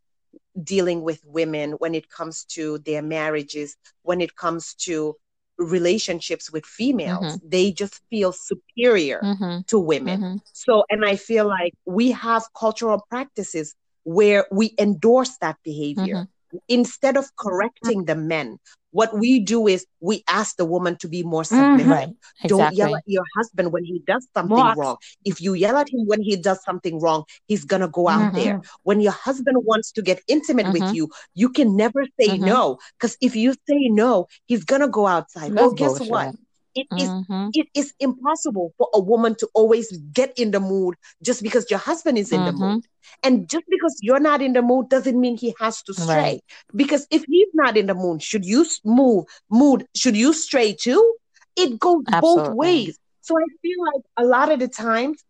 [0.62, 5.16] dealing with women, when it comes to their marriages, when it comes to
[5.58, 7.38] relationships with females.
[7.44, 9.66] They just feel superior Mhm.
[9.68, 10.20] to women.
[10.20, 10.40] Mhm.
[10.52, 13.74] So, and I feel like we have cultural practices
[14.04, 16.28] where we endorse that behavior.
[16.68, 18.58] Instead of correcting the men,
[18.92, 21.88] what we do is we ask the woman to be more submissive.
[21.90, 22.10] Right.
[22.46, 24.96] Don't yell at your husband when he does something More- wrong.
[25.24, 28.34] If you yell at him when he does something wrong, he's gonna go out Mhm.
[28.36, 28.60] there.
[28.84, 30.94] When your husband wants to get intimate with Mhm.
[30.94, 32.46] you, you can never say Mhm.
[32.46, 32.78] no.
[32.96, 35.52] Because if you say no, he's gonna go outside.
[35.54, 36.34] well, That's guess what?
[36.74, 37.52] It is Mhm.
[37.52, 41.78] it is impossible for a woman to always get in the mood just because your
[41.78, 42.58] husband is in the Mhm.
[42.58, 42.84] mood.
[43.22, 46.40] And just because you're not in the mood doesn't mean he has to stray.
[46.40, 46.42] Right.
[46.74, 49.86] Because if he's not in the mood, should you move mood?
[49.94, 51.14] Should you stray too?
[51.56, 52.98] It goes both ways.
[53.20, 55.22] So I feel like a lot of the times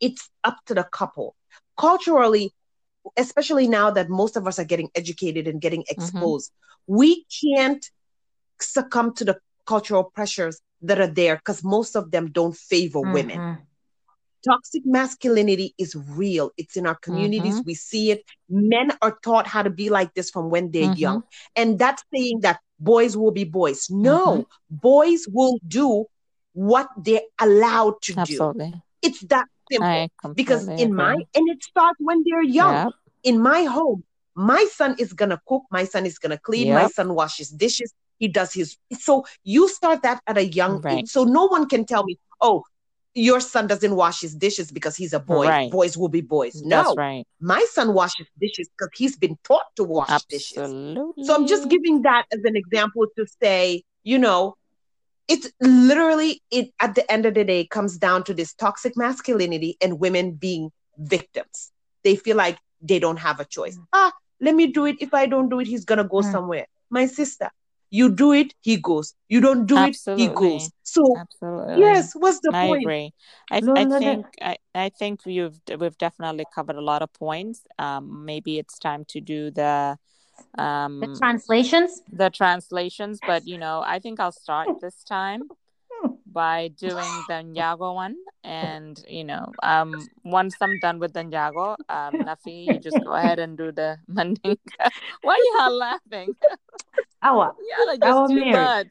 [0.00, 1.34] it's up to the couple.
[1.76, 2.52] Culturally,
[3.16, 6.52] especially now that most of us are getting educated and getting exposed,
[6.86, 7.84] we can't
[8.60, 13.40] succumb to the cultural pressures that are there because most of them don't favor women.
[13.40, 13.66] Mhm.
[14.48, 16.50] Toxic masculinity is real.
[16.56, 17.62] It's in our communities.
[17.64, 18.22] We see it.
[18.48, 20.98] Men are taught how to be like this from when they're Mhm.
[21.06, 21.22] young.
[21.56, 23.90] And that's saying that boys will be boys.
[23.90, 26.06] No, boys will do
[26.52, 28.20] what they're allowed to do.
[28.20, 28.82] Absolutely.
[29.02, 30.08] It's that simple.
[30.34, 32.92] Because in my and it starts when they're young Yep.
[33.24, 34.04] in my home
[34.34, 38.28] my son is gonna cook my son is gonna clean my son washes dishes he
[38.28, 40.98] does his so you start that at a young Right.
[41.00, 42.62] age so no one can tell me oh
[43.14, 45.70] your son doesn't wash his dishes because he's a boy Right.
[45.70, 47.24] boys will be boys no That's right.
[47.40, 50.74] my son washes dishes because he's been taught to wash dishes
[51.20, 54.54] so I'm just giving that as an example to say, you know,
[55.28, 59.76] it's literally it at the end of the day comes down to this toxic masculinity
[59.80, 61.72] and women being victims.
[62.04, 63.78] They feel like they don't have a choice.
[63.92, 64.96] Ah, let me do it.
[65.00, 66.30] If I don't do it, he's gonna go Mm.
[66.32, 66.66] somewhere.
[66.90, 67.50] My sister,
[67.90, 69.14] you do it, he goes.
[69.28, 70.70] You don't do it, he goes.
[70.82, 71.80] So Absolutely.
[71.80, 72.82] yes, what's the I point?
[72.82, 73.12] agree.
[73.50, 73.98] I, No, I no, no.
[73.98, 77.62] think I, I think you've we've definitely covered a lot of points.
[77.78, 79.98] Um, maybe it's time to do the
[80.58, 82.02] um The translations?
[82.12, 85.50] the translations, but you know, I think I'll start this time
[86.26, 88.16] by doing the Nyago one.
[88.44, 93.12] And you know, um once I'm done with the Nyago, um Nafi, you just go
[93.12, 94.90] ahead and do the Mandinka.
[95.22, 96.36] Why are y'all laughing?
[97.22, 97.52] Awa.
[97.58, 98.54] Y'all are Our just too marriage.
[98.54, 98.86] much.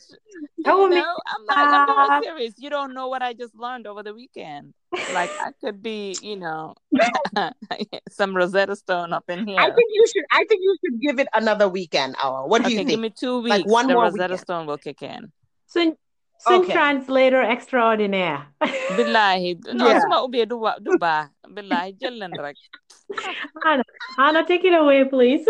[0.66, 2.54] Our You know, I'm like, I'm very serious.
[2.58, 4.74] You don't know what I just learned over the weekend.
[5.14, 6.76] Like I could be, you know,
[8.10, 9.60] some Rosetta Stone up in here.
[9.60, 12.46] I think you should I think you should give it another weekend hour.
[12.48, 13.58] What do okay, you give me two weeks.
[13.58, 14.40] Like one the more Rosetta weekend.
[14.42, 15.32] Stone will kick in.
[15.68, 15.96] Sun,
[16.40, 16.74] Sun Okay.
[16.74, 18.46] translator extraordinaire.
[18.62, 20.00] Billahi, no, Yeah.
[20.02, 21.30] suma ube du ba du ba.
[21.48, 22.56] Billahi, jël leen rek.
[23.66, 23.84] Anna,
[24.18, 25.48] Anna, take it away, please.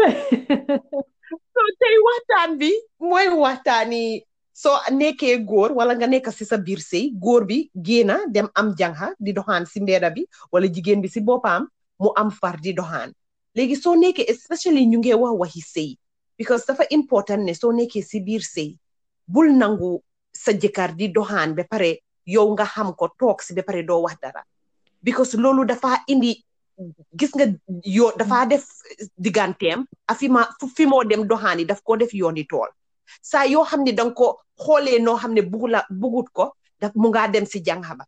[1.29, 4.23] So tey waxtaan bi mooy waxtaani
[4.53, 8.73] soo nekkee góor wala nga nekk si sa biir sëy góor bi génna dem am
[8.79, 11.67] janxa di doxaan si mbedda bi wala jigéen bi si boppam
[11.99, 13.11] mu am far di doxaan.
[13.55, 15.89] Léegi soo nekkee especially ñu ngee wax waxi sëy
[16.37, 18.77] because dafa important ne soo nekkee si biir sëy
[19.27, 20.01] bul nangu
[20.33, 24.01] sa jëkkër di doxaan ba pare yow nga xam ko toog si ba pare doo
[24.05, 24.43] wax dara.
[25.03, 26.43] Because loolu dafa indi
[27.19, 27.45] gis nga
[27.83, 28.65] yoo dafa def
[29.17, 32.69] digganteem a fi moo dem doxaani daf ko def yooni tool.
[33.21, 34.27] Saa yoo xam ne danga ko
[34.63, 38.05] xoolee noo xam ne bugu la bugut ko daf mu ngaa dem si jànxa ba.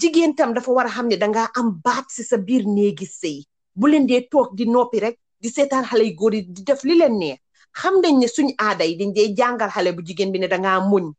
[0.00, 3.44] Jigéen tam dafa war a xam ne dangaa am baat si sa biir néegi sëy.
[3.74, 6.84] Bu leen dee toog di noppi rek di seetaan xale yu góor yi di def
[6.84, 7.38] li leen neex.
[7.80, 10.80] Xam nañ ne suñ aada yi dañ dee jàngal xale bu jigéen bi ne dangaa
[10.90, 11.12] muñ.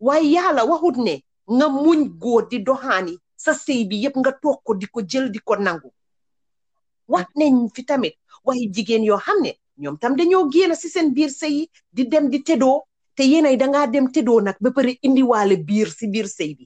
[0.00, 1.14] Waaye yàlla waxut ne
[1.56, 5.30] nga muñ góor di doxaani sa sëy bi yëpp nga toog ko di ko jël
[5.30, 5.90] di ko nangu
[7.12, 8.14] wax nañ fi tamit
[8.46, 9.50] waxi jigéen yoo xam ne
[9.82, 11.56] ñoom tam dañoo génn si seen biir sëy
[11.96, 12.78] di dem di tëddoo
[13.16, 16.64] te yéenay dangaa dem tëddoo nag ba pare indiwaale biir si biir sëy bi.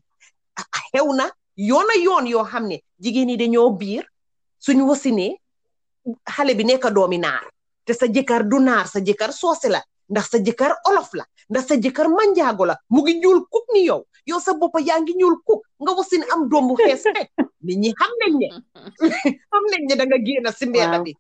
[0.61, 4.05] Ah xew na yoona yoon yoo xam ne jigéen yi dañoo biir
[4.65, 5.33] suñu wasinee
[6.35, 7.45] xale bi nekk doomi naar
[7.85, 9.81] te sa jëkkër du naar sa jëkkër soose la.
[10.13, 13.85] Ndax sa jëkkër olof la ndax sa jëkkër manjaago la mu ngi ñuul kuk ni
[13.89, 14.05] yow.
[14.29, 17.31] Yow sa bopp yaa ngi ñuul kuk nga wasin am doom bu xees rek
[17.65, 18.49] nit ñi xam nañ ne
[19.51, 21.05] xam nañ ne da nga génn si mbedda Waaw.
[21.05, 21.13] bi.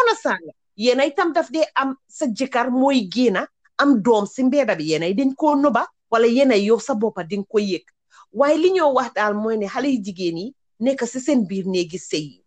[0.00, 3.46] Ona sanga yéena itam daf dee am sa jëkkër mooy génna
[3.78, 4.84] am doom si mbedda bi.
[4.90, 7.84] Yéenay dañ koo noba wala yéenay yow sa boppa di nga ko yëg.
[8.32, 11.66] Waaye li ñoo wax daal mooy ne xale yu jigéen yi nekk si seen biir
[11.66, 12.42] néegi sëy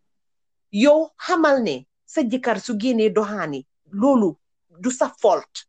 [0.71, 4.35] yow xamal ne sa jëkkër su génnee doxaani loolu
[4.79, 5.63] du sa faute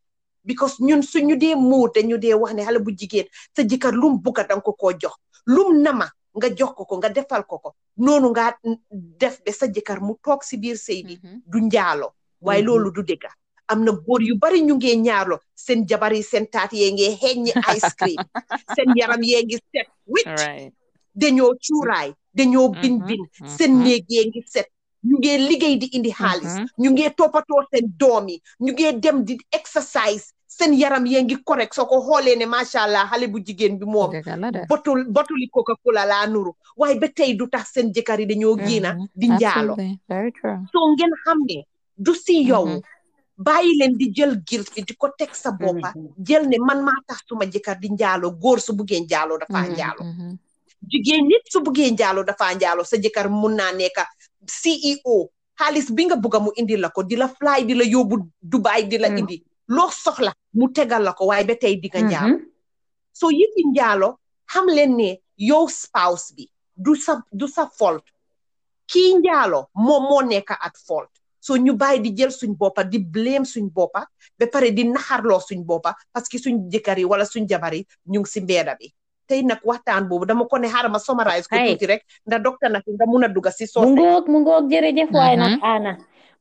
[0.49, 3.93] because ñun suñu dee muur te ñu dee wax ne xale bu jigéen sa jëkkër
[4.01, 5.15] lum bugga danga ko koo jox.
[5.47, 6.07] Lum nama
[6.37, 7.75] nga jox ko ko nga defal ko ko.
[8.05, 8.57] Noonu nga
[9.21, 11.41] def ba sa jëkkër mu toog si biir sëy bi Mhm.
[11.47, 12.09] du njaalo.
[12.41, 12.67] Waaye Mhm.
[12.69, 13.31] loolu du dëgga
[13.71, 15.37] am na góor yu bari ñu ngee ñaalo.
[15.55, 18.17] Seen jabar yi seen taat yee ngee xeeññi ice cream.
[18.77, 20.73] Seen yaram yee ngi set wicc.
[21.15, 23.23] Dañoo cuuraay dañoo bin Mhm, bin.
[23.41, 23.49] Mhm.
[23.57, 24.69] seen néeg yee ngi set.
[25.05, 26.55] Ñu ngee liggéey di indi xaalis.
[26.79, 28.41] Ñu ngee toppatoo seen doom yi.
[28.61, 32.83] Ñu ngee dem di exercise seen yaram yee ngi correct soo ko xoolee ne macha
[32.83, 34.11] allah xale bu jigéen bi moom.
[34.43, 34.67] La de.
[34.69, 36.53] botul botuli coca cola laa nuru.
[36.77, 39.07] Waaye ba tey du tax seen jëkkër yi dañoo génna Mhm.
[39.15, 39.75] di njaalo.
[40.73, 41.65] Soo ngeen xam ne
[41.97, 42.67] du si yow.
[42.67, 42.81] Mhm.
[43.47, 45.93] bàyyi leen di jël guilt bi di ko teg sa boppa.
[46.27, 50.07] Jël ne man maa tax suma jëkkër di njaaloo góor su buggee njaaloo dafaa njaaloo
[50.91, 53.99] jigéen nit su buggee njaaloo dafaa njaaloo sa jëkkër mun naa nekk
[54.47, 58.17] CEO xaalis bi nga bugga mu indi la ko di la fly di la yóbbu
[58.43, 62.01] Dubai di la indi loo soxla mu tegal la ko waaye ba tey di nga
[62.01, 62.41] njaaloo
[63.13, 64.15] so yëfi njaaloo
[64.53, 66.45] xam leen ne yow spouse bi
[66.77, 68.05] du sa du sa fault.
[68.87, 71.11] Kii njaaloo moom moo nekk at fault.
[71.41, 74.07] So ñu bàyyi di jël suñ boppa di blame suñ boppa
[74.39, 77.87] ba pare di naxarloo suñ boppa parce que suñ jëkkër yi wala suñ jabar yi
[78.07, 78.93] ñu ngi si mbeeda bi.
[79.29, 82.71] Tey nag waxtaan boobu dama ko ne xaaral ma summarize ko tuuti rek ndax docteur
[82.73, 85.93] nag nga mun a dugga si soose mu ngoog mu ngoog jërëjëf waaye nag ana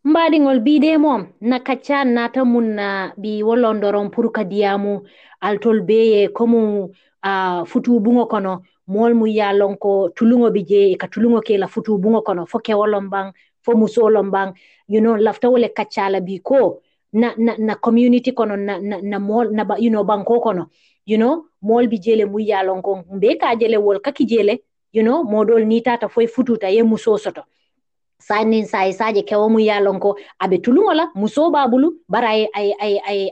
[0.08, 1.28] mbaɗigol biide mom.
[1.42, 5.02] Na kaccan nata mun na bi wollondoron pour ka diyamu
[5.42, 6.90] altol beye komu
[7.24, 8.62] uh, futu bungo kono.
[8.88, 12.46] Mol mu yalon ko tuluŋo bi je ka tuluŋo ke la futu bungo kono.
[12.46, 13.34] Fo kewolon ban
[13.64, 14.54] fo musolon ban
[14.88, 16.82] you know lafta wole kaccala bi ko.
[17.14, 20.70] Na, na, na community kono na, na, na mol na you know banko kono.
[21.06, 24.60] You know moolbi jele mum yaalon kon mbe ka jele wol kaki jele
[24.94, 27.44] you know moɗol ni tata foye fututa ye mu sosoto.
[28.20, 32.30] Sannin sahisaji kewo mum yaalon ko aɓe tulugola mu sobabulu bara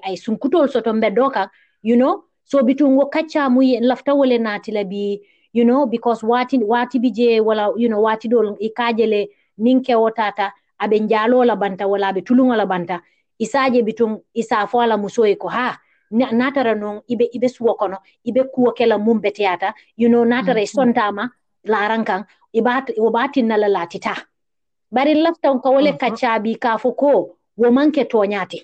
[0.06, 1.47] ay sunkutol soto mbeɗo kan
[1.84, 2.23] you know.
[2.43, 5.19] So bitungo kacca mum laftawole naatila bi
[5.53, 10.53] you know because wati watiɓi je wala you know watiɗol e kajele nin kewo tata
[10.80, 13.02] aɓe njaalola banta wala ɓe tulugola banta.
[13.39, 15.77] Isaje bitun isa fo ala musoye ko ha
[16.15, 20.65] natara non ibe ibe suwo kono ibe kuwo kela mum beteyata you know natara mm
[20.65, 20.75] -hmm.
[20.75, 21.29] sontama
[21.63, 22.21] laran kan
[22.53, 22.61] wo
[23.05, 24.15] wabatin la latita
[24.91, 25.99] bari laftan ko wole mm -hmm.
[25.99, 28.59] kaccabi ka fo ko wo manke toñate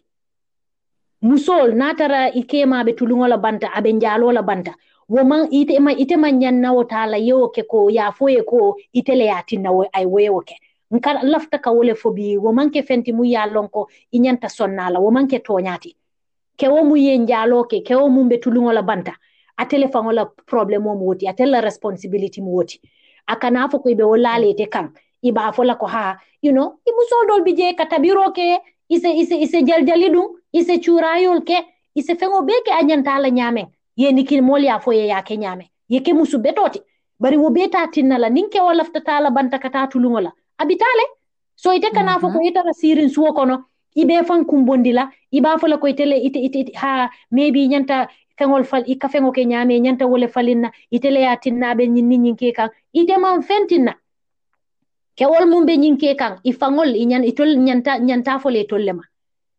[1.21, 4.73] musol natara ikemaɓe tulugola banta aɓe jalola banta.
[5.11, 10.55] Woman itema itema nyannawo tala yewo ke ko yafoye ko itele yatinnawo ay wewo ke
[10.91, 15.95] nkar lafta ka wole fobi womanke fenti mu ya lonko inyanta sonnala woman ke toñati
[16.57, 19.13] ke wo mu ye njaloke ke wo mum ɓe tuluŋo la banta
[19.57, 22.79] atele faŋo la problème mu woti atele responsibility mu woti.
[23.27, 24.87] A kana ko i ɓe wo laalete kaŋ
[25.23, 25.31] i
[25.65, 28.59] la ko ha you know i musol dol bi je ka ke
[28.89, 31.57] ise ise ise jaljali ɗum ise curayol ke
[31.95, 35.21] ise feŋo bee ke a ñanta la ñaameŋ ye nikin moolu ye fo ye ye
[35.23, 36.79] ke ñaameŋ ye ke musu betote
[37.19, 38.59] bari wo bee tinna la niŋ ke
[39.21, 39.87] la banta ka taa
[40.21, 40.31] la.
[40.57, 40.65] A
[41.61, 42.21] so ite kana mhm.
[42.21, 43.55] fo ko itara siirin suwo kono
[43.95, 48.07] ibe fan kumbondila iba fola ko tele ite ite ha maybe ñanta
[48.37, 52.69] feŋol fal ika feŋo ke ñame ñanta wole falinna itele ya tinnaɓe ñinni ñinke kan
[52.93, 53.93] ite man fentinna
[55.15, 59.03] kewol mum be ñinke kan i faŋol iñan itol ñanta ñanta fole tollema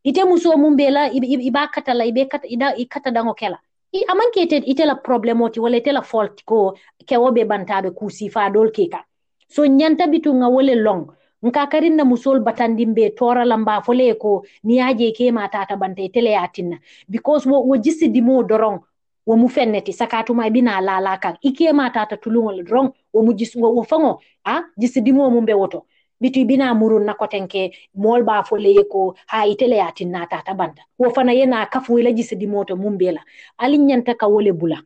[0.04, 3.58] ite muso mum be la iba katala ibe kata ida i kata dango kela.
[3.94, 6.74] I amanke ite ite la problème oti wala itela fault ko
[7.06, 9.04] kewo be bantaɓe kusi fa dol ke kan
[9.48, 14.78] so ñanta bitunga wole long nka na musol batandin be tora lamba fole ko ni
[14.78, 16.78] yaje ke ma tata bante tele yatinna
[17.08, 18.80] because wo, wo jisi dimo dorong
[19.26, 23.58] wo mu fenneti sakatuma bina lala kan ike ma tata tulungol dorong wo mu jisi
[23.58, 25.86] wo, wo fango a jisi dimo mum be woto.
[26.22, 30.82] Bitu bina murun na kotenke mol ba fole ko ha itele yatin tata banta.
[30.98, 33.18] Wo fana yena kafu ila jisi di moto mumbela
[33.58, 34.78] alin nyanta ka wole bula.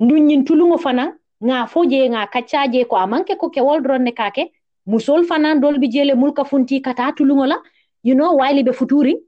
[0.00, 1.12] Ndunyin tulungo fana
[1.44, 4.52] nga foje nga kacaje ko amanke ko ke woldron ne kake
[4.86, 7.58] musol fana dol bi jele mulka funti kata tulungo la.
[8.02, 9.20] You know waili be futuring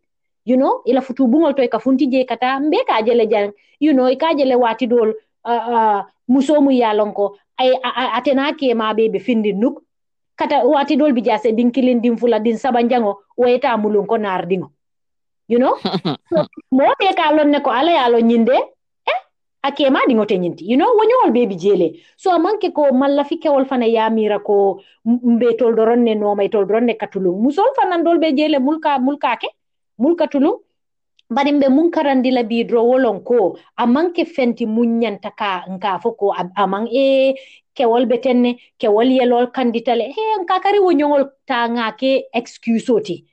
[0.44, 3.52] you know ila futu bungol to ka funti je kata mbe ka jele jang.
[3.80, 5.14] You know ka jele wati dol
[5.44, 7.74] uh, uh, musomu yalon ko ay
[8.18, 9.82] atena ke ma be be findi nuk.
[10.36, 14.16] Kata wati dol bi jase din kilin din fula din saba jango wayta mulun ko
[14.16, 14.72] nar dingo
[15.48, 15.74] you know?
[16.30, 18.54] So, mo be ka lon ne ko ala yalo nyinde
[19.68, 23.36] a kema ɗiŋote ñinti you know woñowol ɓe bijeele so a manque ko malla fi
[23.42, 27.70] kewol fana yamira ko mbe tol doron ne nooma e tol doron ne katulum musol
[27.76, 29.48] fanandol ɓe jeele mulka mulkake
[29.98, 30.56] mulka tulum
[31.30, 33.58] bari mbe mun karandila biidrowolon ko.
[33.76, 37.34] A manque fenti muñanta ka nka fo ko aman e
[37.76, 40.08] kewol be tenne kewol yelol kanditale.
[40.16, 41.68] He nka kari woñowol ta
[42.00, 43.24] ke excuse oti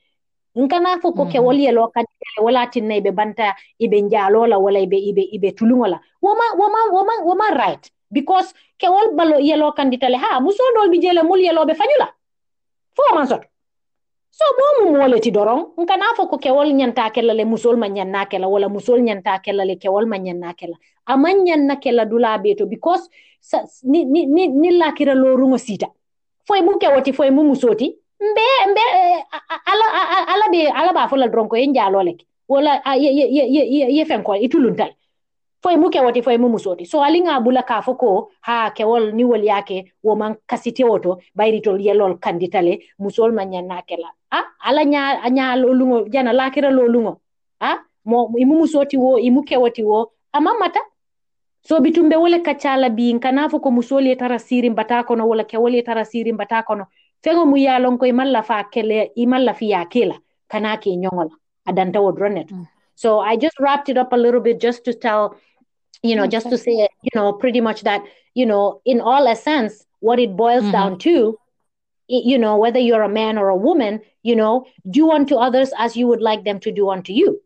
[0.56, 4.80] nkana fo ko ke wol kewol yelo kanditale wala tinna ibe banta ibe njalola wala
[4.80, 7.92] ibe ibe ibe tulungola woma woma woma woma right.
[8.12, 12.08] Because kewol balo yelo kanditale ha musodol bi jele mul yelo be fanyula.
[12.96, 13.48] Fo man soto
[14.32, 18.48] so momu moleti doron nkana fo ko kewol ñanta kella le musol ma ñanna kella
[18.48, 20.76] wala musol ñanta kella le kewol ma ñanna kella
[21.06, 23.10] aman ñanna kella dula beto because
[23.40, 25.88] sa, ni, ni, ni, ni lakira lorungo sita.
[26.48, 28.84] Foy mu kewoti foy mu musoti mbe mbe
[29.72, 29.86] ala
[30.34, 30.46] ala
[30.80, 34.40] ala ba fola dron ko en jalo lek wala ye ye ye ye ye fenkol
[34.42, 34.92] ituluntal
[35.66, 36.86] foye mu kewoti foye mu musoti.
[36.86, 42.18] So alinga bula ka fo ko ha kewol niwol yake woman kasitewo to bayritol yelol
[42.22, 47.18] kanditale musol ma ñanna kela a ala ña ña lolungo jana lakira lolungo
[47.60, 50.80] a mo imu musoti wo imu kewoti wo ama mata.
[51.66, 56.06] So bitumbe wole kaccala bin kana ko musol ye mbata kono wala kewol ye tara
[56.34, 56.86] mbata kono
[57.26, 60.16] feŋo mu ye lon ko imalla fa kele imalla fiya kela
[60.52, 61.34] kana ke ñoŋola
[61.70, 62.66] adanta wo dronet mm.
[62.96, 65.36] so i just wrapped it up a little bit just to tell
[66.04, 66.32] you know okay.
[66.38, 68.02] just to say you know pretty much that
[68.36, 70.72] you know in all essence what it boils mm-hmm.
[70.72, 71.38] down to
[72.08, 75.96] you know whether you're a man or a woman you know do unto others as
[75.98, 77.42] you would like them to do unto you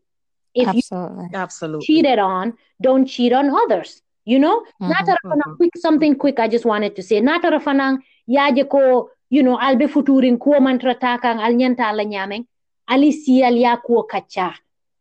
[0.54, 1.24] if absolutely.
[1.32, 2.52] you absolutely cheated on
[2.82, 4.88] don't cheat on others you know mm-hmm.
[4.90, 5.54] not mm-hmm.
[5.54, 7.98] quick something quick i just wanted to say not fanang
[8.28, 12.44] yaje ko you know albe futurin ko mantra takang al nyanta ala nyameng.
[12.90, 14.54] Ali siyal ya ko kacha.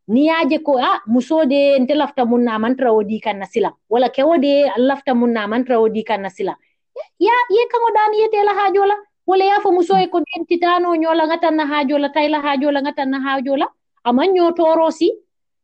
[0.07, 4.21] Ni yaje ko a musode nte lafta mun na mantra wodi kan nasila wala ke
[4.25, 6.53] wode lafta mun na mantra wodi kan nasila
[7.19, 8.95] ya ye kango dan ye tela hajola.
[9.25, 13.19] Wala ya fo muso ko den titano nyola ngata na hajola tayla hajola ngata na
[13.21, 13.67] hajola.
[14.05, 15.09] Amanyo torosi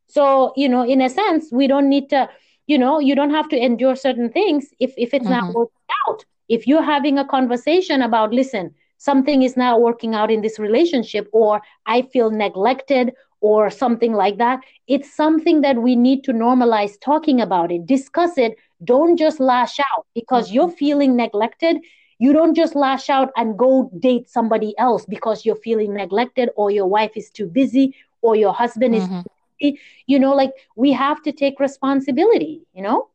[0.06, 2.28] so you know in a sense we don't need to
[2.66, 5.46] you know you don't have to endure certain things if if it's mm-hmm.
[5.46, 10.30] not working out if you're having a conversation about listen something is not working out
[10.30, 14.60] in this relationship or i feel neglected or something like that.
[14.86, 18.56] It's something that we need to normalize talking about it, discuss it.
[18.82, 20.76] Don't just lash out because you're mm-hmm.
[20.76, 21.78] feeling neglected.
[22.18, 26.70] You don't just lash out and go date somebody else because you're feeling neglected or
[26.70, 29.16] your wife is too busy or your husband mm-hmm.
[29.18, 29.24] is
[29.60, 29.80] busy.
[30.06, 33.08] You know, like we have to take responsibility, you know?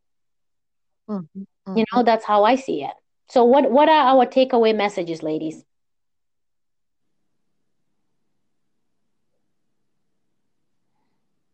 [1.09, 1.41] Mm-hmm.
[1.77, 2.05] You know, mm-hmm.
[2.05, 2.93] that's how I see it.
[3.31, 5.63] So what what are our takeaway messages, ladies?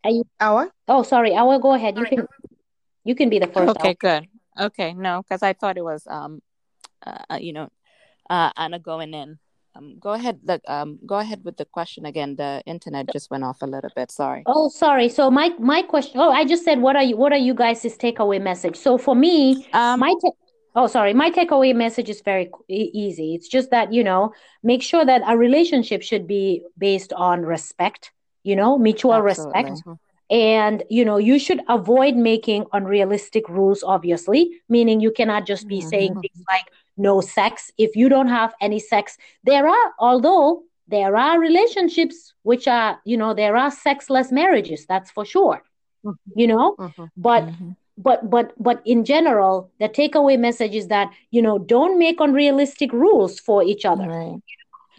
[0.03, 0.71] Are you Awa?
[0.87, 1.35] Oh, sorry.
[1.35, 1.95] Awa, go ahead.
[1.99, 2.27] You can
[3.03, 3.77] you can be the first.
[3.77, 4.25] Okay, good.
[4.59, 6.41] Okay, no, because I thought it was um,
[7.05, 7.69] uh, uh, you know,
[8.27, 9.37] uh, Anna going in.
[9.75, 10.39] Um, go ahead.
[10.43, 12.37] Look, um, go ahead with the question again.
[12.37, 14.09] The internet just went off a little bit.
[14.09, 14.41] Sorry.
[14.47, 15.09] Oh, sorry.
[15.09, 16.19] So my my question.
[16.19, 17.17] Oh, I just said, what are you?
[17.17, 18.77] What are you guys' takeaway message?
[18.77, 20.46] So for me, um, my ta-
[20.77, 23.35] oh, sorry, my takeaway message is very easy.
[23.35, 24.33] It's just that you know,
[24.63, 28.11] make sure that a relationship should be based on respect
[28.47, 29.63] you know, mutual Absolutely.
[29.63, 29.83] respect.
[30.29, 35.79] And, you know, you should avoid making unrealistic rules, obviously, meaning you cannot just be
[35.79, 35.89] mm-hmm.
[35.89, 37.71] saying things like no sex.
[37.77, 43.17] If you don't have any sex, there are, although there are relationships which are, you
[43.17, 45.61] know, there are sexless marriages, that's for sure,
[46.05, 46.39] mm-hmm.
[46.39, 47.05] you know, mm-hmm.
[47.17, 47.71] but mm-hmm.
[47.97, 52.93] But but but in general the takeaway message is that you know don't make unrealistic
[52.93, 54.07] rules for each other.
[54.07, 54.41] Right.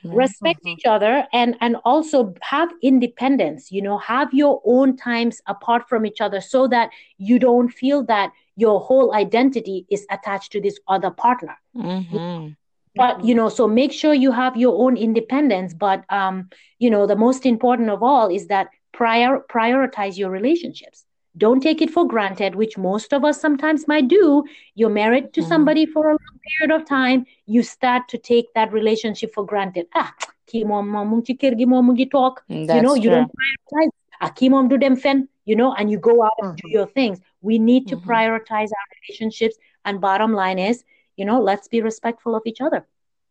[0.04, 0.68] Respect mm-hmm.
[0.68, 6.06] each other and and also have independence you know have your own times apart from
[6.06, 10.78] each other so that you don't feel that your whole identity is attached to this
[10.88, 11.56] other partner.
[11.76, 12.52] Mm-hmm.
[12.96, 15.74] but you know so make sure you have your own independence.
[15.74, 16.48] But um
[16.78, 21.04] you know the most important of all is that prior prioritize your relationships
[21.38, 24.44] don't take it for granted, which most of us sometimes might do.
[24.74, 25.48] You're married to mm-hmm.
[25.48, 27.24] somebody for a long period of time.
[27.46, 29.86] You start to take that relationship for granted.
[29.94, 30.12] Ah,
[30.52, 32.44] kii moom moom mu ngi talk.
[32.48, 33.90] That's you know, you don't prioritize.
[34.20, 35.28] Ah, kii moom do dem fen.
[35.44, 36.68] You know, and you go out and mm-hmm.
[36.68, 37.20] do your things.
[37.40, 38.10] We need to mm-hmm.
[38.10, 39.56] prioritize our relationships.
[39.84, 40.84] And bottom line is,
[41.16, 42.86] you know, let's be respectful of each other.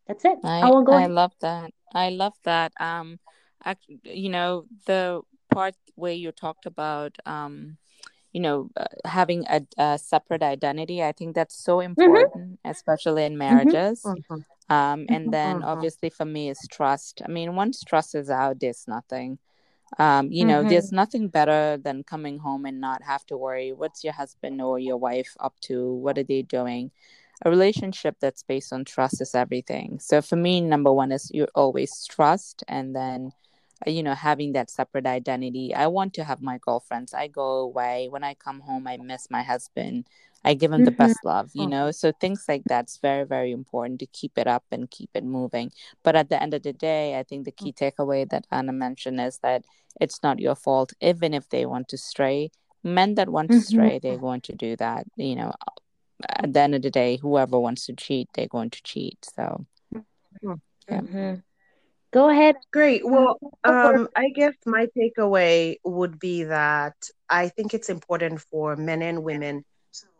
[0.07, 0.39] That's it.
[0.43, 1.03] I, I.
[1.03, 1.71] I love that.
[1.93, 2.71] I love that.
[2.79, 3.19] Um,
[3.63, 5.21] I, you know, the
[5.53, 7.77] part where you talked about um
[8.37, 11.89] you know uh, having a, a, separate identity i think that's so mm-hmm.
[11.89, 12.69] important mm-hmm.
[12.69, 13.39] especially in mm-hmm.
[13.39, 14.35] marriages mm-hmm.
[14.69, 15.31] um, and mm-hmm.
[15.31, 15.71] then mm-hmm.
[15.71, 19.39] obviously for me is trust i mean once trust is out there's nothing
[19.99, 24.03] um, you know there's nothing better than coming home and not have to worry what's
[24.03, 26.91] your husband or your wife up to what are they doing
[27.45, 31.47] a relationship that's based on trust is everything so for me number one is you
[31.55, 33.31] always trust and then
[33.85, 35.73] you know having that separate identity.
[35.73, 37.13] I want to have my girlfriends.
[37.13, 38.07] I go away.
[38.09, 40.07] When i come home i miss my husband.
[40.43, 40.85] I give him mm-hmm.
[40.85, 41.91] the best love you know?
[41.91, 45.71] So things like that's very very important to keep it up and keep it moving.
[46.03, 49.19] But at the end of the day i think the key takeaway that anna mentioned
[49.19, 49.65] is that
[49.99, 52.51] it's not your fault even if they want to stray.
[52.83, 53.63] Men that want to mm-hmm.
[53.63, 55.53] stray they're going to do that you know?
[56.29, 59.65] At the end of the day whoever wants to cheat they're going to cheat so.
[59.93, 60.53] Mm-hmm.
[60.87, 61.01] yeah.
[61.01, 61.33] Mm-hmm.
[62.17, 62.55] Go ahead.
[62.73, 63.05] Great.
[63.05, 66.95] Well, um, I guess my takeaway would be that
[67.29, 69.63] I think it's important for men and women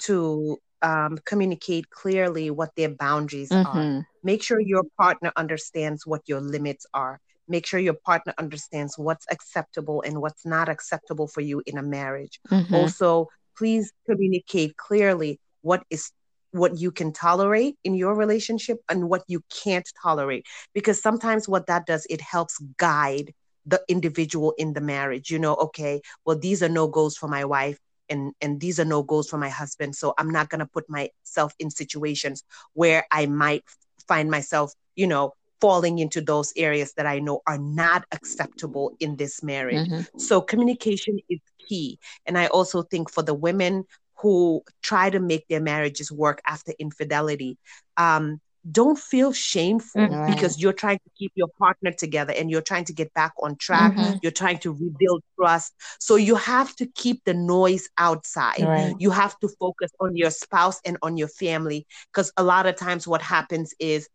[0.06, 3.78] to um, communicate clearly what their boundaries mm-hmm.
[3.78, 4.08] are.
[4.22, 7.20] Make sure your partner understands what your limits are.
[7.48, 11.84] Make sure your partner understands what's acceptable and what's not acceptable for you in a
[11.84, 12.40] marriage.
[12.52, 12.76] Mm-hmm.
[12.76, 16.12] Also, please communicate clearly what is
[16.58, 20.46] what you can tolerate in your relationship and what you can't tolerate.
[20.74, 23.34] Because sometimes what that does it helps guide
[23.66, 25.30] the individual in the marriage.
[25.30, 27.80] You know okay well these are no goals for my wife
[28.10, 29.96] and and these are no goals for my husband.
[29.96, 32.44] So i'm not going to put myself in situations
[32.74, 33.64] where i might
[34.08, 39.16] find myself you know falling into those areas that i know are not acceptable in
[39.18, 39.88] this marriage.
[39.90, 40.20] Mm-hmm.
[40.20, 42.00] so communication is key.
[42.26, 43.86] And i also think for the women
[44.20, 47.58] who try to make their marriages work after infidelity
[47.98, 48.40] um,
[48.70, 50.34] don't feel shameful mm-hmm.
[50.34, 53.56] because you're trying to keep your partner together and you're trying to get back on
[53.56, 53.94] track.
[53.94, 54.18] Mm-hmm.
[54.22, 55.74] You're trying to rebuild trust.
[56.00, 58.62] So you have to keep the noise outside.
[58.62, 58.96] Right.
[59.00, 62.76] You have to focus on your spouse and on your family because a lot of
[62.76, 64.10] times what happens is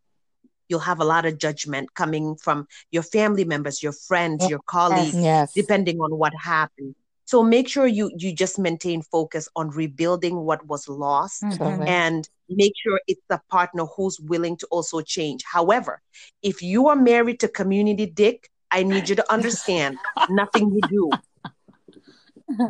[0.69, 5.15] you'll have a lot of judgment coming from your family members, your friends, your colleagues,
[5.15, 5.53] yes.
[5.53, 6.95] depending on what happened.
[7.25, 11.83] So make sure you you just maintain focus on rebuilding what was lost mm-hmm.
[11.87, 15.43] and make sure it's a partner who's willing to also change.
[15.45, 16.01] However,
[16.41, 19.97] if you are married to community dick, I need you to understand
[20.29, 21.09] nothing you do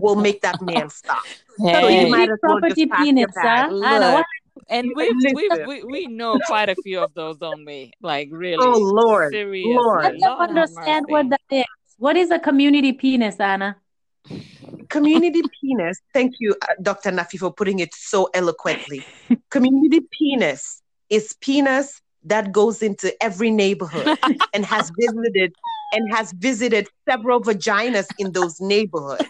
[0.02, 1.24] will make that man stop.
[1.58, 1.74] Hey.
[1.74, 4.24] So you might as well just penis, huh?
[4.70, 7.92] and we we we we know quite a few of those, don't we?
[8.02, 8.58] Like really.
[8.60, 10.06] Oh Lord, Lord.
[10.06, 11.66] I don't understand what that is.
[11.98, 13.78] What is a community penis, Anna?
[14.90, 16.00] Community penis.
[16.14, 17.12] Thank you, uh, Dr.
[17.12, 19.06] Nafi, for putting it so eloquently.
[19.50, 24.18] Community penis is penis that goes into every neighborhood
[24.54, 25.54] and has visited
[25.92, 29.26] and has visited several vaginas in those neighborhoods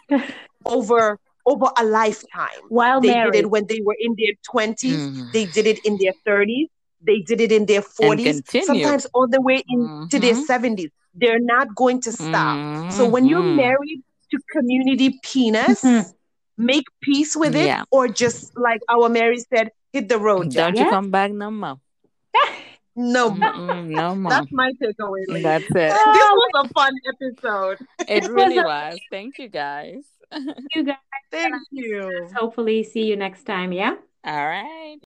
[0.65, 2.61] over over a lifetime.
[2.69, 3.33] While they married.
[3.33, 5.31] did it when they were in their 20s, mm.
[5.33, 6.69] they did it in their 30s,
[7.01, 10.19] they did it in their 40s, sometimes all the way into mm-hmm.
[10.19, 10.89] their 70s.
[11.13, 12.57] They're not going to stop.
[12.57, 12.91] Mm-hmm.
[12.91, 13.57] So when you're mm-hmm.
[13.57, 14.03] married
[14.33, 16.09] to community penis, mm-hmm.
[16.57, 17.83] make peace with it, yeah.
[17.91, 20.51] or just like our Mary said, hit the road.
[20.51, 21.79] Don't you come back no more.
[22.95, 24.29] No, Mm-mm, no more.
[24.29, 25.23] That's my takeaway.
[25.27, 25.41] Lady.
[25.41, 25.71] That's it.
[25.73, 27.79] this was a fun episode.
[28.07, 28.99] It really was.
[29.09, 30.03] Thank you guys.
[30.75, 30.97] You guys.
[31.31, 32.29] Thank you.
[32.35, 33.71] Hopefully, see you next time.
[33.71, 33.95] Yeah.
[34.23, 34.99] All right.